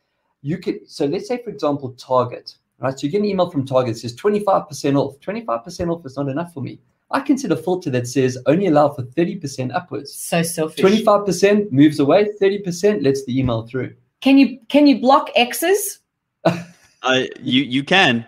You 0.41 0.57
could 0.57 0.89
so 0.89 1.05
let's 1.05 1.27
say 1.27 1.41
for 1.43 1.51
example 1.51 1.91
Target, 1.91 2.55
right? 2.79 2.97
So 2.99 3.05
you 3.05 3.11
get 3.11 3.19
an 3.19 3.25
email 3.25 3.49
from 3.51 3.65
Target 3.67 3.93
that 3.93 3.99
says 3.99 4.15
25% 4.15 4.95
off. 4.97 5.19
25% 5.19 5.95
off 5.95 6.05
is 6.05 6.17
not 6.17 6.27
enough 6.27 6.53
for 6.53 6.61
me. 6.61 6.79
I 7.11 7.19
can 7.19 7.37
set 7.37 7.51
a 7.51 7.55
filter 7.55 7.91
that 7.91 8.07
says 8.07 8.35
only 8.47 8.65
allow 8.65 8.89
for 8.89 9.03
30% 9.03 9.73
upwards. 9.75 10.11
So 10.11 10.41
selfish. 10.41 10.83
25% 10.83 11.71
moves 11.71 11.99
away, 11.99 12.29
30% 12.41 13.03
lets 13.03 13.23
the 13.25 13.39
email 13.39 13.67
through. 13.67 13.93
Can 14.21 14.39
you 14.39 14.59
can 14.69 14.87
you 14.87 14.99
block 14.99 15.29
X's? 15.35 15.99
Uh, 17.05 17.23
you 17.39 17.63
you 17.63 17.83
can. 17.83 18.25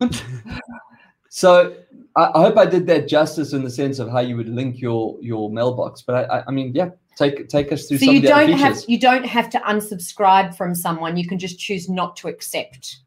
So 1.34 1.74
I, 2.14 2.24
I 2.34 2.40
hope 2.42 2.58
I 2.58 2.66
did 2.66 2.86
that 2.88 3.08
justice 3.08 3.54
in 3.54 3.64
the 3.64 3.70
sense 3.70 3.98
of 3.98 4.10
how 4.10 4.18
you 4.18 4.36
would 4.36 4.50
link 4.50 4.78
your 4.78 5.16
your 5.22 5.50
mailbox. 5.50 6.02
But 6.02 6.30
I, 6.30 6.40
I, 6.40 6.44
I 6.48 6.50
mean, 6.50 6.72
yeah, 6.74 6.90
take 7.16 7.48
take 7.48 7.72
us 7.72 7.88
through 7.88 7.98
So 7.98 8.04
some 8.04 8.14
you 8.16 8.18
of 8.18 8.22
the 8.24 8.28
don't 8.28 8.52
have 8.52 8.78
you 8.86 9.00
don't 9.00 9.24
have 9.24 9.48
to 9.48 9.58
unsubscribe 9.60 10.54
from 10.54 10.74
someone. 10.74 11.16
You 11.16 11.26
can 11.26 11.38
just 11.38 11.58
choose 11.58 11.88
not 11.88 12.16
to 12.16 12.28
accept. 12.28 12.98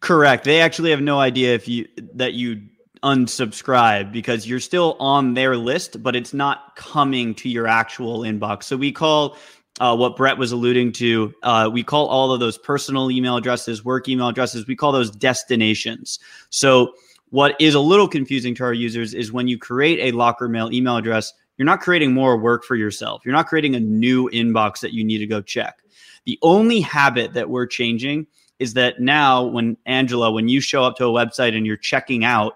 Correct. 0.00 0.44
They 0.44 0.60
actually 0.60 0.90
have 0.90 1.00
no 1.00 1.18
idea 1.18 1.54
if 1.54 1.66
you 1.66 1.88
that 2.12 2.34
you 2.34 2.60
unsubscribe 3.02 4.12
because 4.12 4.46
you're 4.46 4.60
still 4.60 4.98
on 5.00 5.32
their 5.32 5.56
list, 5.56 6.02
but 6.02 6.14
it's 6.14 6.34
not 6.34 6.76
coming 6.76 7.34
to 7.36 7.48
your 7.48 7.66
actual 7.66 8.20
inbox. 8.20 8.64
So 8.64 8.76
we 8.76 8.92
call 8.92 9.38
uh, 9.80 9.96
what 9.96 10.16
Brett 10.16 10.36
was 10.36 10.52
alluding 10.52 10.92
to. 10.92 11.34
Uh, 11.42 11.68
we 11.72 11.82
call 11.82 12.06
all 12.06 12.32
of 12.32 12.38
those 12.38 12.58
personal 12.58 13.10
email 13.10 13.36
addresses, 13.36 13.84
work 13.84 14.08
email 14.08 14.28
addresses. 14.28 14.66
We 14.66 14.76
call 14.76 14.92
those 14.92 15.10
destinations. 15.10 16.18
So 16.50 16.92
what 17.30 17.56
is 17.58 17.74
a 17.74 17.80
little 17.80 18.06
confusing 18.06 18.54
to 18.56 18.64
our 18.64 18.74
users 18.74 19.14
is 19.14 19.32
when 19.32 19.48
you 19.48 19.58
create 19.58 19.98
a 20.00 20.16
lockr 20.16 20.50
mail 20.50 20.70
email 20.72 20.96
address, 20.96 21.32
you're 21.56 21.66
not 21.66 21.80
creating 21.80 22.12
more 22.12 22.36
work 22.36 22.64
for 22.64 22.76
yourself. 22.76 23.22
You're 23.24 23.34
not 23.34 23.46
creating 23.46 23.74
a 23.74 23.80
new 23.80 24.28
inbox 24.30 24.80
that 24.80 24.92
you 24.92 25.02
need 25.02 25.18
to 25.18 25.26
go 25.26 25.40
check. 25.40 25.78
The 26.24 26.38
only 26.42 26.80
habit 26.80 27.32
that 27.32 27.48
we're 27.48 27.66
changing 27.66 28.26
is 28.58 28.74
that 28.74 29.00
now 29.00 29.44
when 29.44 29.76
Angela, 29.86 30.30
when 30.30 30.48
you 30.48 30.60
show 30.60 30.84
up 30.84 30.96
to 30.96 31.06
a 31.06 31.08
website 31.08 31.56
and 31.56 31.66
you're 31.66 31.78
checking 31.78 32.24
out, 32.24 32.54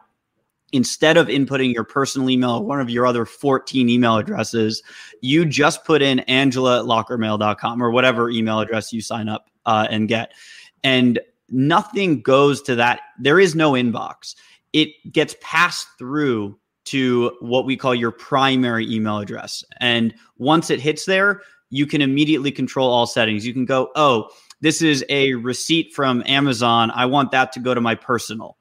instead 0.74 1.16
of 1.16 1.28
inputting 1.28 1.72
your 1.72 1.84
personal 1.84 2.28
email 2.28 2.50
or 2.50 2.64
one 2.64 2.80
of 2.80 2.90
your 2.90 3.06
other 3.06 3.24
14 3.24 3.88
email 3.88 4.16
addresses, 4.16 4.82
you 5.20 5.44
just 5.44 5.84
put 5.84 6.02
in 6.02 6.18
Angela 6.20 6.80
at 6.80 6.86
lockrmail.com 6.86 7.80
or 7.82 7.90
whatever 7.90 8.28
email 8.28 8.58
address 8.58 8.92
you 8.92 9.00
sign 9.00 9.28
up 9.28 9.48
uh, 9.66 9.86
and 9.88 10.08
get. 10.08 10.32
And 10.82 11.20
nothing 11.48 12.22
goes 12.22 12.60
to 12.62 12.74
that. 12.74 13.00
There 13.20 13.38
is 13.38 13.54
no 13.54 13.72
inbox. 13.72 14.34
It 14.72 14.90
gets 15.12 15.36
passed 15.40 15.86
through 15.96 16.58
to 16.86 17.36
what 17.40 17.64
we 17.64 17.76
call 17.76 17.94
your 17.94 18.10
primary 18.10 18.90
email 18.92 19.18
address. 19.18 19.64
And 19.80 20.12
once 20.38 20.70
it 20.70 20.80
hits 20.80 21.04
there, 21.04 21.40
you 21.70 21.86
can 21.86 22.02
immediately 22.02 22.50
control 22.50 22.90
all 22.90 23.06
settings. 23.06 23.46
You 23.46 23.52
can 23.52 23.64
go, 23.64 23.90
oh, 23.94 24.28
this 24.60 24.82
is 24.82 25.04
a 25.08 25.34
receipt 25.34 25.94
from 25.94 26.22
Amazon. 26.26 26.90
I 26.90 27.06
want 27.06 27.30
that 27.30 27.52
to 27.52 27.60
go 27.60 27.74
to 27.74 27.80
my 27.80 27.94
personal, 27.94 28.56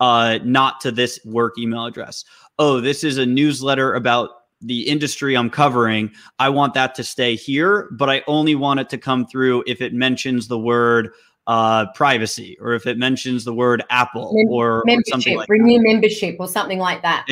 uh, 0.00 0.38
not 0.44 0.80
to 0.82 0.90
this 0.90 1.18
work 1.24 1.58
email 1.58 1.86
address. 1.86 2.24
Oh, 2.58 2.80
this 2.80 3.04
is 3.04 3.18
a 3.18 3.26
newsletter 3.26 3.94
about 3.94 4.30
the 4.60 4.88
industry 4.88 5.36
I'm 5.36 5.50
covering. 5.50 6.10
I 6.38 6.48
want 6.48 6.74
that 6.74 6.94
to 6.96 7.04
stay 7.04 7.36
here, 7.36 7.88
but 7.92 8.10
I 8.10 8.22
only 8.26 8.54
want 8.54 8.80
it 8.80 8.88
to 8.90 8.98
come 8.98 9.26
through 9.26 9.64
if 9.66 9.80
it 9.80 9.94
mentions 9.94 10.48
the 10.48 10.58
word 10.58 11.10
uh, 11.46 11.86
privacy 11.94 12.58
or 12.60 12.74
if 12.74 12.86
it 12.86 12.98
mentions 12.98 13.44
the 13.44 13.54
word 13.54 13.82
Apple 13.90 14.32
Mem- 14.34 14.48
or, 14.48 14.80
or 14.80 15.02
something 15.06 15.36
like 15.36 15.46
that. 15.46 15.52
renew 15.52 15.80
membership, 15.80 16.36
or 16.38 16.48
something 16.48 16.78
like 16.78 17.02
that. 17.02 17.26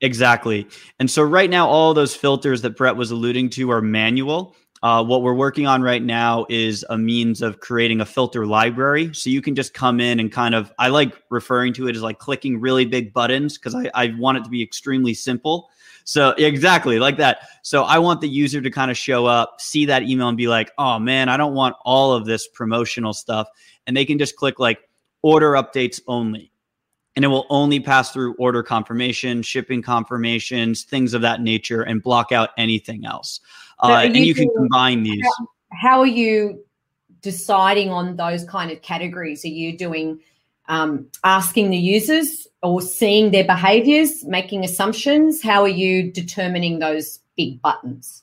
Exactly. 0.00 0.66
And 0.98 1.10
so 1.10 1.22
right 1.22 1.50
now, 1.50 1.68
all 1.68 1.92
those 1.92 2.14
filters 2.14 2.62
that 2.62 2.76
Brett 2.76 2.96
was 2.96 3.10
alluding 3.10 3.50
to 3.50 3.70
are 3.70 3.82
manual. 3.82 4.56
Uh, 4.82 5.04
what 5.04 5.22
we're 5.22 5.34
working 5.34 5.66
on 5.66 5.82
right 5.82 6.02
now 6.02 6.46
is 6.48 6.84
a 6.88 6.96
means 6.96 7.42
of 7.42 7.60
creating 7.60 8.00
a 8.00 8.06
filter 8.06 8.46
library. 8.46 9.12
So 9.12 9.28
you 9.28 9.42
can 9.42 9.54
just 9.54 9.74
come 9.74 10.00
in 10.00 10.18
and 10.18 10.32
kind 10.32 10.54
of, 10.54 10.72
I 10.78 10.88
like 10.88 11.14
referring 11.28 11.74
to 11.74 11.88
it 11.88 11.96
as 11.96 12.02
like 12.02 12.18
clicking 12.18 12.60
really 12.60 12.86
big 12.86 13.12
buttons 13.12 13.58
because 13.58 13.74
I, 13.74 13.90
I 13.94 14.14
want 14.18 14.38
it 14.38 14.44
to 14.44 14.50
be 14.50 14.62
extremely 14.62 15.12
simple. 15.12 15.68
So 16.04 16.30
exactly 16.30 16.98
like 16.98 17.18
that. 17.18 17.46
So 17.62 17.82
I 17.82 17.98
want 17.98 18.22
the 18.22 18.28
user 18.28 18.62
to 18.62 18.70
kind 18.70 18.90
of 18.90 18.96
show 18.96 19.26
up, 19.26 19.60
see 19.60 19.84
that 19.84 20.04
email 20.04 20.28
and 20.28 20.36
be 20.36 20.48
like, 20.48 20.72
oh 20.78 20.98
man, 20.98 21.28
I 21.28 21.36
don't 21.36 21.54
want 21.54 21.76
all 21.84 22.14
of 22.14 22.24
this 22.24 22.48
promotional 22.48 23.12
stuff. 23.12 23.48
And 23.86 23.94
they 23.94 24.06
can 24.06 24.18
just 24.18 24.36
click 24.36 24.58
like 24.58 24.78
order 25.22 25.52
updates 25.52 26.00
only 26.06 26.50
and 27.16 27.24
it 27.24 27.28
will 27.28 27.46
only 27.50 27.80
pass 27.80 28.12
through 28.12 28.34
order 28.34 28.62
confirmation, 28.62 29.42
shipping 29.42 29.82
confirmations, 29.82 30.84
things 30.84 31.12
of 31.12 31.22
that 31.22 31.42
nature, 31.42 31.82
and 31.82 32.02
block 32.02 32.32
out 32.32 32.50
anything 32.56 33.04
else. 33.04 33.40
So 33.82 33.88
Uh, 33.88 33.92
are 33.92 34.04
and 34.04 34.16
you 34.16 34.24
you 34.24 34.34
can 34.34 34.44
doing- 34.44 34.56
combine 34.56 35.02
these. 35.02 35.24
How 35.72 36.00
are 36.00 36.06
you 36.06 36.64
deciding 37.22 37.90
on 37.90 38.16
those 38.16 38.44
kind 38.44 38.70
of 38.70 38.82
categories? 38.82 39.44
Are 39.44 39.48
you 39.48 39.76
doing 39.76 40.18
um, 40.68 41.06
asking 41.24 41.70
the 41.70 41.76
users 41.76 42.46
or 42.62 42.80
seeing 42.80 43.30
their 43.30 43.44
behaviors, 43.44 44.24
making 44.24 44.64
assumptions? 44.64 45.42
How 45.42 45.62
are 45.62 45.68
you 45.68 46.12
determining 46.12 46.78
those 46.78 47.20
big 47.36 47.60
buttons? 47.62 48.22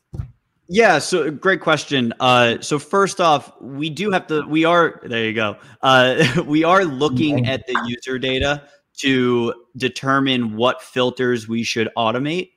Yeah, 0.69 0.99
so 0.99 1.31
great 1.31 1.61
question. 1.61 2.13
Uh, 2.19 2.57
so 2.59 2.77
first 2.77 3.21
off, 3.21 3.51
we 3.61 3.89
do 3.89 4.11
have 4.11 4.27
to. 4.27 4.45
We 4.47 4.65
are 4.65 5.01
there. 5.05 5.23
You 5.25 5.33
go. 5.33 5.57
Uh, 5.81 6.43
we 6.45 6.63
are 6.63 6.83
looking 6.85 7.47
at 7.47 7.65
the 7.67 7.81
user 7.87 8.19
data 8.19 8.63
to 8.99 9.53
determine 9.77 10.55
what 10.57 10.81
filters 10.81 11.47
we 11.47 11.63
should 11.63 11.89
automate. 11.95 12.51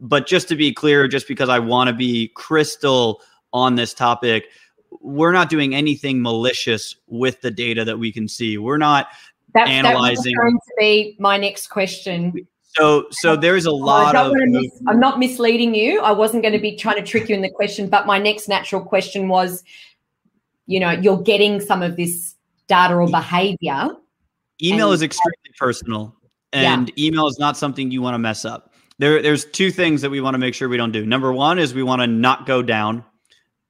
But 0.00 0.26
just 0.26 0.48
to 0.48 0.56
be 0.56 0.72
clear, 0.72 1.08
just 1.08 1.26
because 1.26 1.48
I 1.48 1.58
want 1.58 1.88
to 1.88 1.94
be 1.94 2.28
crystal 2.34 3.20
on 3.52 3.74
this 3.74 3.92
topic, 3.94 4.46
we're 5.00 5.32
not 5.32 5.48
doing 5.48 5.74
anything 5.74 6.22
malicious 6.22 6.94
with 7.08 7.40
the 7.40 7.50
data 7.50 7.84
that 7.84 7.98
we 7.98 8.12
can 8.12 8.28
see. 8.28 8.58
We're 8.58 8.78
not 8.78 9.08
That, 9.54 9.68
Analyzing. 9.68 10.34
That 10.36 10.44
was 10.44 10.52
going 10.52 10.54
to 10.54 10.74
be 10.78 11.16
my 11.18 11.36
next 11.36 11.68
question. 11.68 12.32
So, 12.76 13.06
so 13.10 13.34
there's 13.34 13.66
a 13.66 13.70
Oh, 13.70 13.74
lot 13.76 14.14
of. 14.14 14.32
mis- 14.36 14.82
I'm 14.86 15.00
not 15.00 15.18
misleading 15.18 15.74
you. 15.74 16.00
I 16.00 16.12
wasn't 16.12 16.42
going 16.42 16.52
to 16.52 16.60
be 16.60 16.76
trying 16.76 16.96
to 16.96 17.02
trick 17.02 17.28
you 17.28 17.34
in 17.34 17.42
the 17.42 17.50
question, 17.50 17.88
but 17.88 18.06
my 18.06 18.18
next 18.18 18.46
natural 18.48 18.82
question 18.82 19.28
was, 19.28 19.64
you 20.66 20.78
know, 20.78 20.90
you're 20.90 21.20
getting 21.22 21.60
some 21.60 21.82
of 21.82 21.96
this 21.96 22.34
data 22.68 22.94
or 22.94 23.08
behavior. 23.08 23.88
Email 24.62 24.88
and- 24.88 24.94
is 24.94 25.02
extremely 25.02 25.50
personal, 25.58 26.14
Yeah. 26.52 26.74
and 26.74 26.96
email 26.98 27.26
is 27.26 27.38
not 27.38 27.56
something 27.56 27.90
you 27.90 28.02
want 28.02 28.14
to 28.14 28.18
mess 28.18 28.44
up. 28.44 28.67
There, 28.98 29.22
there's 29.22 29.44
two 29.44 29.70
things 29.70 30.02
that 30.02 30.10
we 30.10 30.20
want 30.20 30.34
to 30.34 30.38
make 30.38 30.54
sure 30.54 30.68
we 30.68 30.76
don't 30.76 30.92
do. 30.92 31.06
Number 31.06 31.32
one 31.32 31.58
is 31.58 31.72
we 31.72 31.82
want 31.82 32.02
to 32.02 32.06
not 32.06 32.46
go 32.46 32.62
down, 32.62 33.04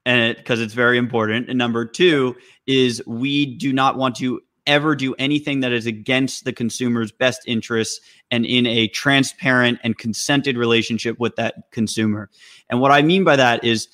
and 0.06 0.36
because 0.36 0.60
it's 0.60 0.74
very 0.74 0.96
important. 0.96 1.48
And 1.48 1.58
number 1.58 1.84
two 1.84 2.36
is 2.66 3.02
we 3.06 3.44
do 3.44 3.72
not 3.72 3.96
want 3.96 4.16
to 4.16 4.40
ever 4.66 4.94
do 4.94 5.14
anything 5.14 5.60
that 5.60 5.72
is 5.72 5.86
against 5.86 6.44
the 6.44 6.52
consumer's 6.52 7.10
best 7.10 7.40
interests 7.46 8.00
and 8.30 8.44
in 8.44 8.66
a 8.66 8.86
transparent 8.88 9.80
and 9.82 9.96
consented 9.96 10.58
relationship 10.58 11.18
with 11.18 11.34
that 11.36 11.70
consumer. 11.72 12.28
And 12.68 12.80
what 12.80 12.92
I 12.92 13.00
mean 13.00 13.24
by 13.24 13.36
that 13.36 13.64
is 13.64 13.88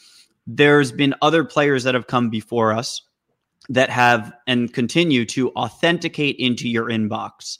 there's 0.46 0.90
been 0.90 1.14
other 1.22 1.44
players 1.44 1.84
that 1.84 1.94
have 1.94 2.08
come 2.08 2.28
before 2.28 2.72
us 2.72 3.02
that 3.68 3.88
have 3.88 4.32
and 4.46 4.72
continue 4.72 5.24
to 5.24 5.50
authenticate 5.52 6.36
into 6.36 6.68
your 6.68 6.86
inbox. 6.86 7.58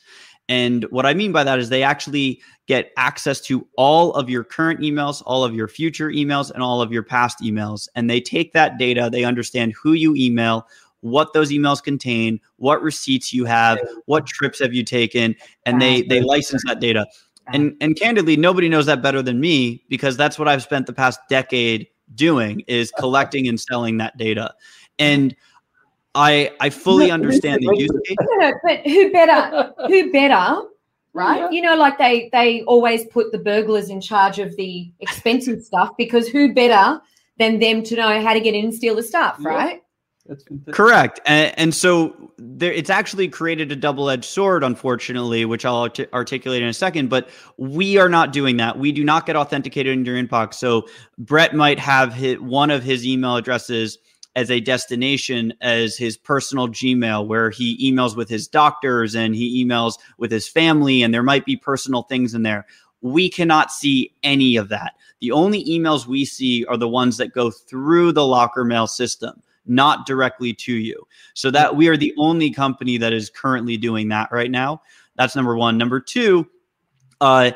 And 0.49 0.85
what 0.91 1.07
I 1.07 1.15
mean 1.15 1.33
by 1.33 1.45
that 1.45 1.59
is 1.59 1.69
they 1.69 1.83
actually 1.83 2.41
get 2.67 2.93
access 2.97 3.41
to 3.43 3.67
all 3.77 4.13
of 4.13 4.29
your 4.29 4.45
current 4.45 4.81
emails, 4.81 5.23
all 5.25 5.45
of 5.45 5.55
your 5.55 5.69
future 5.69 6.09
emails, 6.11 6.51
and 6.51 6.63
all 6.63 6.83
of 6.83 6.93
your 6.93 7.03
past 7.03 7.41
emails. 7.41 7.89
And 7.95 8.11
they 8.11 8.21
take 8.21 8.53
that 8.53 8.79
data, 8.79 9.09
they 9.11 9.25
understand 9.25 9.75
who 9.81 9.93
you 9.93 10.15
email, 10.15 10.67
what 11.01 11.33
those 11.33 11.51
emails 11.51 11.83
contain, 11.83 12.41
what 12.57 12.83
receipts 12.83 13.33
you 13.33 13.45
have, 13.45 13.79
what 14.07 14.27
trips 14.27 14.59
have 14.59 14.73
you 14.73 14.85
taken, 14.85 15.35
and 15.67 15.81
they 15.81 16.03
they 16.03 16.21
license 16.21 16.63
that 16.67 16.81
data. 16.81 17.07
And 17.53 17.77
and 17.81 17.99
candidly, 17.99 18.37
nobody 18.37 18.69
knows 18.69 18.87
that 18.87 19.03
better 19.03 19.23
than 19.23 19.39
me 19.39 19.85
because 19.89 20.17
that's 20.17 20.39
what 20.39 20.49
I've 20.49 20.63
spent 20.63 20.87
the 20.87 20.95
past 20.95 21.21
decade 21.29 21.89
doing 22.15 22.63
is 22.67 22.91
collecting 22.99 23.47
and 23.49 23.61
selling 23.61 23.99
that 23.99 24.17
data. 24.17 24.55
And 24.99 25.37
I 26.15 26.51
I 26.61 26.71
fully 26.71 27.11
understand 27.19 27.63
the 27.63 27.77
use 27.77 27.91
case. 28.07 28.17
No, 28.39 28.53
but 28.65 28.81
who 28.87 29.13
better? 29.13 29.73
Who 29.89 30.13
better? 30.13 30.63
Right? 31.13 31.39
Yeah. 31.41 31.51
You 31.51 31.63
know, 31.63 31.77
like 31.77 31.99
they 31.99 32.29
they 32.33 32.63
always 32.63 33.05
put 33.07 33.31
the 33.33 33.39
burglars 33.39 33.89
in 33.91 34.01
charge 34.01 34.39
of 34.39 34.55
the 34.57 34.93
expensive 35.01 35.63
stuff 35.65 35.91
because 35.97 36.29
who 36.29 36.53
better 36.53 37.01
than 37.39 37.59
them 37.59 37.83
to 37.85 37.97
know 37.97 38.21
how 38.23 38.33
to 38.33 38.41
get 38.41 38.55
in 38.55 38.65
and 38.67 38.75
steal 38.75 38.95
the 38.97 39.03
stuff, 39.03 39.37
Yeah. 39.41 39.49
right? 39.49 39.81
That's 40.27 40.43
fantastic. 40.45 40.75
Correct. 40.75 41.21
And, 41.27 41.53
and 41.59 41.75
so 41.75 42.33
there, 42.39 42.73
it's 42.73 42.89
actually 42.89 43.29
created 43.29 43.71
a 43.73 43.77
double 43.77 44.09
edged 44.09 44.25
sword, 44.25 44.65
unfortunately, 44.65 45.45
which 45.45 45.67
I'll 45.67 45.77
art- 45.77 46.13
articulate 46.15 46.63
in 46.63 46.69
a 46.69 46.73
second. 46.73 47.11
But 47.11 47.29
we 47.59 47.99
are 47.99 48.09
not 48.09 48.33
doing 48.33 48.57
that. 48.57 48.79
We 48.79 48.91
do 48.91 49.05
not 49.05 49.27
get 49.27 49.37
authenticated 49.37 49.93
in 49.93 50.05
your 50.05 50.17
inbox. 50.17 50.55
So 50.55 50.87
Brett 51.19 51.55
might 51.55 51.79
have 51.79 52.15
hit 52.15 52.43
one 52.43 52.71
of 52.71 52.83
his 52.83 53.07
email 53.07 53.37
addresses 53.37 53.99
as 54.37 54.51
a 54.51 54.61
destination 54.61 55.53
as 55.61 55.97
his 55.97 56.17
personal 56.17 56.69
Gmail, 56.69 57.27
where 57.27 57.51
he 57.51 57.93
emails 57.93 58.17
with 58.17 58.29
his 58.29 58.49
doctors 58.49 59.15
and 59.15 59.35
he 59.35 59.65
emails 59.65 59.99
with 60.19 60.31
his 60.31 60.49
family, 60.49 61.03
and 61.03 61.15
there 61.15 61.23
might 61.23 61.45
be 61.45 61.57
personal 61.57 62.03
things 62.03 62.35
in 62.35 62.43
there. 62.43 62.67
We 63.01 63.29
cannot 63.29 63.71
see 63.71 64.13
any 64.23 64.57
of 64.57 64.69
that. 64.71 64.95
The 65.21 65.31
only 65.31 65.65
emails 65.65 66.07
we 66.07 66.25
see 66.25 66.65
are 66.67 66.77
the 66.77 66.89
ones 66.89 67.17
that 67.19 67.33
go 67.33 67.51
through 67.51 68.13
the 68.13 68.23
lockr 68.23 68.67
mail 68.67 68.87
system 68.87 69.43
not 69.67 70.07
directly 70.07 70.53
to 70.53 70.75
you. 70.75 71.07
So 71.35 71.51
that 71.51 71.77
we 71.77 71.89
are 71.89 71.97
the 71.97 72.15
only 72.19 72.51
company 72.51 72.99
that 72.99 73.13
is 73.13 73.31
currently 73.31 73.77
doing 73.77 74.09
that 74.09 74.31
right 74.31 74.51
now. 74.51 74.83
That's 75.17 75.37
number 75.37 75.57
one. 75.57 75.79
Number 75.79 76.01
two, 76.01 76.47
uh, 77.21 77.53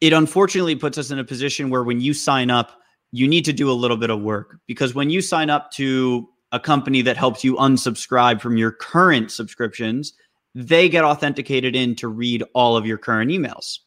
it 0.00 0.12
unfortunately 0.12 0.76
puts 0.76 0.98
us 0.98 1.10
in 1.10 1.18
a 1.18 1.24
position 1.24 1.70
where 1.70 1.82
when 1.82 2.00
you 2.00 2.14
sign 2.14 2.50
up, 2.50 2.81
you 3.12 3.28
need 3.28 3.44
to 3.44 3.52
do 3.52 3.70
a 3.70 3.72
little 3.72 3.96
bit 3.96 4.10
of 4.10 4.20
work 4.20 4.58
because 4.66 4.94
when 4.94 5.10
you 5.10 5.20
sign 5.20 5.50
up 5.50 5.70
to 5.72 6.28
a 6.50 6.58
company 6.58 7.02
that 7.02 7.16
helps 7.16 7.44
you 7.44 7.54
unsubscribe 7.56 8.40
from 8.40 8.56
your 8.56 8.72
current 8.72 9.30
subscriptions, 9.30 10.14
they 10.54 10.88
get 10.88 11.04
authenticated 11.04 11.76
in 11.76 11.94
to 11.96 12.08
read 12.08 12.42
all 12.54 12.76
of 12.76 12.86
your 12.86 12.98
current 12.98 13.30
emails. 13.30 13.78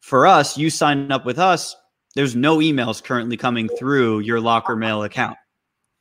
For 0.00 0.26
us, 0.26 0.56
you 0.56 0.70
sign 0.70 1.12
up 1.12 1.26
with 1.26 1.38
us, 1.38 1.76
there's 2.14 2.34
no 2.34 2.58
emails 2.58 3.02
currently 3.02 3.36
coming 3.36 3.68
through 3.68 4.20
your 4.20 4.38
lockr 4.40 4.76
mail 4.78 5.02
account. 5.02 5.36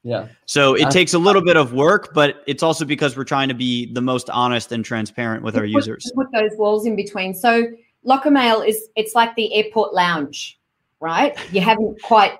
Yeah. 0.04 0.28
So 0.46 0.74
it 0.76 0.86
Uh, 0.86 0.92
takes 0.92 1.14
a 1.14 1.20
little 1.20 1.42
bit 1.44 1.58
of 1.58 1.74
work, 1.74 2.14
but 2.14 2.44
it's 2.48 2.64
also 2.64 2.86
because 2.86 3.18
we're 3.18 3.26
trying 3.26 3.50
to 3.50 3.54
be 3.54 3.92
the 3.94 4.02
most 4.02 4.30
honest 4.30 4.72
and 4.72 4.86
transparent 4.86 5.44
with 5.44 5.56
our 5.56 5.64
Put- 5.64 5.72
users. 5.72 6.12
Put 6.16 6.28
those 6.34 6.52
walls 6.58 6.86
in 6.86 6.96
between. 6.96 7.34
So 7.34 7.68
lockr 8.06 8.32
mail 8.32 8.62
is 8.62 8.88
it's 8.96 9.14
like 9.16 9.36
the 9.36 9.54
airport 9.54 9.94
lounge, 9.94 10.57
right? 11.00 11.38
You 11.54 11.62
haven't 11.62 12.02
quite 12.02 12.40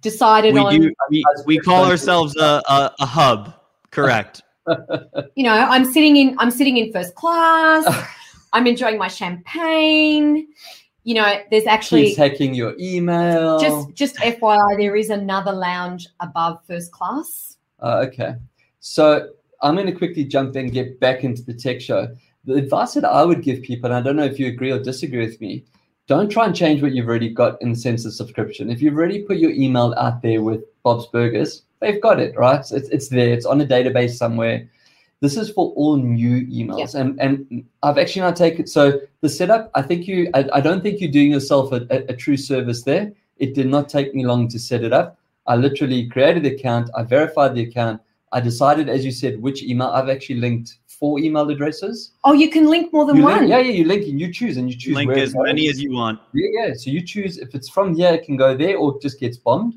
decided 0.00 0.54
We 0.54 0.60
on 0.60 0.80
do. 0.80 0.92
We, 1.10 1.24
we 1.46 1.58
call 1.58 1.84
ourselves 1.84 2.36
a, 2.36 2.62
a, 2.68 2.94
a 3.00 3.06
hub. 3.06 3.54
Correct. 3.90 4.42
you 5.34 5.44
know, 5.44 5.54
I'm 5.54 5.84
sitting 5.84 6.16
in 6.16 6.36
I'm 6.38 6.50
sitting 6.50 6.76
in 6.76 6.92
first 6.92 7.14
class. 7.14 7.84
I'm 8.52 8.66
enjoying 8.66 8.98
my 8.98 9.08
champagne. 9.08 10.48
You 11.04 11.14
know, 11.14 11.40
there's 11.50 11.66
actually 11.66 12.08
She's 12.08 12.16
hacking 12.16 12.54
your 12.54 12.74
email. 12.78 13.58
just 13.58 13.94
just 13.94 14.16
FYI, 14.16 14.76
there 14.76 14.96
is 14.96 15.10
another 15.10 15.52
lounge 15.52 16.08
above 16.20 16.60
first 16.66 16.92
class. 16.92 17.56
Uh, 17.82 18.04
okay. 18.06 18.34
So 18.80 19.30
I'm 19.62 19.74
going 19.74 19.86
to 19.86 19.92
quickly 19.92 20.24
jump 20.24 20.56
in, 20.56 20.68
get 20.68 21.00
back 21.00 21.24
into 21.24 21.42
the 21.42 21.54
tech 21.54 21.80
show. 21.80 22.08
The 22.44 22.54
advice 22.54 22.94
that 22.94 23.04
I 23.04 23.22
would 23.22 23.42
give 23.42 23.62
people, 23.62 23.90
and 23.90 23.94
I 23.94 24.00
don't 24.00 24.16
know 24.16 24.24
if 24.24 24.38
you 24.38 24.46
agree 24.46 24.70
or 24.70 24.78
disagree 24.78 25.26
with 25.26 25.40
me, 25.40 25.64
don't 26.10 26.28
try 26.28 26.44
and 26.44 26.56
change 26.56 26.82
what 26.82 26.90
you've 26.90 27.06
already 27.06 27.28
got 27.28 27.62
in 27.62 27.70
the 27.70 27.78
sense 27.78 28.04
of 28.04 28.12
subscription. 28.12 28.68
If 28.68 28.82
you've 28.82 28.96
already 28.96 29.22
put 29.22 29.36
your 29.36 29.52
email 29.52 29.94
out 29.96 30.22
there 30.22 30.42
with 30.42 30.64
Bob's 30.82 31.06
Burgers, 31.06 31.62
they've 31.78 32.02
got 32.02 32.18
it, 32.18 32.36
right? 32.36 32.58
It's, 32.58 32.88
it's 32.88 33.08
there, 33.08 33.32
it's 33.32 33.46
on 33.46 33.60
a 33.60 33.64
database 33.64 34.16
somewhere. 34.16 34.68
This 35.20 35.36
is 35.36 35.50
for 35.50 35.72
all 35.76 35.96
new 35.96 36.44
emails. 36.48 36.96
And, 36.96 37.16
and 37.20 37.64
I've 37.84 37.96
actually 37.96 38.22
not 38.22 38.34
taken 38.34 38.66
so 38.66 39.00
the 39.20 39.28
setup, 39.28 39.70
I 39.76 39.82
think 39.82 40.08
you, 40.08 40.28
I, 40.34 40.48
I 40.54 40.60
don't 40.60 40.82
think 40.82 41.00
you're 41.00 41.12
doing 41.12 41.30
yourself 41.30 41.70
a, 41.70 41.86
a, 41.90 42.12
a 42.12 42.16
true 42.16 42.36
service 42.36 42.82
there. 42.82 43.12
It 43.36 43.54
did 43.54 43.68
not 43.68 43.88
take 43.88 44.12
me 44.12 44.26
long 44.26 44.48
to 44.48 44.58
set 44.58 44.82
it 44.82 44.92
up. 44.92 45.16
I 45.46 45.54
literally 45.54 46.08
created 46.08 46.42
the 46.42 46.56
account, 46.56 46.90
I 46.96 47.04
verified 47.04 47.54
the 47.54 47.62
account, 47.62 48.00
I 48.32 48.40
decided, 48.40 48.88
as 48.88 49.04
you 49.04 49.12
said, 49.12 49.40
which 49.40 49.62
email. 49.62 49.90
I've 49.90 50.08
actually 50.08 50.40
linked 50.40 50.78
four 51.00 51.18
email 51.18 51.48
addresses. 51.50 52.12
Oh, 52.24 52.34
you 52.34 52.50
can 52.50 52.66
link 52.68 52.92
more 52.92 53.06
than 53.06 53.16
You 53.16 53.22
one. 53.24 53.38
link, 53.38 53.50
yeah, 53.50 53.58
yeah, 53.58 53.72
you 53.72 53.84
link 53.84 54.06
and 54.06 54.20
you 54.20 54.30
choose 54.30 54.58
and 54.58 54.70
you 54.70 54.76
choose 54.76 54.94
Link 54.94 55.08
where 55.08 55.18
as 55.18 55.34
many 55.34 55.68
as 55.68 55.80
you 55.82 55.92
want. 55.92 56.20
Yeah, 56.34 56.48
yeah. 56.52 56.74
So 56.74 56.90
you 56.90 57.02
choose 57.04 57.38
if 57.38 57.54
it's 57.54 57.70
from 57.70 57.94
here, 57.94 58.12
it 58.12 58.24
can 58.24 58.36
go 58.36 58.56
there 58.56 58.76
or 58.76 58.94
it 58.94 59.02
just 59.02 59.18
gets 59.18 59.38
bombed. 59.38 59.74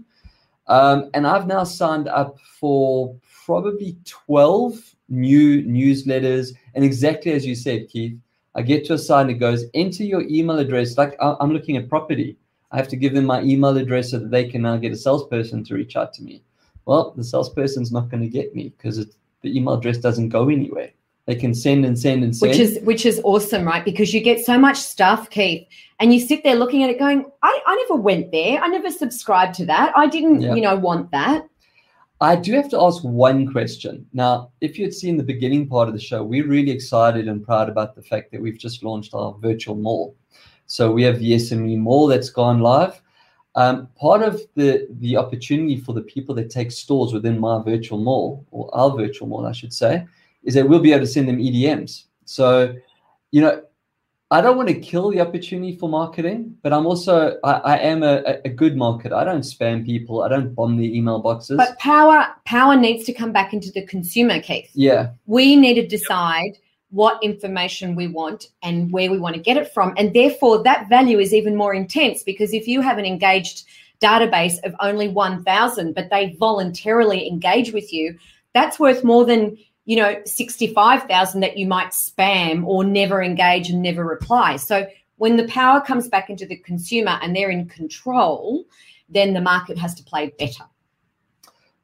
Um, 0.67 1.09
and 1.13 1.25
I've 1.25 1.47
now 1.47 1.63
signed 1.63 2.07
up 2.09 2.37
for 2.59 3.15
probably 3.45 3.97
12 4.03 4.77
new 5.09 5.63
newsletters. 5.63 6.53
And 6.75 6.83
exactly 6.83 7.31
as 7.31 7.45
you 7.45 7.55
said, 7.55 7.87
Keith, 7.87 8.17
I 8.55 8.61
get 8.61 8.85
to 8.85 8.93
a 8.93 8.97
site 8.97 9.21
and 9.21 9.31
it 9.31 9.39
goes 9.39 9.65
enter 9.73 10.03
your 10.03 10.21
email 10.21 10.59
address. 10.59 10.97
Like 10.97 11.15
I'm 11.21 11.53
looking 11.53 11.77
at 11.77 11.89
property. 11.89 12.37
I 12.71 12.77
have 12.77 12.87
to 12.89 12.97
give 12.97 13.13
them 13.13 13.25
my 13.25 13.41
email 13.43 13.77
address 13.77 14.11
so 14.11 14.19
that 14.19 14.31
they 14.31 14.49
can 14.49 14.63
now 14.63 14.77
get 14.77 14.91
a 14.91 14.97
salesperson 14.97 15.63
to 15.65 15.75
reach 15.75 15.95
out 15.95 16.11
to 16.15 16.23
me. 16.23 16.43
Well, 16.85 17.13
the 17.15 17.23
salesperson's 17.23 17.91
not 17.91 18.09
going 18.09 18.23
to 18.23 18.29
get 18.29 18.55
me 18.55 18.73
because 18.75 18.97
the 19.41 19.57
email 19.57 19.75
address 19.75 19.99
doesn't 19.99 20.29
go 20.29 20.49
anywhere. 20.49 20.89
They 21.25 21.35
can 21.35 21.53
send 21.53 21.85
and 21.85 21.97
send 21.97 22.23
and 22.23 22.35
send. 22.35 22.49
which 22.51 22.59
is 22.59 22.79
which 22.83 23.05
is 23.05 23.21
awesome, 23.23 23.65
right? 23.65 23.85
Because 23.85 24.13
you 24.13 24.19
get 24.21 24.45
so 24.45 24.57
much 24.57 24.77
stuff, 24.77 25.29
Keith, 25.29 25.65
and 25.99 26.13
you 26.13 26.19
sit 26.19 26.43
there 26.43 26.55
looking 26.55 26.83
at 26.83 26.89
it, 26.89 26.99
going, 26.99 27.25
"I, 27.41 27.59
I 27.65 27.85
never 27.87 28.01
went 28.01 28.31
there. 28.31 28.59
I 28.59 28.67
never 28.67 28.91
subscribed 28.91 29.55
to 29.55 29.65
that. 29.67 29.93
I 29.95 30.07
didn't, 30.07 30.41
Yeah. 30.41 30.55
you 30.55 30.61
know, 30.61 30.75
want 30.75 31.11
that." 31.11 31.47
I 32.19 32.35
do 32.35 32.53
have 32.53 32.69
to 32.69 32.79
ask 32.79 33.03
one 33.03 33.51
question. 33.51 34.05
Now, 34.13 34.51
if 34.61 34.77
you 34.77 34.85
had 34.85 34.93
seen 34.93 35.17
the 35.17 35.23
beginning 35.23 35.67
part 35.67 35.87
of 35.87 35.93
the 35.93 35.99
show, 35.99 36.23
we're 36.23 36.47
really 36.47 36.71
excited 36.71 37.27
and 37.27 37.43
proud 37.43 37.69
about 37.69 37.95
the 37.95 38.01
fact 38.01 38.31
that 38.31 38.41
we've 38.41 38.57
just 38.57 38.83
launched 38.83 39.13
our 39.13 39.35
virtual 39.41 39.75
mall. 39.75 40.15
So 40.67 40.91
we 40.91 41.03
have 41.03 41.19
the 41.19 41.33
SME 41.33 41.77
mall 41.77 42.07
that's 42.07 42.29
gone 42.29 42.59
live. 42.59 43.01
Um, 43.55 43.87
part 43.95 44.23
of 44.23 44.41
the 44.55 44.87
the 44.99 45.15
opportunity 45.17 45.77
for 45.77 45.93
the 45.93 46.01
people 46.01 46.33
that 46.35 46.49
take 46.49 46.71
stores 46.71 47.13
within 47.13 47.39
my 47.39 47.61
virtual 47.61 47.99
mall 47.99 48.45
or 48.51 48.69
our 48.73 48.89
virtual 48.95 49.27
mall, 49.27 49.45
I 49.45 49.51
should 49.51 49.73
say, 49.73 50.05
is 50.43 50.53
that 50.55 50.67
we'll 50.67 50.79
be 50.79 50.91
able 50.91 51.05
to 51.05 51.11
send 51.11 51.27
them 51.27 51.37
EDMs. 51.37 52.05
So, 52.25 52.75
you 53.31 53.41
know, 53.41 53.63
I 54.33 54.41
don't 54.41 54.57
want 54.57 54.67
to 54.69 54.79
kill 54.79 55.11
the 55.11 55.21
opportunity 55.21 55.75
for 55.75 55.87
marketing, 55.87 56.57
but 56.63 56.73
I'm 56.73 56.87
also 56.87 57.37
I, 57.43 57.51
I 57.51 57.77
am 57.77 58.01
a, 58.01 58.39
a 58.43 58.49
good 58.49 58.75
marketer. 58.75 59.13
I 59.13 59.23
don't 59.23 59.41
spam 59.41 59.85
people. 59.85 60.23
I 60.23 60.27
don't 60.27 60.55
bomb 60.55 60.77
the 60.77 60.97
email 60.97 61.19
boxes. 61.19 61.57
But 61.57 61.77
power 61.77 62.25
power 62.45 62.75
needs 62.75 63.05
to 63.05 63.13
come 63.13 63.31
back 63.31 63.53
into 63.53 63.69
the 63.71 63.85
consumer, 63.85 64.39
case. 64.41 64.71
yeah, 64.73 65.11
We 65.27 65.55
need 65.55 65.75
to 65.75 65.85
decide 65.85 66.57
what 66.89 67.21
information 67.23 67.95
we 67.95 68.07
want 68.07 68.47
and 68.63 68.91
where 68.91 69.11
we 69.11 69.19
want 69.19 69.35
to 69.35 69.41
get 69.41 69.57
it 69.57 69.71
from, 69.71 69.93
and 69.97 70.15
therefore 70.15 70.63
that 70.63 70.89
value 70.89 71.19
is 71.19 71.31
even 71.31 71.55
more 71.55 71.75
intense 71.75 72.23
because 72.23 72.53
if 72.53 72.67
you 72.67 72.81
have 72.81 72.97
an 72.97 73.05
engaged 73.05 73.65
database 74.01 74.55
of 74.65 74.75
only 74.81 75.07
1000 75.07 75.93
but 75.93 76.09
they 76.09 76.35
voluntarily 76.37 77.25
engage 77.25 77.71
with 77.71 77.93
you 77.93 78.17
that's 78.53 78.77
worth 78.77 79.01
more 79.01 79.23
than 79.23 79.57
you 79.85 79.95
know 79.95 80.15
65000 80.25 81.41
that 81.41 81.57
you 81.57 81.67
might 81.67 81.89
spam 81.89 82.65
or 82.65 82.83
never 82.83 83.21
engage 83.21 83.69
and 83.69 83.81
never 83.81 84.05
reply 84.05 84.55
so 84.55 84.87
when 85.17 85.37
the 85.37 85.47
power 85.47 85.79
comes 85.79 86.07
back 86.07 86.29
into 86.29 86.45
the 86.45 86.57
consumer 86.57 87.17
and 87.21 87.35
they're 87.35 87.49
in 87.49 87.67
control, 87.69 88.65
then 89.07 89.33
the 89.33 89.41
market 89.41 89.77
has 89.77 89.93
to 89.95 90.03
play 90.03 90.33
better. 90.37 90.65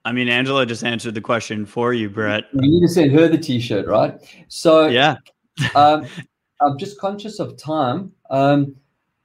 I 0.05 0.11
mean, 0.11 0.29
Angela 0.29 0.65
just 0.65 0.83
answered 0.83 1.13
the 1.13 1.21
question 1.21 1.65
for 1.65 1.93
you, 1.93 2.09
Brett. 2.09 2.45
We 2.53 2.67
need 2.67 2.81
to 2.81 2.87
send 2.87 3.11
her 3.11 3.27
the 3.27 3.37
T-shirt, 3.37 3.87
right? 3.87 4.19
So 4.47 4.87
yeah, 4.87 5.15
um, 5.75 6.05
I'm 6.61 6.77
just 6.77 6.99
conscious 6.99 7.39
of 7.39 7.57
time. 7.57 8.11
Um, 8.29 8.75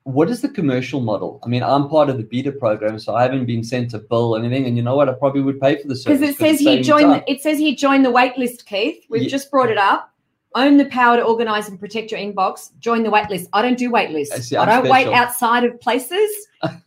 what 0.05 0.29
is 0.31 0.43
the 0.43 0.49
commercial 0.49 1.01
model? 1.01 1.41
I 1.45 1.49
mean, 1.49 1.63
I'm 1.63 1.89
part 1.89 2.11
of 2.11 2.19
the 2.19 2.25
beta 2.25 2.53
program, 2.53 2.99
so 2.99 3.15
I 3.15 3.23
haven't 3.23 3.47
been 3.47 3.65
sent 3.65 3.95
a 3.95 3.99
bill 3.99 4.37
or 4.37 4.39
anything. 4.39 4.67
And 4.67 4.77
you 4.77 4.83
know 4.83 4.95
what? 4.95 5.09
I 5.09 5.15
probably 5.15 5.41
would 5.41 5.61
pay 5.61 5.81
for 5.81 5.89
the 5.89 5.97
service 5.97 6.21
because 6.21 6.35
it 6.35 6.39
says 6.39 6.61
he 6.61 6.83
joined. 6.83 7.25
It 7.27 7.41
says 7.41 7.59
he 7.59 7.75
joined 7.75 8.05
the 8.05 8.13
waitlist, 8.13 8.67
Keith. 8.67 9.05
We've 9.09 9.23
yeah. 9.23 9.29
just 9.29 9.51
brought 9.51 9.71
it 9.71 9.79
up. 9.79 10.11
Own 10.57 10.77
the 10.77 10.85
power 10.85 11.17
to 11.17 11.23
organize 11.23 11.69
and 11.69 11.81
protect 11.81 12.13
your 12.13 12.21
inbox. 12.21 12.71
Join 12.79 13.03
the 13.03 13.11
waitlist. 13.11 13.49
I 13.53 13.63
don't 13.63 13.79
do 13.79 13.91
waitlists. 13.91 14.55
I, 14.57 14.63
I 14.63 14.67
don't 14.67 14.85
special. 14.85 15.11
wait 15.11 15.13
outside 15.13 15.65
of 15.65 15.81
places. 15.81 16.31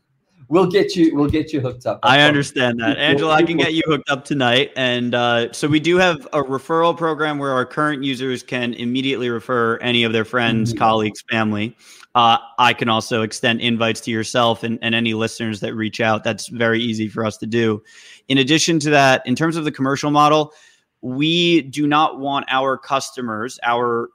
we'll 0.50 0.68
get 0.68 0.96
you 0.96 1.16
we'll 1.16 1.30
get 1.30 1.52
you 1.52 1.60
hooked 1.60 1.86
up 1.86 2.00
i, 2.04 2.22
understand 2.22 2.80
that. 2.80 2.98
Angela 2.98 3.34
i 3.34 3.44
can 3.44 3.58
get 3.58 3.74
you 3.74 3.82
hooked 3.86 4.10
up 4.10 4.26
tonight 4.26 4.72
and 4.76 5.14
uh, 5.14 5.52
so 5.52 5.68
we 5.68 5.80
do 5.80 5.98
have 5.98 6.26
a 6.34 6.44
referral 6.44 6.96
program 6.96 7.38
where 7.38 7.52
our 7.52 7.66
current 7.66 8.04
users 8.04 8.44
can 8.44 8.74
immediately 8.74 9.30
refer 9.30 9.78
any 9.78 10.04
of 10.04 10.14
their 10.14 10.26
friends 10.26 10.72
mm-hmm. 10.72 10.80
colleagues 10.80 11.24
family. 11.30 11.76
Uh, 12.16 12.38
i 12.58 12.74
can 12.74 12.90
also 12.90 13.22
extend 13.22 13.62
invites 13.62 14.02
to 14.02 14.12
yourself 14.12 14.64
and, 14.64 14.80
and 14.82 14.96
any 14.96 15.14
listeners 15.14 15.60
that 15.60 15.76
reach 15.76 16.02
out. 16.02 16.24
That's 16.24 16.48
very 16.48 16.82
easy 16.82 17.08
for 17.08 17.26
us 17.26 17.38
to 17.38 17.46
do. 17.48 17.84
In 18.28 18.38
addition 18.38 18.80
to 18.80 18.90
that 18.92 19.26
in 19.26 19.36
terms 19.36 19.56
of 19.56 19.66
the 19.66 19.72
commercial 19.72 20.12
model 20.12 20.54
we 21.02 21.62
do 21.62 21.88
not 21.88 22.20
want 22.20 22.46
our 22.50 22.78
customers 22.78 23.60
our 23.64 24.10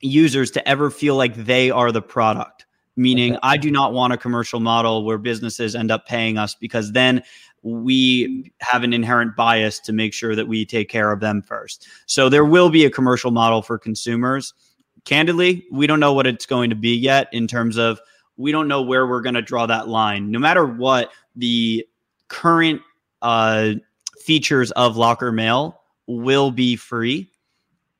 users 0.00 0.50
to 0.50 0.68
ever 0.68 0.90
feel 0.90 1.16
like 1.16 1.34
they 1.34 1.70
are 1.70 1.92
the 1.92 2.02
product 2.02 2.65
meaning 2.96 3.32
okay. 3.32 3.40
I 3.42 3.56
do 3.56 3.70
not 3.70 3.92
want 3.92 4.12
a 4.12 4.16
commercial 4.16 4.60
model 4.60 5.04
where 5.04 5.18
businesses 5.18 5.74
end 5.74 5.90
up 5.90 6.06
paying 6.06 6.38
us 6.38 6.54
because 6.54 6.92
then 6.92 7.22
we 7.62 8.52
have 8.60 8.84
an 8.84 8.92
inherent 8.92 9.34
bias 9.36 9.80
to 9.80 9.92
make 9.92 10.14
sure 10.14 10.36
that 10.36 10.46
we 10.46 10.64
take 10.64 10.88
care 10.88 11.10
of 11.10 11.20
them 11.20 11.42
first. 11.42 11.88
So 12.06 12.28
there 12.28 12.44
will 12.44 12.70
be 12.70 12.84
a 12.84 12.90
commercial 12.90 13.30
model 13.30 13.62
for 13.62 13.78
consumers. 13.78 14.54
Candidly, 15.04 15.66
we 15.70 15.86
don't 15.86 16.00
know 16.00 16.12
what 16.12 16.26
it's 16.26 16.46
going 16.46 16.70
to 16.70 16.76
be 16.76 16.94
yet 16.96 17.28
in 17.32 17.46
terms 17.46 17.76
of 17.76 18.00
we 18.36 18.52
don't 18.52 18.68
know 18.68 18.82
where 18.82 19.06
we're 19.06 19.20
going 19.20 19.34
to 19.34 19.42
draw 19.42 19.66
that 19.66 19.88
line. 19.88 20.30
No 20.30 20.38
matter 20.38 20.66
what 20.66 21.10
the 21.34 21.86
current 22.28 22.80
uh, 23.22 23.74
features 24.20 24.70
of 24.72 24.96
Lockr 24.96 25.34
Mail 25.34 25.80
will 26.06 26.50
be 26.50 26.76
free 26.76 27.30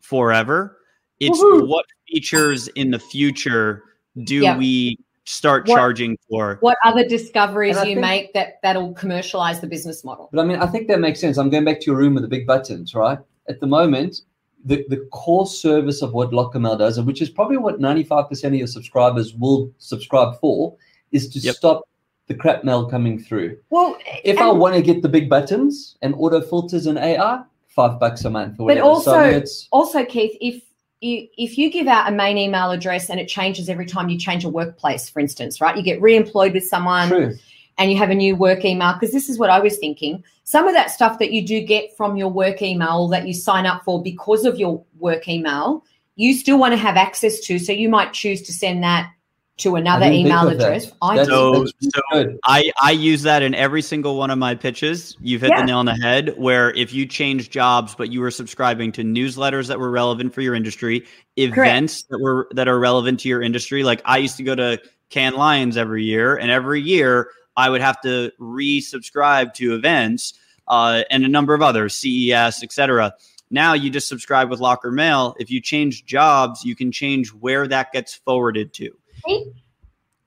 forever. 0.00 0.78
It's 1.20 1.38
Woo-hoo. 1.38 1.66
what 1.66 1.86
features 2.08 2.68
in 2.68 2.90
the 2.90 2.98
future 2.98 3.82
do 4.24 4.36
yep. 4.36 4.58
we 4.58 4.98
start 5.24 5.66
what, 5.66 5.76
charging 5.76 6.16
for? 6.28 6.58
What 6.60 6.78
other 6.84 7.06
discoveries 7.06 7.76
you 7.76 7.82
think, 7.82 8.00
make 8.00 8.32
that 8.34 8.60
that'll 8.62 8.94
commercialize 8.94 9.60
the 9.60 9.66
business 9.66 10.04
model? 10.04 10.28
But 10.32 10.40
I 10.40 10.44
mean, 10.44 10.58
I 10.58 10.66
think 10.66 10.88
that 10.88 11.00
makes 11.00 11.20
sense. 11.20 11.36
I'm 11.36 11.50
going 11.50 11.64
back 11.64 11.80
to 11.80 11.86
your 11.86 11.96
room 11.96 12.14
with 12.14 12.22
the 12.22 12.28
big 12.28 12.46
buttons, 12.46 12.94
right? 12.94 13.18
At 13.48 13.60
the 13.60 13.66
moment, 13.66 14.22
the, 14.64 14.84
the 14.88 15.06
core 15.12 15.46
service 15.46 16.02
of 16.02 16.12
what 16.12 16.30
Lockrmail 16.30 16.78
does, 16.78 17.00
which 17.00 17.22
is 17.22 17.30
probably 17.30 17.56
what 17.56 17.80
95% 17.80 18.44
of 18.44 18.54
your 18.54 18.66
subscribers 18.66 19.34
will 19.34 19.70
subscribe 19.78 20.38
for, 20.40 20.76
is 21.12 21.28
to 21.30 21.38
yep. 21.38 21.54
stop 21.54 21.88
the 22.26 22.34
crap 22.34 22.64
mail 22.64 22.86
coming 22.86 23.18
through. 23.18 23.56
Well, 23.70 23.96
if 24.24 24.38
I 24.38 24.50
want 24.50 24.74
to 24.74 24.82
get 24.82 25.02
the 25.02 25.08
big 25.08 25.30
buttons 25.30 25.96
and 26.02 26.14
auto 26.16 26.40
filters 26.40 26.86
and 26.86 26.98
AI, 26.98 27.42
five 27.68 28.00
bucks 28.00 28.24
a 28.24 28.30
month. 28.30 28.54
Or 28.54 28.66
but 28.66 28.78
whatever. 28.78 28.86
also, 28.86 29.12
so 29.12 29.20
I 29.20 29.44
also, 29.70 30.04
Keith, 30.04 30.36
if 30.40 30.62
you, 31.00 31.28
if 31.36 31.58
you 31.58 31.70
give 31.70 31.86
out 31.86 32.08
a 32.08 32.12
main 32.12 32.38
email 32.38 32.70
address 32.70 33.10
and 33.10 33.20
it 33.20 33.28
changes 33.28 33.68
every 33.68 33.86
time 33.86 34.08
you 34.08 34.18
change 34.18 34.44
a 34.44 34.48
workplace, 34.48 35.08
for 35.08 35.20
instance, 35.20 35.60
right? 35.60 35.76
You 35.76 35.82
get 35.82 36.00
re-employed 36.00 36.52
with 36.52 36.66
someone 36.66 37.08
True. 37.08 37.34
and 37.78 37.90
you 37.90 37.98
have 37.98 38.10
a 38.10 38.14
new 38.14 38.34
work 38.34 38.64
email. 38.64 38.94
Because 38.94 39.12
this 39.12 39.28
is 39.28 39.38
what 39.38 39.50
I 39.50 39.60
was 39.60 39.76
thinking. 39.78 40.24
Some 40.44 40.66
of 40.66 40.74
that 40.74 40.90
stuff 40.90 41.18
that 41.18 41.32
you 41.32 41.46
do 41.46 41.60
get 41.60 41.96
from 41.96 42.16
your 42.16 42.28
work 42.28 42.62
email 42.62 43.08
that 43.08 43.26
you 43.26 43.34
sign 43.34 43.66
up 43.66 43.82
for 43.84 44.02
because 44.02 44.44
of 44.44 44.58
your 44.58 44.82
work 44.98 45.28
email, 45.28 45.84
you 46.14 46.32
still 46.32 46.58
want 46.58 46.72
to 46.72 46.78
have 46.78 46.96
access 46.96 47.40
to. 47.40 47.58
So 47.58 47.72
you 47.72 47.88
might 47.88 48.12
choose 48.12 48.42
to 48.42 48.52
send 48.52 48.82
that 48.82 49.10
to 49.58 49.76
another 49.76 50.06
email 50.06 50.48
address. 50.48 50.92
I 51.00 51.24
so, 51.24 51.64
so 51.64 52.36
I, 52.44 52.70
I 52.80 52.90
use 52.90 53.22
that 53.22 53.42
in 53.42 53.54
every 53.54 53.80
single 53.80 54.16
one 54.16 54.30
of 54.30 54.38
my 54.38 54.54
pitches. 54.54 55.16
You've 55.20 55.40
hit 55.40 55.50
yeah. 55.50 55.60
the 55.60 55.66
nail 55.66 55.78
on 55.78 55.86
the 55.86 55.94
head 55.94 56.34
where 56.36 56.72
if 56.74 56.92
you 56.92 57.06
change 57.06 57.48
jobs, 57.48 57.94
but 57.94 58.12
you 58.12 58.20
were 58.20 58.30
subscribing 58.30 58.92
to 58.92 59.02
newsletters 59.02 59.68
that 59.68 59.78
were 59.78 59.90
relevant 59.90 60.34
for 60.34 60.42
your 60.42 60.54
industry, 60.54 61.06
events 61.36 62.02
Correct. 62.02 62.10
that 62.10 62.18
were 62.20 62.48
that 62.52 62.68
are 62.68 62.78
relevant 62.78 63.20
to 63.20 63.28
your 63.28 63.40
industry. 63.40 63.82
Like 63.82 64.02
I 64.04 64.18
used 64.18 64.36
to 64.36 64.42
go 64.42 64.54
to 64.54 64.80
Cannes 65.08 65.36
Lions 65.36 65.76
every 65.78 66.04
year, 66.04 66.36
and 66.36 66.50
every 66.50 66.82
year 66.82 67.30
I 67.56 67.70
would 67.70 67.80
have 67.80 68.00
to 68.02 68.32
resubscribe 68.38 69.54
to 69.54 69.74
events 69.74 70.34
uh, 70.68 71.04
and 71.10 71.24
a 71.24 71.28
number 71.28 71.54
of 71.54 71.62
others, 71.62 71.96
CES, 71.96 72.62
etc. 72.62 73.14
Now 73.50 73.72
you 73.72 73.88
just 73.88 74.08
subscribe 74.08 74.50
with 74.50 74.60
Lockr 74.60 74.92
Mail. 74.92 75.34
If 75.38 75.50
you 75.50 75.62
change 75.62 76.04
jobs, 76.04 76.64
you 76.64 76.76
can 76.76 76.92
change 76.92 77.32
where 77.32 77.66
that 77.68 77.92
gets 77.92 78.14
forwarded 78.14 78.74
to. 78.74 78.90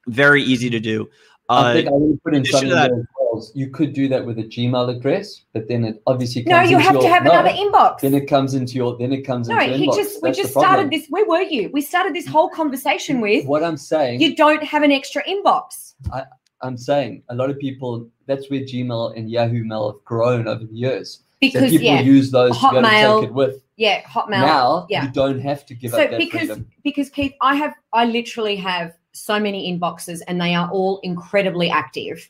Very 0.07 0.43
easy 0.43 0.69
to 0.69 0.79
do. 0.79 1.09
I 1.49 1.73
think 1.73 1.87
uh, 1.87 1.91
I 1.91 1.93
would 1.93 2.23
put 2.23 2.35
in 2.35 2.45
some 2.45 2.65
of 2.65 2.71
that, 2.71 2.91
calls. 3.29 3.51
You 3.55 3.69
could 3.69 3.93
do 3.93 4.07
that 4.07 4.25
with 4.25 4.39
a 4.39 4.43
Gmail 4.43 4.95
address, 4.95 5.41
but 5.53 5.67
then 5.67 5.83
it 5.83 6.01
obviously 6.07 6.43
no. 6.43 6.61
You 6.61 6.77
have 6.77 6.93
your, 6.93 7.03
to 7.03 7.09
have 7.09 7.23
no, 7.23 7.31
another 7.31 7.49
inbox. 7.49 8.01
Then 8.01 8.13
it 8.13 8.27
comes 8.27 8.53
into 8.53 8.73
your. 8.75 8.97
Then 8.97 9.13
it 9.13 9.21
comes 9.21 9.47
no, 9.47 9.59
into 9.59 9.77
he 9.77 9.87
inbox. 9.87 9.95
just 9.95 10.23
we 10.23 10.31
just 10.31 10.51
started 10.51 10.89
this. 10.89 11.07
Where 11.09 11.25
were 11.25 11.41
you? 11.41 11.69
We 11.73 11.81
started 11.81 12.13
this 12.13 12.27
whole 12.27 12.49
conversation 12.49 13.21
with 13.21 13.45
what 13.45 13.63
I'm 13.63 13.77
saying. 13.77 14.21
You 14.21 14.35
don't 14.35 14.63
have 14.63 14.83
an 14.83 14.91
extra 14.91 15.23
inbox. 15.23 15.93
I, 16.11 16.23
I'm 16.61 16.77
saying 16.77 17.23
a 17.29 17.35
lot 17.35 17.49
of 17.49 17.59
people. 17.59 18.09
That's 18.27 18.49
where 18.49 18.61
Gmail 18.61 19.17
and 19.17 19.29
Yahoo 19.29 19.63
Mail 19.63 19.91
have 19.91 20.03
grown 20.05 20.47
over 20.47 20.65
the 20.65 20.75
years. 20.75 21.23
Because 21.39 21.61
so 21.61 21.69
people 21.69 21.85
yeah, 21.85 22.01
use 22.01 22.31
those 22.31 22.51
Hotmail, 22.57 23.15
to 23.15 23.21
take 23.21 23.29
it 23.29 23.33
with. 23.33 23.63
Yeah, 23.77 24.01
Hotmail. 24.03 24.41
Now 24.41 24.87
yeah. 24.89 25.05
you 25.05 25.11
don't 25.11 25.39
have 25.39 25.65
to 25.67 25.73
give 25.73 25.91
so 25.91 26.01
up 26.01 26.11
that 26.11 26.17
because 26.17 26.47
freedom. 26.47 26.67
because 26.83 27.09
Keith, 27.09 27.33
I 27.41 27.55
have 27.55 27.73
I 27.93 28.05
literally 28.05 28.57
have 28.57 28.93
so 29.13 29.39
many 29.39 29.71
inboxes 29.71 30.21
and 30.27 30.39
they 30.39 30.55
are 30.55 30.69
all 30.69 30.99
incredibly 31.03 31.69
active 31.69 32.29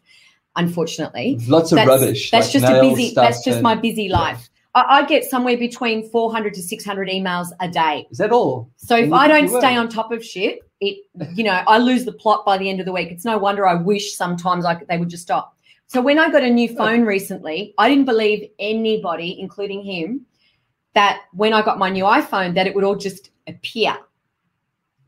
unfortunately 0.56 1.40
lots 1.48 1.72
of 1.72 1.78
that's, 1.78 1.88
rubbish 1.88 2.32
that's 2.32 2.48
like 2.48 2.64
just 2.64 2.74
a 2.74 2.82
busy 2.82 3.14
that's 3.14 3.44
just 3.44 3.58
and, 3.58 3.64
my 3.64 3.76
busy 3.76 4.10
life 4.10 4.50
yeah. 4.76 4.82
I, 4.82 5.00
I, 5.00 5.06
get 5.06 5.24
somewhere 5.24 5.58
between 5.58 6.10
400 6.10 6.54
to 6.56 6.62
600 6.62 7.08
emails 7.10 7.48
a 7.60 7.68
day 7.68 8.08
is 8.10 8.18
that 8.18 8.32
all 8.32 8.70
so 8.76 8.96
if 8.96 9.14
i 9.14 9.28
don't 9.28 9.48
stay 9.48 9.76
on 9.76 9.90
top 9.90 10.12
of 10.12 10.26
shit 10.26 10.60
it 10.82 11.06
you 11.36 11.44
know 11.44 11.62
i 11.68 11.78
lose 11.78 12.04
the 12.06 12.12
plot 12.12 12.46
by 12.46 12.58
the 12.58 12.70
end 12.70 12.80
of 12.80 12.86
the 12.86 12.92
week 12.92 13.10
it's 13.12 13.26
no 13.26 13.38
wonder 13.38 13.68
i 13.68 13.76
wish 13.76 14.16
sometimes 14.16 14.66
I, 14.66 14.82
they 14.90 14.98
would 14.98 15.10
just 15.10 15.24
stop 15.24 15.56
so 15.90 16.02
when 16.02 16.18
i 16.18 16.32
got 16.32 16.44
a 16.44 16.50
new 16.50 16.70
oh. 16.72 16.76
phone 16.76 17.02
recently 17.02 17.74
i 17.78 17.90
didn't 17.90 18.06
believe 18.06 18.50
anybody 18.60 19.38
including 19.40 19.84
him 19.84 20.26
that 20.94 21.24
when 21.34 21.52
i 21.54 21.62
got 21.62 21.78
my 21.78 21.90
new 21.90 22.06
iphone 22.06 22.56
that 22.56 22.66
it 22.66 22.74
would 22.74 22.86
all 22.86 22.96
just 22.96 23.32
appear 23.48 23.98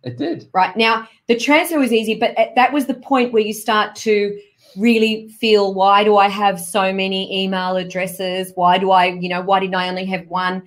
it 0.03 0.17
did. 0.17 0.49
Right. 0.53 0.75
Now, 0.75 1.07
the 1.27 1.37
transfer 1.37 1.77
was 1.77 1.93
easy, 1.93 2.15
but 2.15 2.35
that 2.55 2.73
was 2.73 2.87
the 2.87 2.95
point 2.95 3.33
where 3.33 3.43
you 3.43 3.53
start 3.53 3.95
to 3.97 4.39
really 4.77 5.29
feel 5.29 5.73
why 5.73 6.03
do 6.03 6.17
I 6.17 6.27
have 6.27 6.59
so 6.59 6.91
many 6.93 7.43
email 7.43 7.77
addresses? 7.77 8.51
Why 8.55 8.77
do 8.77 8.91
I, 8.91 9.07
you 9.07 9.29
know, 9.29 9.41
why 9.41 9.59
didn't 9.59 9.75
I 9.75 9.89
only 9.89 10.05
have 10.05 10.27
one? 10.27 10.63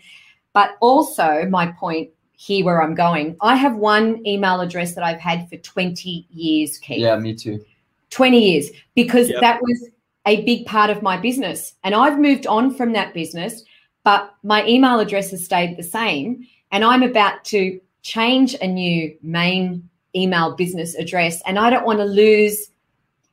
But 0.53 0.77
also, 0.81 1.47
my 1.51 1.73
point 1.73 2.11
here 2.33 2.65
where 2.65 2.83
I'm 2.83 2.95
going, 2.95 3.37
I 3.41 3.57
have 3.57 3.75
one 3.75 4.25
email 4.27 4.61
address 4.61 4.95
that 4.95 5.03
I've 5.03 5.21
had 5.21 5.49
for 5.49 5.57
20 5.57 6.27
years, 6.31 6.79
Keith. 6.79 6.99
Yeah, 6.99 7.17
me 7.17 7.35
too. 7.35 7.65
20 8.11 8.39
years, 8.39 8.71
because 8.95 9.31
yep. 9.31 9.41
that 9.41 9.61
was 9.61 9.89
a 10.27 10.43
big 10.45 10.67
part 10.67 10.91
of 10.91 11.03
my 11.03 11.17
business. 11.17 11.75
And 11.85 11.95
I've 11.95 12.19
moved 12.19 12.47
on 12.47 12.75
from 12.75 12.93
that 12.93 13.15
business, 13.15 13.63
but 14.05 14.35
my 14.43 14.67
email 14.67 15.01
address 15.01 15.31
has 15.31 15.45
stayed 15.45 15.77
the 15.77 15.83
same. 15.83 16.47
And 16.73 16.85
I'm 16.85 17.03
about 17.03 17.45
to 17.47 17.81
change 18.03 18.55
a 18.61 18.67
new 18.67 19.17
main 19.23 19.89
email 20.17 20.55
business 20.55 20.95
address 20.95 21.43
and 21.47 21.59
I 21.59 21.71
don't 21.71 21.85
want 21.85 21.99
to 21.99 22.05
lose 22.05 22.69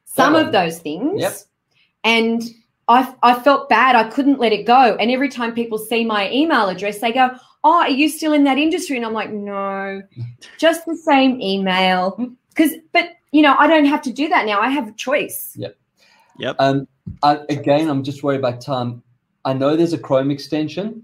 some 0.06 0.36
of 0.36 0.48
oh. 0.48 0.52
those 0.52 0.80
things. 0.80 1.22
Yep. 1.22 1.38
And 2.04 2.44
I, 2.88 3.14
I 3.24 3.40
felt 3.40 3.70
bad. 3.70 3.96
I 3.96 4.10
couldn't 4.10 4.40
let 4.40 4.52
it 4.52 4.66
go. 4.66 4.96
And 4.96 5.12
every 5.12 5.30
time 5.30 5.54
people 5.54 5.78
see 5.78 6.04
my 6.04 6.32
email 6.32 6.68
address, 6.68 7.00
they 7.00 7.12
go, 7.12 7.32
Oh, 7.64 7.82
are 7.82 7.90
you 7.90 8.10
still 8.10 8.34
in 8.34 8.44
that 8.46 8.58
industry? 8.58 8.98
And 8.98 9.06
I'm 9.06 9.14
like, 9.14 9.32
No, 9.32 10.02
just 10.58 10.86
the 10.86 10.98
same 10.98 11.40
email. 11.42 12.16
Mm. 12.18 12.36
Because, 12.50 12.72
but, 12.92 13.12
you 13.32 13.42
know, 13.42 13.56
I 13.58 13.68
don't 13.68 13.86
have 13.86 14.02
to 14.02 14.12
do 14.12 14.28
that 14.28 14.46
now. 14.46 14.60
I 14.60 14.70
have 14.70 14.90
a 14.90 14.92
choice. 14.94 15.54
Yep. 15.56 15.78
Yep. 16.42 16.56
Um, 16.60 16.88
I, 17.24 17.40
again, 17.50 17.90
I'm 17.90 18.04
just 18.04 18.24
worried 18.24 18.40
about 18.40 18.62
time. 18.62 19.02
I 19.46 19.54
know 19.54 19.76
there's 19.76 19.94
a 19.94 19.98
Chrome 19.98 20.32
extension. 20.32 21.04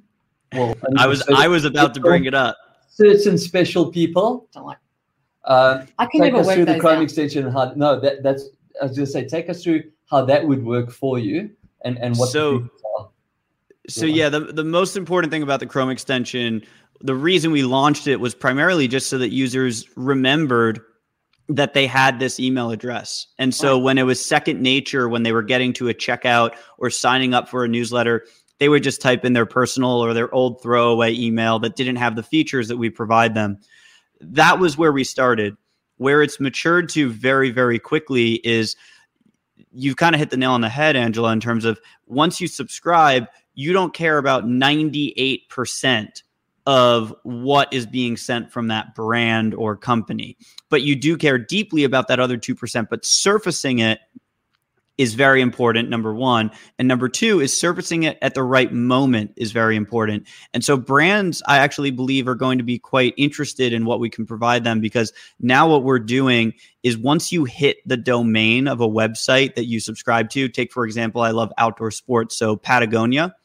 Well, 0.54 0.76
I 0.98 1.08
was 1.08 1.28
I 1.34 1.48
was 1.48 1.66
about 1.66 1.94
to 1.96 2.00
bring 2.00 2.26
it 2.26 2.34
up 2.34 2.58
certain 2.98 3.38
special 3.38 3.92
people. 3.92 4.48
Don't 4.54 4.66
like. 4.66 4.78
Uh, 5.46 5.86
I 5.98 6.08
can 6.08 6.22
take 6.22 6.34
never 6.34 6.50
us 6.50 6.54
through 6.54 6.66
the 6.66 6.80
Chrome 6.80 6.98
out. 6.98 7.04
extension 7.04 7.46
and 7.46 7.54
how. 7.54 7.74
No, 7.76 8.00
that 8.00 8.24
that's. 8.24 8.50
I 8.82 8.86
was 8.86 8.96
going 8.96 9.06
to 9.06 9.12
say, 9.12 9.26
take 9.26 9.50
us 9.50 9.64
through 9.64 9.84
how 10.10 10.24
that 10.26 10.48
would 10.48 10.64
work 10.64 10.92
for 10.92 11.20
you 11.20 11.52
and 11.84 11.98
and 12.00 12.18
what. 12.18 12.30
So. 12.30 12.70
So 13.90 14.06
yeah, 14.06 14.28
the 14.28 14.42
the 14.42 14.66
most 14.66 14.98
important 14.98 15.32
thing 15.32 15.44
about 15.44 15.62
the 15.62 15.66
Chrome 15.66 15.90
extension, 15.90 16.62
the 17.00 17.16
reason 17.16 17.52
we 17.52 17.64
launched 17.64 18.06
it 18.08 18.20
was 18.20 18.36
primarily 18.36 18.90
just 18.90 19.08
so 19.08 19.18
that 19.18 19.30
users 19.30 19.88
remembered 19.96 20.82
that 21.50 21.74
they 21.74 21.88
had 21.88 22.20
this 22.20 22.40
email 22.40 22.72
address. 22.72 23.28
And 23.38 23.56
so 23.56 23.78
when 23.78 23.98
it 23.98 24.04
was 24.04 24.24
second 24.24 24.62
nature, 24.62 25.08
when 25.08 25.24
they 25.24 25.32
were 25.32 25.44
getting 25.44 25.72
to 25.74 25.88
a 25.88 25.94
checkout 25.94 26.56
or 26.78 26.90
signing 26.90 27.34
up 27.34 27.48
for 27.48 27.64
a 27.64 27.70
newsletter, 27.70 28.26
they 28.60 28.70
would 28.70 28.84
just 28.84 29.02
type 29.02 29.24
in 29.24 29.34
their 29.34 29.46
personal 29.46 30.04
or 30.04 30.14
their 30.14 30.34
old 30.34 30.62
throwaway 30.62 31.14
email 31.14 31.60
that 31.60 31.76
didn't 31.76 31.98
have 31.98 32.16
the 32.16 32.24
features 32.24 32.68
that 32.68 32.78
we 32.78 32.90
provide 32.90 33.34
them. 33.34 33.60
That 34.20 34.60
was 34.60 34.78
where 34.78 34.92
we 34.92 35.04
started. 35.04 35.56
Where 35.98 36.22
it's 36.22 36.40
matured 36.40 36.90
to 36.90 37.10
very, 37.10 37.50
very 37.50 37.80
quickly 37.80 38.34
is 38.34 38.76
you've 39.72 39.98
kind 39.98 40.16
of 40.16 40.20
hit 40.20 40.30
the 40.30 40.38
nail 40.38 40.52
on 40.52 40.62
the 40.62 40.70
head, 40.70 40.96
Angela, 40.96 41.32
in 41.32 41.40
terms 41.40 41.66
of 41.66 41.80
once 42.06 42.42
you 42.42 42.48
subscribe, 42.48 43.28
you 43.54 43.74
don't 43.74 43.94
care 43.94 44.18
about 44.18 44.46
98% 44.46 46.22
of 46.68 47.16
what 47.24 47.72
is 47.74 47.86
being 47.86 48.18
sent 48.18 48.52
from 48.52 48.68
that 48.68 48.94
brand 48.94 49.56
or 49.56 49.78
company. 49.78 50.38
But 50.70 50.82
you 50.82 50.98
do 50.98 51.16
care 51.16 51.38
deeply 51.38 51.86
about 51.86 52.10
that 52.10 52.20
other 52.20 52.38
2%, 52.38 52.90
but 52.90 53.06
surfacing 53.06 53.80
it 53.80 54.00
is 54.98 55.14
very 55.14 55.42
important 55.42 55.90
number 55.90 56.14
1 56.14 56.52
and 56.80 56.88
number 56.88 57.08
2 57.08 57.40
is 57.40 57.58
surfacing 57.58 58.04
it 58.04 58.18
at 58.22 58.34
the 58.34 58.42
right 58.42 58.74
moment 58.74 59.32
is 59.38 59.52
very 59.52 59.76
important 59.76 60.28
and 60.56 60.64
so 60.64 60.76
brands 60.76 61.44
i 61.48 61.60
actually 61.60 61.92
believe 61.92 62.28
are 62.28 62.34
going 62.34 62.58
to 62.58 62.64
be 62.64 62.80
quite 62.80 63.14
interested 63.16 63.74
in 63.74 63.86
what 63.86 64.00
we 64.00 64.10
can 64.10 64.26
provide 64.26 64.64
them 64.64 64.82
because 64.82 65.14
now 65.40 65.70
what 65.70 65.84
we're 65.84 66.00
doing 66.00 66.52
is 66.82 66.98
once 66.98 67.32
you 67.32 67.46
hit 67.46 67.78
the 67.86 67.96
domain 67.96 68.68
of 68.68 68.82
a 68.82 68.88
website 68.88 69.54
that 69.54 69.66
you 69.66 69.80
subscribe 69.80 70.32
to 70.32 70.50
take 70.50 70.74
for 70.74 70.84
example 70.84 71.22
i 71.22 71.30
love 71.30 71.54
outdoor 71.60 71.92
sports 71.92 72.36
so 72.36 72.56
patagonia 72.56 73.36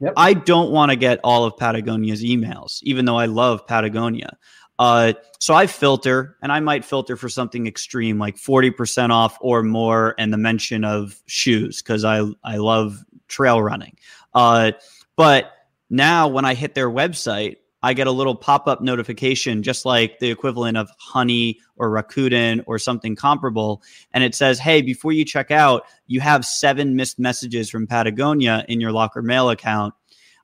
Yep. 0.00 0.12
I 0.16 0.34
don't 0.34 0.70
want 0.70 0.90
to 0.90 0.96
get 0.96 1.20
all 1.24 1.44
of 1.44 1.56
Patagonia's 1.56 2.22
emails, 2.22 2.80
even 2.82 3.04
though 3.04 3.16
I 3.16 3.26
love 3.26 3.66
Patagonia. 3.66 4.36
Uh, 4.78 5.14
so 5.38 5.54
I 5.54 5.66
filter, 5.66 6.36
and 6.42 6.52
I 6.52 6.60
might 6.60 6.84
filter 6.84 7.16
for 7.16 7.28
something 7.28 7.66
extreme, 7.66 8.18
like 8.18 8.36
forty 8.36 8.70
percent 8.70 9.10
off 9.10 9.38
or 9.40 9.62
more, 9.62 10.14
and 10.18 10.32
the 10.32 10.38
mention 10.38 10.84
of 10.84 11.22
shoes 11.26 11.82
because 11.82 12.04
I 12.04 12.22
I 12.44 12.56
love 12.58 13.02
trail 13.28 13.62
running. 13.62 13.96
Uh, 14.34 14.72
but 15.16 15.50
now 15.88 16.28
when 16.28 16.44
I 16.44 16.54
hit 16.54 16.74
their 16.74 16.90
website, 16.90 17.56
I 17.82 17.92
get 17.92 18.06
a 18.06 18.12
little 18.12 18.34
pop 18.34 18.66
up 18.66 18.80
notification, 18.80 19.62
just 19.62 19.84
like 19.84 20.18
the 20.18 20.30
equivalent 20.30 20.76
of 20.76 20.90
Honey 20.98 21.60
or 21.76 21.90
Rakuten 21.90 22.64
or 22.66 22.78
something 22.78 23.14
comparable. 23.14 23.82
And 24.12 24.24
it 24.24 24.34
says, 24.34 24.58
Hey, 24.58 24.82
before 24.82 25.12
you 25.12 25.24
check 25.24 25.50
out, 25.50 25.84
you 26.06 26.20
have 26.20 26.44
seven 26.44 26.96
missed 26.96 27.18
messages 27.18 27.70
from 27.70 27.86
Patagonia 27.86 28.64
in 28.68 28.80
your 28.80 28.92
Lockr 28.92 29.22
Mail 29.22 29.50
account. 29.50 29.94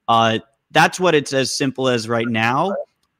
Uh, 0.09 0.41
that's 0.71 1.01
what 1.01 1.15
it's 1.15 1.33
as 1.33 1.53
simple 1.53 1.89
as 1.89 2.09
right 2.09 2.29
now 2.29 2.75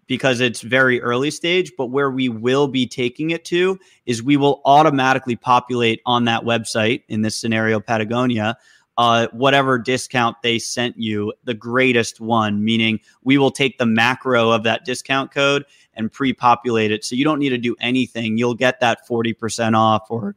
because 0.07 0.41
it's 0.41 0.61
very 0.61 1.01
early 1.01 1.31
stage. 1.31 1.73
But 1.77 1.87
where 1.87 2.11
we 2.11 2.29
will 2.29 2.69
be 2.69 2.87
taking 2.87 3.31
it 3.31 3.45
to 3.47 3.79
is 4.05 4.23
we 4.23 4.37
will 4.37 4.61
automatically 4.65 5.37
populate 5.37 6.01
on 6.05 6.27
that 6.27 6.43
website, 6.43 7.03
in 7.09 7.23
this 7.23 7.37
scenario, 7.37 7.81
Patagonia, 7.81 8.57
uh, 8.99 9.27
whatever 9.33 9.79
discount 9.79 10.37
they 10.43 10.59
sent 10.59 10.99
you, 10.99 11.33
the 11.45 11.55
greatest 11.55 12.21
one, 12.21 12.65
meaning 12.65 13.01
we 13.23 13.39
will 13.39 13.51
take 13.51 13.79
the 13.79 13.87
macro 13.87 14.51
of 14.51 14.63
that 14.65 14.85
discount 14.85 15.33
code 15.33 15.65
and 15.95 16.13
pre-populate 16.13 16.91
it. 16.91 17.05
So 17.05 17.15
you 17.15 17.25
don't 17.25 17.39
need 17.39 17.51
to 17.51 17.59
do 17.59 17.77
anything. 17.81 18.37
You'll 18.37 18.55
get 18.55 18.81
that 18.81 19.07
40% 19.09 19.77
off 19.77 20.11
or 20.11 20.37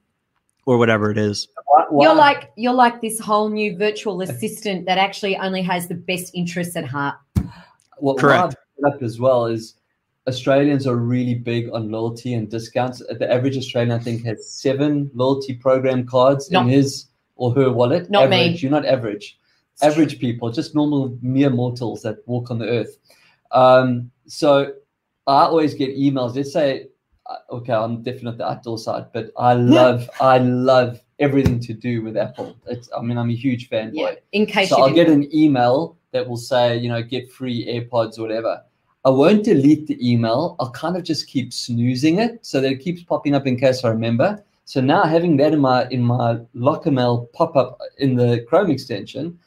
or 0.65 0.77
whatever 0.77 1.11
it 1.11 1.17
is. 1.17 1.47
You're 1.91 2.15
like 2.15 2.51
you're 2.55 2.73
like 2.73 2.99
this 3.01 3.19
whole 3.19 3.49
new 3.49 3.77
virtual 3.77 4.21
assistant 4.21 4.87
that 4.87 4.97
actually 4.97 5.37
only 5.37 5.61
has 5.61 5.87
the 5.87 5.95
best 5.95 6.33
interests 6.33 6.75
at 6.75 6.85
heart. 6.85 7.15
What, 7.97 8.17
Correct. 8.17 8.55
What 8.77 9.01
as 9.03 9.19
well 9.19 9.45
is 9.45 9.75
Australians 10.27 10.87
are 10.87 10.95
really 10.95 11.35
big 11.35 11.69
on 11.71 11.91
loyalty 11.91 12.33
and 12.33 12.49
discounts. 12.49 12.99
The 12.99 13.31
average 13.31 13.57
Australian, 13.57 13.97
I 13.97 14.03
think, 14.03 14.25
has 14.25 14.49
seven 14.49 15.11
loyalty 15.13 15.53
program 15.53 16.05
cards 16.05 16.51
in 16.51 16.67
his 16.67 17.05
or 17.35 17.53
her 17.53 17.71
wallet. 17.71 18.09
Not 18.09 18.23
average. 18.23 18.53
me. 18.53 18.57
You're 18.59 18.71
not 18.71 18.85
average. 18.85 19.39
It's 19.73 19.83
average 19.83 20.11
true. 20.11 20.19
people, 20.19 20.51
just 20.51 20.73
normal 20.73 21.17
mere 21.21 21.49
mortals 21.49 22.01
that 22.03 22.17
walk 22.27 22.49
on 22.49 22.59
the 22.59 22.67
earth. 22.67 22.97
Um, 23.51 24.11
so 24.27 24.73
I 25.27 25.43
always 25.43 25.73
get 25.73 25.97
emails. 25.97 26.35
Let's 26.35 26.53
say, 26.53 26.87
uh, 27.25 27.35
okay, 27.51 27.73
I'm 27.73 28.01
definitely 28.01 28.29
at 28.29 28.37
the 28.37 28.49
outdoor 28.49 28.77
side, 28.77 29.07
but 29.13 29.31
I 29.37 29.53
love, 29.53 30.09
I 30.21 30.37
love 30.37 31.01
everything 31.19 31.59
to 31.61 31.73
do 31.73 32.03
with 32.03 32.15
Apple. 32.15 32.55
It's, 32.67 32.89
I 32.97 33.01
mean, 33.01 33.17
I'm 33.17 33.29
a 33.29 33.35
huge 33.35 33.69
fanboy. 33.69 33.91
Yeah, 33.93 34.11
in 34.31 34.45
case 34.45 34.69
so 34.69 34.81
I'll 34.81 34.93
get 34.93 35.09
an 35.09 35.33
email 35.35 35.97
that 36.11 36.27
will 36.27 36.37
say, 36.37 36.77
you 36.77 36.87
know, 36.87 37.01
get 37.01 37.29
free 37.31 37.65
AirPods 37.67 38.17
or 38.17 38.21
whatever. 38.21 38.63
I 39.03 39.09
won't 39.09 39.43
delete 39.43 39.85
the 39.85 40.11
email. 40.11 40.55
I'll 40.59 40.71
kind 40.71 40.97
of 40.97 41.03
just 41.03 41.27
keep 41.27 41.53
snoozing 41.53 42.19
it 42.19 42.43
so 42.45 42.59
that 42.61 42.71
it 42.71 42.77
keeps 42.77 43.03
popping 43.03 43.35
up 43.35 43.45
in 43.45 43.57
case 43.57 43.83
I 43.83 43.89
remember. 43.89 44.43
So 44.65 44.81
now 44.81 45.03
having 45.03 45.37
that 45.37 45.53
in 45.53 45.59
my 45.59 45.87
in 45.89 46.01
my 46.01 46.39
Lockrmail 46.55 47.31
pop 47.33 47.55
up 47.55 47.79
in 47.97 48.15
the 48.15 48.43
Chrome 48.47 48.71
extension, 48.71 49.39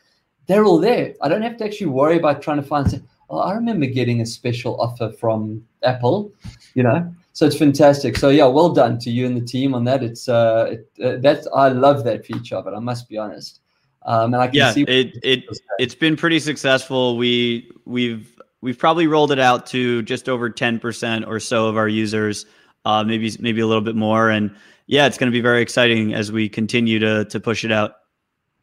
they're 0.47 0.65
all 0.65 0.79
there. 0.79 1.15
I 1.21 1.29
don't 1.29 1.43
have 1.43 1.57
to 1.59 1.65
actually 1.65 1.89
worry 1.89 2.17
about 2.17 2.41
trying 2.41 2.59
to 2.59 2.63
find. 2.63 2.91
Say, 2.91 3.01
oh, 3.29 3.39
I 3.39 3.53
remember 3.55 3.87
getting 3.87 4.21
a 4.21 4.27
special 4.27 4.81
offer 4.81 5.11
from 5.11 5.65
Apple, 5.83 6.33
you 6.75 6.83
know. 6.85 7.13
So 7.33 7.47
it's 7.47 7.57
fantastic. 7.57 8.17
So 8.17 8.31
yeah, 8.31 8.47
well 8.47 8.73
done 8.73 8.99
to 9.01 9.11
you 9.11 9.27
and 9.27 9.37
the 9.37 9.45
team 9.45 9.75
on 9.75 9.85
that. 9.85 10.03
It's 10.03 10.29
uh, 10.29 10.71
it, 10.73 11.05
uh 11.05 11.17
that's 11.21 11.47
I 11.55 11.69
love 11.69 12.05
that 12.05 12.25
feature 12.25 12.57
of 12.57 12.67
it. 12.67 12.75
I 12.75 12.81
must 12.81 13.09
be 13.09 13.19
honest. 13.19 13.61
Um, 14.03 14.33
and 14.35 14.43
I 14.43 14.47
can 14.47 14.55
yeah, 14.55 14.73
see 14.73 14.83
it 14.83 15.19
it 15.23 15.45
it's 15.79 15.95
been 15.95 16.17
pretty 16.17 16.39
successful. 16.39 17.17
We 17.17 17.71
we've 17.85 18.41
we've 18.61 18.79
probably 18.79 19.07
rolled 19.07 19.33
it 19.33 19.39
out 19.39 19.67
to 19.67 20.03
just 20.03 20.29
over 20.29 20.49
ten 20.49 20.79
percent 20.79 21.27
or 21.27 21.41
so 21.41 21.67
of 21.67 21.77
our 21.77 21.89
users, 21.89 22.47
uh, 22.85 23.05
maybe 23.05 23.31
maybe 23.41 23.61
a 23.61 23.67
little 23.67 23.83
bit 23.83 23.97
more, 23.97 24.31
and 24.31 24.55
yeah, 24.89 25.07
it's 25.07 25.19
going 25.19 25.31
to 25.31 25.37
be 25.37 25.43
very 25.43 25.63
exciting 25.63 26.15
as 26.15 26.33
we 26.33 26.49
continue 26.49 26.99
to 26.99 27.27
to 27.27 27.39
push 27.39 27.65
it 27.65 27.71
out. 27.71 27.93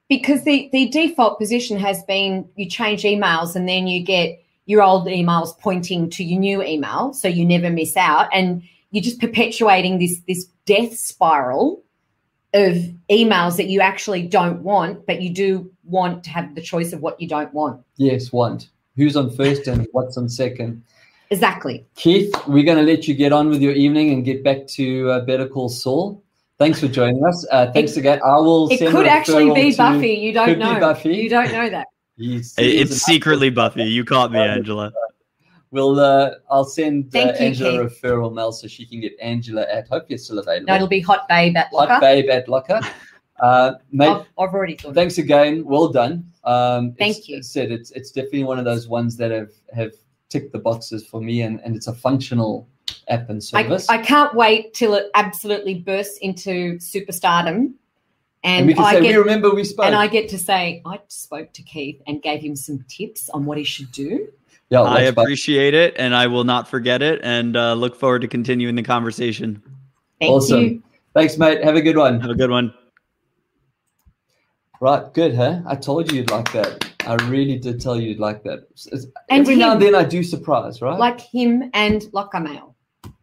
Because 0.10 0.44
the 0.44 0.70
the 0.74 0.90
default 0.90 1.40
position 1.40 1.80
has 1.80 2.04
been 2.04 2.50
you 2.56 2.70
change 2.70 3.04
emails 3.04 3.56
and 3.56 3.70
then 3.70 3.88
you 3.88 4.04
get 4.04 4.40
your 4.66 4.82
old 4.82 5.06
emails 5.08 5.58
pointing 5.60 6.10
to 6.10 6.24
your 6.24 6.40
new 6.40 6.64
email, 6.64 7.14
so 7.14 7.28
you 7.28 7.46
never 7.46 7.70
miss 7.70 7.96
out, 7.96 8.28
and 8.34 8.64
you're 8.92 9.04
just 9.04 9.22
perpetuating 9.22 10.00
this 10.00 10.20
this 10.28 10.46
death 10.66 10.98
spiral 10.98 11.84
of 12.56 12.76
emails 13.10 13.58
that 13.58 13.68
you 13.68 13.82
actually 13.82 14.24
don't 14.24 14.64
want, 14.64 15.06
but 15.06 15.22
you 15.22 15.30
do 15.30 15.70
want 15.84 16.24
to 16.24 16.30
have 16.30 16.56
the 16.56 16.62
choice 16.62 16.94
of 16.94 17.02
what 17.02 17.20
you 17.22 17.28
don't 17.28 17.54
want. 17.54 17.84
Yes, 17.98 18.32
want. 18.32 18.70
Who's 18.96 19.16
on 19.16 19.30
first 19.30 19.68
and 19.68 19.86
what's 19.92 20.18
on 20.18 20.30
second? 20.30 20.82
Exactly. 21.32 21.86
Keith, 21.96 22.34
we're 22.48 22.64
going 22.64 22.78
to 22.78 22.84
let 22.84 23.08
you 23.08 23.16
get 23.16 23.34
on 23.34 23.50
with 23.50 23.62
your 23.62 23.74
evening 23.74 24.12
and 24.12 24.24
get 24.24 24.44
back 24.44 24.68
to 24.68 25.10
uh, 25.10 25.20
Better 25.22 25.48
Call 25.48 25.70
Saul. 25.70 26.24
Thanks 26.58 26.80
for 26.80 26.88
joining 26.88 27.24
us. 27.26 27.46
Uh, 27.52 27.72
thanks 27.72 27.94
it, 27.94 28.00
again. 28.00 28.20
I 28.24 28.38
will. 28.38 28.70
It 28.72 28.80
could 28.92 29.08
actually 29.08 29.54
be 29.54 29.76
Buffy. 29.76 30.14
You 30.14 30.34
don't 30.34 30.58
know. 30.58 30.80
Buffy. 30.80 31.16
You 31.16 31.30
don't 31.30 31.52
know 31.52 31.70
that. 31.70 31.88
He's, 32.18 32.54
it's 32.58 33.02
secretly 33.02 33.50
Buffy. 33.50 33.84
You 33.84 34.06
caught 34.06 34.32
me, 34.32 34.40
Angela. 34.40 34.94
We'll. 35.72 36.00
Uh, 36.00 36.32
I'll 36.50 36.64
send 36.64 37.14
uh, 37.14 37.20
Angela 37.20 37.82
a 37.82 37.90
referral 37.90 38.34
mail 38.34 38.54
so 38.54 38.68
she 38.68 38.86
can 38.86 39.02
get 39.02 39.14
Angela 39.22 39.64
at. 39.64 39.90
Hope 39.90 40.06
you're 40.08 40.18
still 40.18 40.40
available. 40.40 40.68
No, 40.68 40.76
it'll 40.76 40.88
be 40.88 41.02
Hot 41.02 41.28
Babe 41.28 41.58
at 41.58 41.72
Lockr. 41.74 41.88
Hot 41.88 42.02
Babe 42.02 42.30
at 42.30 42.48
Lockr. 42.48 42.90
Uh, 43.42 43.74
mate, 43.92 44.08
I've, 44.08 44.22
I've, 44.40 44.54
already 44.54 44.78
thought. 44.78 44.96
Thanks 44.96 45.18
again. 45.18 45.66
Well 45.66 45.90
done. 45.90 46.26
Um, 46.46 46.94
Thank 46.98 47.28
you. 47.28 47.44
Said 47.44 47.70
it's 47.70 47.92
it's 47.92 48.12
definitely 48.12 48.46
one 48.46 48.60
of 48.60 48.64
those 48.64 48.88
ones 48.88 49.18
that 49.18 49.32
have 49.32 49.52
have 49.74 49.92
tick 50.30 50.52
the 50.52 50.60
boxes 50.60 51.06
for 51.06 51.22
me, 51.22 51.42
and, 51.42 51.60
and 51.64 51.76
it's 51.76 51.88
a 51.88 51.94
functional 51.94 52.68
app 53.08 53.30
and 53.30 53.44
service. 53.44 53.90
I, 53.90 53.96
I 53.96 54.02
can't 54.02 54.34
wait 54.36 54.74
till 54.74 54.94
it 54.94 55.10
absolutely 55.14 55.76
bursts 55.76 56.18
into 56.20 56.78
superstardom. 56.78 57.74
And, 58.44 58.60
and 58.60 58.68
we 58.68 58.74
can 58.76 58.84
I 58.84 58.94
say, 58.94 59.02
get, 59.02 59.10
we 59.10 59.16
remember 59.18 59.54
we 59.54 59.64
spoke. 59.64 59.86
And 59.86 59.96
I 59.96 60.08
get 60.08 60.30
to 60.30 60.38
say, 60.38 60.82
I 60.86 61.00
spoke 61.08 61.52
to 61.54 61.64
Keith 61.64 62.00
and 62.06 62.22
gave 62.22 62.42
him 62.42 62.56
some 62.56 62.86
tips 62.88 63.30
on 63.30 63.46
what 63.46 63.58
he 63.58 63.64
should 63.64 63.92
do. 63.92 64.28
Yeah, 64.70 64.82
I 64.82 65.02
appreciate 65.02 65.74
it, 65.74 65.94
and 65.98 66.16
I 66.16 66.28
will 66.28 66.44
not 66.44 66.68
forget 66.68 67.04
it, 67.04 67.22
and 67.24 67.56
uh, 67.56 67.74
look 67.74 67.96
forward 67.96 68.22
to 68.22 68.28
continuing 68.28 68.76
the 68.76 68.84
conversation. 68.84 69.62
Thank 70.20 70.32
awesome. 70.32 70.62
you. 70.62 70.84
Thanks, 71.14 71.38
mate. 71.38 71.64
Have 71.64 71.76
a 71.76 71.82
good 71.82 71.98
one. 71.98 72.20
Have 72.20 72.32
a 72.32 72.36
good 72.36 72.50
one. 72.50 72.74
Right, 74.82 75.14
good, 75.14 75.36
huh? 75.36 75.62
I 75.66 75.76
told 75.76 76.12
you 76.12 76.18
you'd 76.18 76.32
like 76.32 76.52
that. 76.54 76.85
I 77.08 77.16
really 77.28 77.58
did 77.58 77.80
tell 77.80 78.00
you 78.00 78.16
like 78.16 78.44
that. 78.44 78.68
And 78.92 79.06
Every 79.30 79.54
him, 79.54 79.60
now 79.60 79.72
and 79.74 79.82
then 79.82 79.96
I 79.96 80.04
do 80.04 80.24
surprise, 80.24 80.82
right? 80.82 80.98
Like 80.98 81.22
him 81.22 81.70
and 81.74 82.02
Lockrmail. 82.14 82.74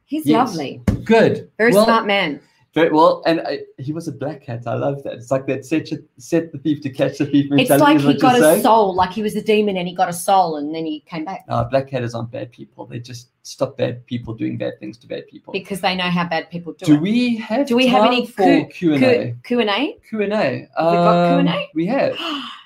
He's 0.04 0.26
yes. 0.26 0.48
lovely. 0.48 0.82
Good. 1.04 1.50
Very 1.58 1.72
well, 1.72 1.84
smart 1.84 2.06
man. 2.06 2.40
Very 2.74 2.90
well, 2.90 3.22
and 3.26 3.40
I, 3.42 3.60
he 3.78 3.92
was 3.92 4.08
a 4.08 4.12
black 4.12 4.42
cat. 4.42 4.66
I 4.66 4.74
love 4.74 5.02
that. 5.02 5.14
It's 5.14 5.30
like 5.30 5.46
that 5.46 5.66
set, 5.66 5.90
set 6.16 6.52
the 6.52 6.58
thief 6.58 6.80
to 6.82 6.90
catch 6.90 7.18
the 7.18 7.26
thief. 7.26 7.46
It's 7.50 7.68
like 7.68 8.00
he 8.00 8.14
got 8.14 8.36
a 8.36 8.40
saying. 8.40 8.62
soul, 8.62 8.94
like 8.94 9.10
he 9.12 9.22
was 9.22 9.36
a 9.36 9.42
demon 9.42 9.76
and 9.76 9.86
he 9.86 9.94
got 9.94 10.08
a 10.08 10.12
soul 10.12 10.56
and 10.56 10.74
then 10.74 10.86
he 10.86 11.00
came 11.00 11.26
back. 11.26 11.44
No, 11.48 11.64
black 11.70 11.92
is 11.92 12.14
aren't 12.14 12.30
bad 12.30 12.50
people. 12.50 12.86
They 12.86 12.98
just 12.98 13.28
stop 13.42 13.76
bad 13.76 14.06
people 14.06 14.32
doing 14.32 14.56
bad 14.56 14.80
things 14.80 14.96
to 14.98 15.06
bad 15.06 15.26
people 15.28 15.52
because 15.52 15.82
they 15.82 15.94
know 15.94 16.08
how 16.08 16.26
bad 16.26 16.48
people 16.48 16.72
do. 16.72 16.86
Do 16.86 16.94
it. 16.94 17.00
we 17.02 17.36
have? 17.36 17.66
Do 17.66 17.76
we 17.76 17.86
have 17.88 18.06
any 18.06 18.26
Q 18.26 18.94
and 18.94 19.04
A? 19.04 19.36
Q 19.44 19.60
and 19.60 19.68
A. 19.68 19.98
Q 20.08 20.22
and 20.22 20.32
A. 20.32 20.50
We 20.50 20.66
got 20.82 21.28
Q 21.28 21.38
and 21.40 21.48
A. 21.50 21.52
Um, 21.52 21.66
we 21.74 21.86
have. 21.86 22.18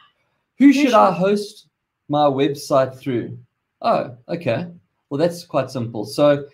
Who, 0.58 0.66
Who 0.66 0.72
should, 0.72 0.82
should 0.86 0.94
I 0.94 1.12
host 1.12 1.68
my 2.08 2.24
website 2.24 2.98
through? 2.98 3.38
Oh, 3.82 4.16
okay. 4.28 4.66
Well, 5.10 5.18
that's 5.18 5.44
quite 5.44 5.70
simple. 5.70 6.04
So 6.04 6.46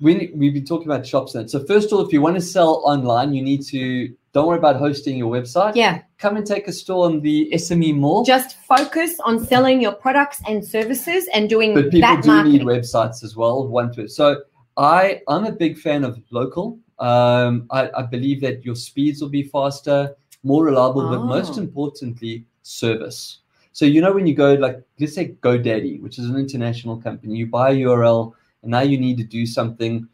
we, 0.00 0.30
we've 0.34 0.54
been 0.54 0.64
talking 0.64 0.86
about 0.86 1.06
shops 1.06 1.32
then. 1.32 1.48
So 1.48 1.64
first 1.64 1.90
of 1.90 1.98
all, 1.98 2.06
if 2.06 2.12
you 2.12 2.20
want 2.20 2.36
to 2.36 2.42
sell 2.42 2.82
online, 2.84 3.32
you 3.34 3.42
need 3.42 3.64
to 3.66 4.14
don't 4.34 4.46
worry 4.46 4.58
about 4.58 4.76
hosting 4.76 5.16
your 5.16 5.32
website. 5.32 5.74
Yeah. 5.74 6.02
Come 6.18 6.36
and 6.36 6.46
take 6.46 6.68
a 6.68 6.72
store 6.72 7.06
on 7.06 7.20
the 7.22 7.50
SME 7.54 7.96
Mall. 7.96 8.24
Just 8.24 8.56
focus 8.58 9.18
on 9.24 9.44
selling 9.44 9.80
your 9.80 9.92
products 9.92 10.40
and 10.46 10.64
services 10.64 11.26
and 11.32 11.48
doing 11.48 11.74
but 11.74 11.84
people 11.90 12.00
that 12.02 12.22
do 12.22 12.28
marketing. 12.28 12.58
need 12.58 12.66
websites 12.66 13.24
as 13.24 13.34
well. 13.34 13.66
One 13.66 13.92
to 13.94 14.06
so 14.06 14.42
I 14.76 15.22
I'm 15.26 15.46
a 15.46 15.52
big 15.52 15.78
fan 15.78 16.04
of 16.04 16.20
local. 16.30 16.78
Um, 16.98 17.66
I, 17.70 17.90
I 17.96 18.02
believe 18.02 18.40
that 18.42 18.64
your 18.64 18.74
speeds 18.74 19.20
will 19.22 19.28
be 19.30 19.44
faster, 19.44 20.14
more 20.42 20.64
reliable, 20.64 21.08
but 21.08 21.24
most 21.24 21.54
Oh. 21.54 21.62
importantly, 21.62 22.44
service. 22.68 23.38
So 23.72 23.84
you 23.84 24.00
know 24.00 24.12
when 24.12 24.26
you 24.26 24.34
go 24.34 24.54
like 24.54 24.82
let's 24.98 25.14
say 25.14 25.36
GoDaddy, 25.40 26.00
which 26.02 26.18
is 26.18 26.26
an 26.26 26.36
international 26.36 27.00
company, 27.00 27.36
you 27.36 27.46
buy 27.46 27.70
a 27.70 27.76
URL 27.76 28.32
and 28.62 28.70
now 28.70 28.80
you 28.80 28.98
need 28.98 29.16
to 29.18 29.24
do 29.24 29.46
something. 29.46 30.08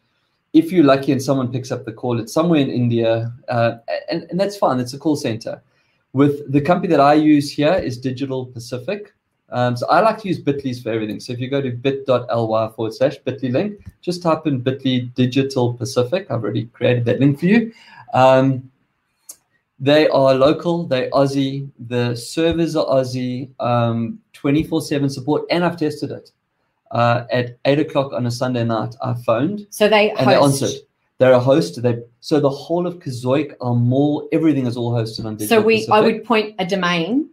If 0.53 0.71
you're 0.71 0.85
lucky 0.85 1.11
and 1.11 1.21
someone 1.21 1.51
picks 1.51 1.71
up 1.71 1.83
the 1.83 1.91
call, 1.91 2.19
it's 2.19 2.31
somewhere 2.31 2.61
in 2.61 2.69
India, 2.69 3.33
uh, 3.49 3.77
and, 4.09 4.25
and 4.29 4.39
that's 4.39 4.55
fine. 4.55 4.79
It's 4.79 4.93
a 4.93 4.97
call 4.97 5.15
center. 5.15 5.61
With 6.13 6.49
the 6.51 6.61
company 6.61 6.87
that 6.91 7.01
I 7.01 7.15
use 7.15 7.51
here 7.51 7.73
is 7.73 7.97
Digital 7.97 8.45
Pacific. 8.45 9.13
Um, 9.49 9.75
so 9.75 9.85
I 9.87 9.99
like 9.99 10.19
to 10.19 10.27
use 10.27 10.41
Bitly's 10.41 10.81
for 10.81 10.89
everything. 10.89 11.19
So 11.19 11.33
if 11.33 11.39
you 11.39 11.49
go 11.49 11.61
to 11.61 11.71
bit.ly 11.71 12.69
forward 12.69 12.93
slash 12.93 13.17
Bitly 13.27 13.51
link, 13.51 13.85
just 14.01 14.23
type 14.23 14.47
in 14.47 14.61
Bitly 14.61 15.13
Digital 15.13 15.73
Pacific. 15.73 16.27
I've 16.31 16.43
already 16.43 16.65
created 16.67 17.03
that 17.05 17.19
link 17.19 17.39
for 17.39 17.47
you. 17.47 17.73
Um, 18.13 18.71
they 19.79 20.07
are 20.07 20.33
local, 20.33 20.87
they're 20.87 21.09
Aussie, 21.11 21.69
the 21.87 22.15
servers 22.15 22.75
are 22.75 22.85
Aussie, 22.85 23.49
um, 23.59 24.19
24 24.33 24.81
7 24.81 25.09
support, 25.09 25.43
and 25.49 25.63
I've 25.63 25.77
tested 25.77 26.11
it. 26.11 26.31
Uh, 26.91 27.25
at 27.31 27.57
8 27.65 27.79
o'clock 27.79 28.13
on 28.13 28.25
a 28.25 28.31
Sunday 28.31 28.63
night, 28.63 28.95
I 29.03 29.15
phoned 29.25 29.67
So 29.69 29.89
they 29.89 30.11
and 30.11 30.27
they 30.29 30.35
answered. 30.35 30.71
They're 31.17 31.33
a 31.33 31.39
host. 31.39 31.81
They 31.81 31.99
so 32.19 32.39
the 32.39 32.49
whole 32.49 32.85
of 32.85 32.99
Kazoik 32.99 33.55
are 33.61 33.73
more. 33.73 34.27
Everything 34.33 34.65
is 34.65 34.75
all 34.75 34.91
hosted 34.91 35.25
on 35.25 35.37
Digital 35.37 35.61
So 35.61 35.65
we, 35.65 35.87
I 35.87 36.01
would 36.01 36.25
point 36.25 36.55
a 36.59 36.65
domain 36.65 37.29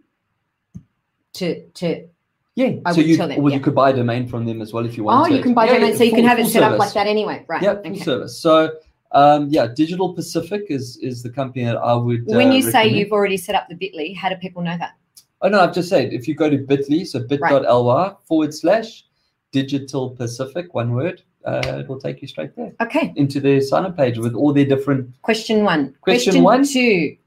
to 1.33 1.61
to. 1.65 2.07
Yeah. 2.55 2.75
I 2.85 2.91
so 2.91 2.97
would 2.97 3.07
you, 3.07 3.17
tell 3.17 3.27
them, 3.27 3.41
well, 3.41 3.51
yeah. 3.51 3.57
you 3.57 3.63
could 3.63 3.75
buy 3.75 3.89
a 3.89 3.93
domain 3.93 4.27
from 4.27 4.45
them 4.45 4.61
as 4.61 4.71
well 4.71 4.85
if 4.85 4.95
you 4.95 5.03
want. 5.03 5.17
Oh, 5.17 5.21
want. 5.21 5.33
you 5.33 5.41
can 5.41 5.53
buy 5.53 5.65
yeah, 5.65 5.73
domain, 5.73 5.97
so 5.97 6.03
you 6.03 6.11
can 6.11 6.23
have 6.23 6.39
it 6.39 6.43
full 6.43 6.51
set 6.51 6.63
up 6.63 6.77
like 6.77 6.93
that 6.93 7.07
anyway, 7.07 7.43
right? 7.47 7.61
Yeah, 7.61 7.73
full 7.73 7.91
okay. 7.91 7.99
service. 7.99 8.39
So, 8.39 8.71
um, 9.13 9.47
yeah, 9.49 9.67
Digital 9.67 10.13
Pacific 10.13 10.63
is 10.69 10.97
is 10.97 11.23
the 11.23 11.29
company 11.29 11.65
that 11.65 11.77
I 11.77 11.93
would. 11.93 12.25
When 12.25 12.49
uh, 12.49 12.53
you 12.55 12.61
say 12.63 12.87
you've 12.87 13.11
already 13.11 13.37
set 13.37 13.55
up 13.55 13.67
the 13.69 13.75
Bitly, 13.75 14.15
how 14.15 14.29
do 14.29 14.35
people 14.35 14.61
know 14.61 14.77
that? 14.77 14.93
oh 15.41 15.49
no, 15.49 15.59
I've 15.59 15.73
just 15.73 15.89
said 15.89 16.13
if 16.13 16.27
you 16.27 16.35
go 16.35 16.49
to 16.49 16.57
Bitly, 16.57 17.05
so 17.05 17.19
bit.ly 17.19 18.13
forward 18.25 18.53
slash 18.53 19.05
Digital 19.51 20.09
Pacific, 20.11 20.73
one 20.73 20.93
word, 20.93 21.21
uh, 21.45 21.61
it 21.79 21.87
will 21.87 21.99
take 21.99 22.21
you 22.21 22.27
straight 22.27 22.55
there 22.55 22.73
Okay. 22.81 23.13
into 23.17 23.39
their 23.39 23.61
sign 23.61 23.85
up 23.85 23.95
page 23.95 24.17
with 24.17 24.33
all 24.33 24.51
their 24.53 24.65
different. 24.65 25.13
Question 25.21 25.63
one. 25.63 25.93
Question 26.01 26.41
one. 26.43 26.65
two. 26.65 27.17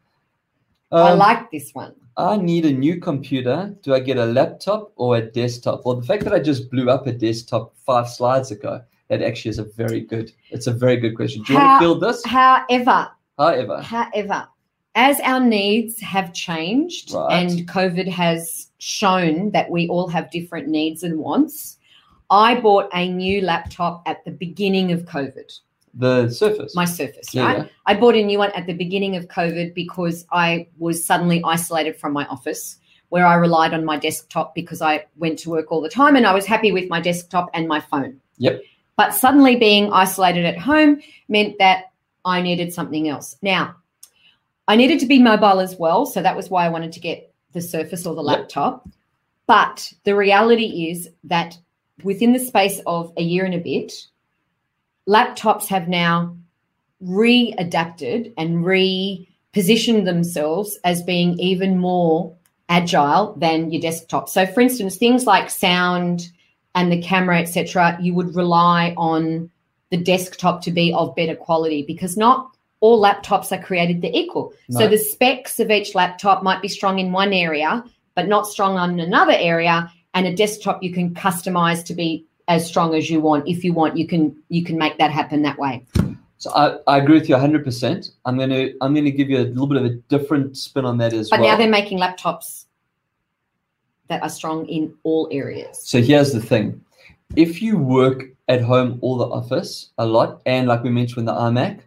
I 0.90 1.10
Um, 1.12 1.18
like 1.18 1.50
this 1.50 1.72
one. 1.72 1.94
I 2.16 2.36
need 2.36 2.64
a 2.64 2.72
new 2.72 2.98
computer. 2.98 3.74
Do 3.82 3.92
I 3.94 4.00
get 4.00 4.16
a 4.16 4.24
laptop 4.24 4.92
or 4.96 5.16
a 5.18 5.20
desktop? 5.20 5.84
Well, 5.84 5.96
the 5.96 6.06
fact 6.06 6.24
that 6.24 6.32
I 6.32 6.38
just 6.40 6.70
blew 6.70 6.88
up 6.88 7.06
a 7.06 7.12
desktop 7.12 7.74
five 7.84 8.08
slides 8.08 8.50
ago, 8.50 8.80
that 9.08 9.22
actually 9.22 9.50
is 9.50 9.58
a 9.58 9.64
very 9.64 10.00
good. 10.00 10.32
It's 10.50 10.66
a 10.66 10.72
very 10.72 10.96
good 10.96 11.14
question. 11.16 11.42
Do 11.42 11.52
you 11.52 11.58
want 11.58 11.80
to 11.80 11.84
field 11.84 12.00
this? 12.00 12.24
However, 12.24 13.10
However, 13.38 13.82
however, 13.82 14.48
as 14.94 15.20
our 15.20 15.40
needs 15.40 16.00
have 16.00 16.32
changed 16.32 17.12
Right. 17.12 17.32
and 17.42 17.68
COVID 17.68 18.08
has 18.08 18.68
shown 18.78 19.50
that 19.50 19.70
we 19.70 19.88
all 19.88 20.08
have 20.08 20.30
different 20.30 20.68
needs 20.68 21.02
and 21.02 21.18
wants, 21.18 21.76
I 22.30 22.58
bought 22.60 22.88
a 22.94 23.08
new 23.08 23.42
laptop 23.42 24.02
at 24.06 24.24
the 24.24 24.30
beginning 24.30 24.90
of 24.92 25.04
COVID. 25.04 25.52
the 25.98 26.28
Surface. 26.28 26.74
My 26.76 26.84
Surface, 26.84 27.32
Yeah, 27.34 27.44
right? 27.46 27.56
yeah. 27.58 27.64
I 27.86 27.94
bought 27.94 28.14
a 28.16 28.22
new 28.22 28.38
one 28.38 28.50
at 28.52 28.66
the 28.66 28.74
beginning 28.74 29.16
of 29.16 29.28
COVID 29.28 29.72
because 29.74 30.26
I 30.30 30.66
was 30.78 31.02
suddenly 31.04 31.40
isolated 31.42 31.96
from 31.96 32.12
my 32.12 32.26
office 32.26 32.76
where 33.08 33.24
I 33.26 33.34
relied 33.36 33.72
on 33.72 33.82
my 33.84 33.96
desktop 33.98 34.54
because 34.54 34.82
I 34.82 35.06
went 35.16 35.38
to 35.40 35.48
work 35.50 35.72
all 35.72 35.80
the 35.80 35.88
time 35.88 36.14
and 36.16 36.26
I 36.26 36.34
was 36.34 36.44
happy 36.44 36.70
with 36.70 36.90
my 36.90 37.00
desktop 37.00 37.48
and 37.54 37.66
my 37.66 37.80
phone. 37.80 38.20
Yep. 38.36 38.60
But 38.96 39.14
suddenly 39.14 39.56
being 39.56 39.92
isolated 39.92 40.44
at 40.44 40.58
home 40.58 41.00
meant 41.28 41.58
that 41.58 41.92
I 42.24 42.40
needed 42.42 42.72
something 42.72 43.08
else. 43.08 43.36
Now, 43.42 43.76
I 44.68 44.76
needed 44.76 45.00
to 45.00 45.06
be 45.06 45.18
mobile 45.18 45.60
as 45.60 45.76
well. 45.76 46.06
So 46.06 46.22
that 46.22 46.36
was 46.36 46.50
why 46.50 46.66
I 46.66 46.70
wanted 46.70 46.92
to 46.92 47.00
get 47.00 47.32
the 47.52 47.60
Surface 47.60 48.06
or 48.06 48.14
the 48.14 48.22
laptop. 48.22 48.88
But 49.46 49.92
the 50.04 50.16
reality 50.16 50.90
is 50.90 51.08
that 51.24 51.56
within 52.02 52.32
the 52.32 52.38
space 52.38 52.80
of 52.86 53.12
a 53.16 53.22
year 53.22 53.44
and 53.44 53.54
a 53.54 53.58
bit, 53.58 53.92
laptops 55.08 55.66
have 55.68 55.88
now 55.88 56.36
readapted 57.02 58.32
and 58.36 58.64
repositioned 58.64 60.04
themselves 60.04 60.78
as 60.84 61.02
being 61.02 61.38
even 61.38 61.78
more 61.78 62.34
agile 62.68 63.34
than 63.36 63.70
your 63.70 63.80
desktop. 63.80 64.28
So, 64.28 64.46
for 64.46 64.60
instance, 64.60 64.96
things 64.96 65.26
like 65.26 65.48
sound 65.50 66.32
and 66.76 66.92
the 66.92 67.02
camera, 67.02 67.40
etc., 67.40 67.98
you 68.00 68.14
would 68.14 68.36
rely 68.36 68.94
on 68.96 69.50
the 69.90 69.96
desktop 69.96 70.62
to 70.62 70.70
be 70.70 70.92
of 70.92 71.16
better 71.16 71.34
quality 71.34 71.82
because 71.82 72.16
not 72.16 72.56
all 72.80 73.02
laptops 73.02 73.50
are 73.50 73.62
created 73.62 74.02
the 74.02 74.16
equal. 74.16 74.52
So 74.70 74.86
the 74.86 74.98
specs 74.98 75.58
of 75.58 75.70
each 75.70 75.94
laptop 75.94 76.42
might 76.42 76.60
be 76.60 76.68
strong 76.68 76.98
in 76.98 77.10
one 77.10 77.32
area, 77.32 77.82
but 78.14 78.28
not 78.28 78.46
strong 78.46 78.76
on 78.76 79.00
another 79.00 79.32
area. 79.34 79.90
And 80.12 80.26
a 80.26 80.36
desktop 80.36 80.82
you 80.82 80.92
can 80.92 81.14
customize 81.14 81.84
to 81.86 81.94
be 81.94 82.26
as 82.48 82.66
strong 82.66 82.94
as 82.94 83.10
you 83.10 83.20
want. 83.20 83.48
If 83.48 83.64
you 83.64 83.72
want, 83.72 83.96
you 83.96 84.06
can 84.06 84.36
you 84.48 84.62
can 84.62 84.76
make 84.76 84.98
that 84.98 85.10
happen 85.10 85.42
that 85.42 85.58
way. 85.58 85.86
So 86.38 86.50
I, 86.52 86.76
I 86.86 86.98
agree 86.98 87.18
with 87.18 87.28
you 87.28 87.34
100%. 87.34 88.10
I'm 88.26 88.36
going 88.36 88.50
to 88.50 88.74
I'm 88.82 88.92
going 88.92 89.06
to 89.06 89.10
give 89.10 89.30
you 89.30 89.38
a 89.38 89.48
little 89.48 89.66
bit 89.66 89.78
of 89.78 89.84
a 89.86 89.94
different 90.08 90.56
spin 90.56 90.84
on 90.84 90.98
that 90.98 91.14
as 91.14 91.30
But 91.30 91.40
well. 91.40 91.48
But 91.48 91.52
now 91.52 91.58
they're 91.58 91.70
making 91.70 91.98
laptops 91.98 92.65
that 94.08 94.22
are 94.22 94.28
strong 94.28 94.66
in 94.66 94.94
all 95.02 95.28
areas. 95.30 95.80
So 95.82 96.00
here's 96.00 96.32
the 96.32 96.40
thing. 96.40 96.80
If 97.34 97.60
you 97.60 97.76
work 97.78 98.24
at 98.48 98.62
home 98.62 98.98
or 99.02 99.18
the 99.18 99.26
office 99.26 99.90
a 99.98 100.06
lot, 100.06 100.40
and 100.46 100.68
like 100.68 100.82
we 100.82 100.90
mentioned 100.90 101.16
with 101.16 101.26
the 101.26 101.40
iMac, 101.40 101.80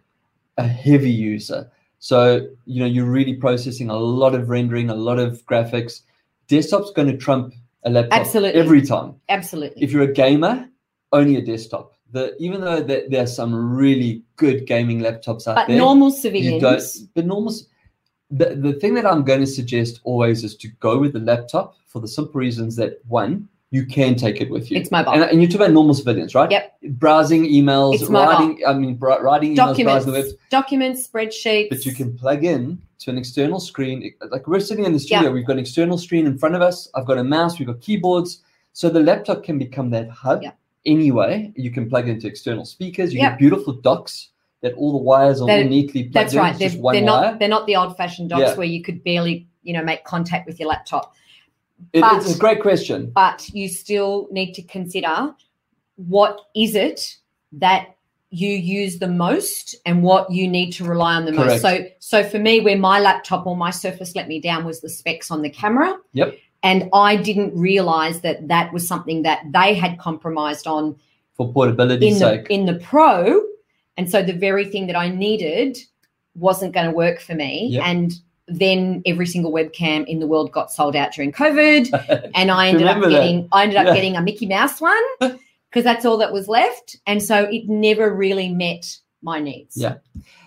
a 0.58 0.66
heavy 0.66 1.10
user. 1.10 1.70
So, 1.98 2.48
you 2.66 2.80
know, 2.80 2.86
you're 2.86 3.10
really 3.10 3.34
processing 3.34 3.90
a 3.90 3.96
lot 3.96 4.34
of 4.34 4.48
rendering, 4.48 4.90
a 4.90 4.94
lot 4.94 5.18
of 5.18 5.44
graphics. 5.46 6.02
Desktop's 6.48 6.90
going 6.92 7.08
to 7.08 7.16
trump 7.16 7.54
a 7.84 7.90
laptop 7.90 8.20
Absolutely. 8.20 8.60
every 8.60 8.82
time. 8.82 9.14
Absolutely. 9.28 9.82
If 9.82 9.92
you're 9.92 10.02
a 10.02 10.12
gamer, 10.12 10.68
only 11.12 11.36
a 11.36 11.42
desktop. 11.42 11.94
The, 12.12 12.36
even 12.38 12.60
though 12.60 12.82
there, 12.82 13.08
there 13.08 13.22
are 13.22 13.26
some 13.26 13.54
really 13.54 14.22
good 14.36 14.66
gaming 14.66 15.00
laptops 15.00 15.46
out 15.46 15.54
but 15.54 15.68
there, 15.68 15.78
normal 15.78 16.08
you 16.08 16.16
civilians 16.16 16.62
don't. 16.62 17.14
But 17.14 17.26
normal. 17.26 17.54
The, 18.30 18.54
the 18.54 18.72
thing 18.74 18.94
that 18.94 19.06
I'm 19.06 19.24
going 19.24 19.40
to 19.40 19.46
suggest 19.46 20.00
always 20.04 20.44
is 20.44 20.54
to 20.56 20.68
go 20.80 20.98
with 20.98 21.12
the 21.14 21.18
laptop 21.20 21.76
for 21.86 22.00
the 22.00 22.08
simple 22.08 22.38
reasons 22.40 22.76
that 22.76 23.00
one, 23.08 23.48
you 23.72 23.86
can 23.86 24.14
take 24.16 24.40
it 24.40 24.50
with 24.50 24.70
you. 24.70 24.76
it's 24.76 24.90
mobile. 24.90 25.12
And, 25.12 25.22
and 25.22 25.40
you're 25.40 25.48
talking 25.48 25.62
about 25.66 25.72
normal 25.72 25.94
civilians, 25.94 26.34
right? 26.34 26.50
Yep. 26.50 26.76
Browsing 26.98 27.44
emails, 27.44 27.94
It's 27.94 28.08
mobile. 28.08 28.32
writing. 28.32 28.62
I 28.66 28.72
mean, 28.74 28.96
br- 28.96 29.20
writing 29.20 29.52
emails, 29.52 29.56
documents, 29.56 30.04
browsing 30.06 30.12
the 30.12 30.20
web. 30.28 30.38
documents, 30.50 31.08
spreadsheets. 31.08 31.68
But 31.70 31.84
you 31.86 31.92
can 31.94 32.16
plug 32.16 32.44
in 32.44 32.80
to 33.00 33.10
an 33.10 33.18
external 33.18 33.60
screen. 33.60 34.12
Like 34.30 34.46
we're 34.48 34.60
sitting 34.60 34.84
in 34.84 34.92
the 34.92 34.98
studio, 34.98 35.30
we've 35.30 35.46
got 35.46 35.54
an 35.54 35.60
external 35.60 35.98
screen 35.98 36.26
in 36.26 36.36
front 36.38 36.54
of 36.56 36.62
us. 36.62 36.88
I've 36.94 37.06
got 37.06 37.18
a 37.18 37.24
mouse. 37.24 37.58
We've 37.58 37.66
got 37.68 37.80
keyboards. 37.80 38.42
So 38.72 38.88
the 38.90 39.00
laptop 39.00 39.42
can 39.44 39.58
become 39.58 39.90
that 39.90 40.08
hub. 40.10 40.42
Yep. 40.42 40.56
Anyway, 40.86 41.52
you 41.56 41.70
can 41.70 41.88
plug 41.88 42.08
into 42.08 42.26
external 42.26 42.64
speakers. 42.64 43.12
You 43.12 43.20
Yep. 43.20 43.32
get 43.32 43.38
beautiful 43.38 43.72
docks 43.74 44.28
that 44.62 44.74
all 44.74 44.92
the 44.92 44.98
wires 44.98 45.40
are 45.40 45.46
That- 45.46 45.62
all 45.62 45.68
neatly 45.68 46.04
plugged 46.04 46.14
That's 46.14 46.32
in. 46.34 46.38
right. 46.38 46.58
They're, 46.58 46.68
they're 46.68 46.80
wire. 46.80 47.00
not 47.02 47.38
they're 47.38 47.48
not 47.48 47.66
the 47.66 47.76
old 47.76 47.96
fashioned 47.96 48.30
docks 48.30 48.40
Yeah. 48.42 48.54
where 48.56 48.66
you 48.66 48.82
could 48.82 49.02
barely 49.04 49.46
you 49.62 49.72
know 49.72 49.82
make 49.82 50.04
contact 50.04 50.46
with 50.46 50.58
your 50.60 50.68
laptop. 50.68 51.14
It- 51.92 52.00
but- 52.02 52.16
it's 52.18 52.34
a 52.34 52.38
great 52.38 52.60
question. 52.60 53.10
But 53.14 53.48
you 53.52 53.68
still 53.68 54.28
need 54.30 54.52
to 54.54 54.62
consider 54.62 55.34
what 55.96 56.40
is 56.54 56.74
it 56.74 57.16
that 57.52 57.96
you 58.32 58.50
use 58.50 58.98
the 59.00 59.08
most 59.08 59.74
and 59.84 60.04
what 60.04 60.30
you 60.30 60.46
need 60.46 60.70
to 60.70 60.84
rely 60.84 61.14
on 61.14 61.24
the 61.24 61.32
most. 61.32 61.62
So 61.62 61.84
so 61.98 62.22
for 62.22 62.38
me, 62.38 62.60
where 62.60 62.78
my 62.78 63.00
laptop 63.00 63.46
or 63.46 63.56
my 63.56 63.70
Surface 63.70 64.14
let 64.14 64.28
me 64.28 64.40
down 64.40 64.64
was 64.64 64.80
the 64.82 64.88
specs 64.88 65.30
on 65.30 65.42
the 65.42 65.50
camera. 65.50 65.96
Yep. 66.12 66.36
And 66.62 66.88
I 66.92 67.16
didn't 67.16 67.56
realize 67.56 68.20
that 68.20 68.46
that 68.48 68.72
was 68.72 68.86
something 68.86 69.22
that 69.22 69.40
they 69.50 69.72
had 69.74 69.98
compromised 69.98 70.66
on 70.66 70.94
For 71.34 71.50
portability 71.52 72.08
in 72.08 72.18
the 72.18 72.46
in 72.52 72.66
the 72.66 72.74
pro 72.74 73.40
and 74.00 74.10
so 74.10 74.22
the 74.22 74.32
very 74.32 74.64
thing 74.64 74.86
that 74.86 74.96
i 74.96 75.08
needed 75.08 75.76
wasn't 76.34 76.72
going 76.72 76.86
to 76.86 76.92
work 77.04 77.20
for 77.20 77.34
me 77.34 77.52
Yep. 77.70 77.82
and 77.86 78.12
then 78.48 79.02
every 79.06 79.26
single 79.26 79.52
webcam 79.52 80.06
in 80.06 80.18
the 80.18 80.26
world 80.26 80.50
got 80.52 80.72
sold 80.72 80.96
out 80.96 81.12
during 81.12 81.32
covid 81.32 81.82
and 82.34 82.50
i 82.50 82.68
ended 82.68 82.86
up 82.86 82.96
Remember 82.96 83.10
that. 83.10 83.20
getting 83.20 83.48
i 83.52 83.62
ended 83.64 83.76
up 83.76 83.86
Yeah. 83.88 83.94
getting 83.94 84.16
a 84.16 84.22
mickey 84.22 84.46
mouse 84.46 84.80
one 84.80 85.02
because 85.20 85.84
that's 85.84 86.04
all 86.06 86.16
that 86.18 86.32
was 86.32 86.48
left 86.48 86.96
and 87.06 87.22
so 87.22 87.44
it 87.56 87.68
never 87.68 88.06
really 88.24 88.48
met 88.48 88.84
my 89.22 89.38
needs 89.40 89.76
Yeah. 89.76 89.96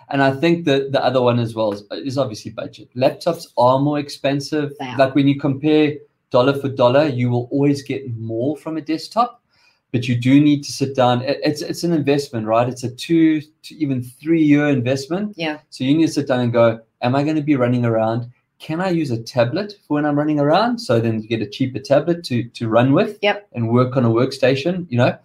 And 0.10 0.22
I 0.22 0.32
think 0.42 0.66
that 0.66 0.92
the 0.92 1.04
other 1.04 1.22
one 1.22 1.40
as 1.40 1.56
well 1.56 1.72
is, 1.74 1.82
is 1.92 2.18
obviously 2.18 2.52
budget. 2.52 2.90
Laptops 2.96 3.48
are 3.58 3.80
more 3.80 3.98
expensive. 4.00 4.74
Are. 4.82 4.98
Like 4.98 5.16
when 5.16 5.28
you 5.28 5.40
compare 5.40 5.94
dollar 6.30 6.54
for 6.62 6.70
dollar, 6.70 7.06
you 7.08 7.30
will 7.30 7.48
always 7.52 7.82
get 7.82 8.02
more 8.18 8.58
from 8.58 8.78
a 8.78 8.82
desktop. 8.82 9.42
But 9.94 10.08
you 10.08 10.16
do 10.16 10.42
need 10.42 10.64
to 10.64 10.72
sit 10.74 10.96
down. 10.96 11.22
It's 11.22 11.62
it's 11.62 11.84
an 11.84 11.94
investment, 11.94 12.48
right? 12.48 12.68
It's 12.68 12.84
a 12.84 12.90
two 12.90 13.40
to 13.40 13.76
even 13.76 14.04
three 14.04 14.44
year 14.44 14.68
investment. 14.68 15.36
Yeah. 15.38 15.60
So 15.70 15.84
you 15.86 15.96
need 15.96 16.08
to 16.08 16.12
sit 16.12 16.28
down 16.28 16.42
and 16.42 16.52
go, 16.52 16.82
am 17.02 17.16
I 17.16 17.24
going 17.24 17.38
to 17.38 17.42
be 17.44 17.56
running 17.56 17.86
around? 17.86 18.30
Can 18.60 18.82
I 18.82 18.90
use 18.90 19.12
a 19.12 19.22
tablet 19.22 19.74
for 19.88 19.94
when 19.96 20.06
I'm 20.06 20.18
running 20.18 20.40
around? 20.40 20.80
So 20.80 21.00
then 21.00 21.22
you 21.22 21.28
get 21.28 21.42
a 21.42 21.50
cheaper 21.50 21.80
tablet 21.80 22.24
to 22.26 22.44
to 22.44 22.68
run 22.68 22.94
with 22.94 23.20
Yep. 23.22 23.48
and 23.54 23.70
work 23.70 23.96
on 23.96 24.04
a 24.04 24.10
workstation, 24.10 24.88
you 24.90 24.98
know. 24.98 25.16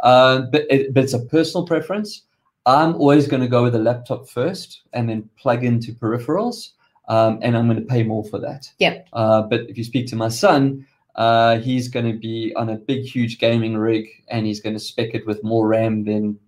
Uh, 0.00 0.42
but 0.52 0.66
it, 0.70 0.92
but 0.94 1.04
it's 1.04 1.14
a 1.14 1.24
personal 1.36 1.66
preference. 1.66 2.22
I'm 2.66 2.94
always 2.96 3.26
going 3.26 3.40
to 3.40 3.48
go 3.48 3.62
with 3.62 3.74
a 3.74 3.78
laptop 3.78 4.28
first 4.28 4.82
and 4.92 5.08
then 5.08 5.30
plug 5.38 5.64
into 5.64 5.92
peripherals, 5.94 6.72
um, 7.08 7.38
and 7.40 7.56
I'm 7.56 7.66
going 7.66 7.80
to 7.80 7.86
pay 7.86 8.02
more 8.02 8.24
for 8.24 8.38
that. 8.40 8.70
Yep. 8.78 9.08
Uh, 9.14 9.42
but 9.42 9.60
if 9.70 9.78
you 9.78 9.84
speak 9.84 10.06
to 10.08 10.16
my 10.16 10.28
son, 10.28 10.86
uh, 11.18 11.58
he's 11.58 11.88
going 11.88 12.06
to 12.06 12.16
be 12.16 12.54
on 12.54 12.70
a 12.70 12.76
big, 12.76 13.04
huge 13.04 13.38
gaming 13.38 13.76
rig, 13.76 14.06
and 14.28 14.46
he's 14.46 14.60
going 14.60 14.74
to 14.74 14.80
spec 14.80 15.14
it 15.14 15.26
with 15.26 15.42
more 15.42 15.66
RAM 15.66 16.04
than 16.04 16.38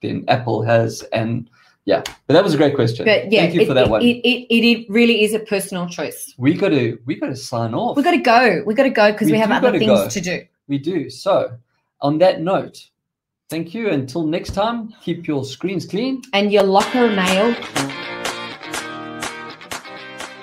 than 0.00 0.24
Apple 0.28 0.62
has. 0.62 1.02
And 1.12 1.50
yeah, 1.86 2.02
but 2.28 2.34
that 2.34 2.44
was 2.44 2.54
a 2.54 2.56
great 2.56 2.76
question. 2.76 3.04
But 3.04 3.32
yeah, 3.32 3.40
Thank 3.40 3.54
you 3.54 3.62
it, 3.62 3.66
for 3.66 3.74
that 3.74 3.86
it, 3.86 3.90
one. 3.90 4.00
It, 4.00 4.18
it, 4.24 4.46
it, 4.48 4.86
really 4.88 5.24
is 5.24 5.34
a 5.34 5.40
personal 5.40 5.88
choice. 5.88 6.32
we 6.38 6.54
got 6.54 6.68
to 6.68 6.98
we 7.04 7.16
got 7.16 7.26
to 7.26 7.36
sign 7.36 7.74
off. 7.74 7.96
We 7.96 8.04
got 8.04 8.12
to 8.12 8.18
go. 8.18 8.62
We 8.64 8.74
got 8.74 8.84
to 8.84 8.90
go 8.90 9.10
because 9.10 9.26
We 9.26 9.32
we, 9.32 9.38
have 9.38 9.50
other 9.50 9.76
things 9.76 9.90
go. 9.90 10.08
to 10.08 10.20
do. 10.20 10.44
We 10.68 10.78
do. 10.78 11.10
So, 11.10 11.58
on 12.00 12.18
that 12.18 12.40
note, 12.40 12.78
thank 13.50 13.74
you. 13.74 13.90
Until 13.90 14.24
next 14.24 14.54
time, 14.54 14.94
keep 15.02 15.26
your 15.26 15.44
screens 15.44 15.84
clean. 15.84 16.22
And 16.32 16.52
your 16.52 16.62
lockr 16.62 17.12
mail 17.12 18.11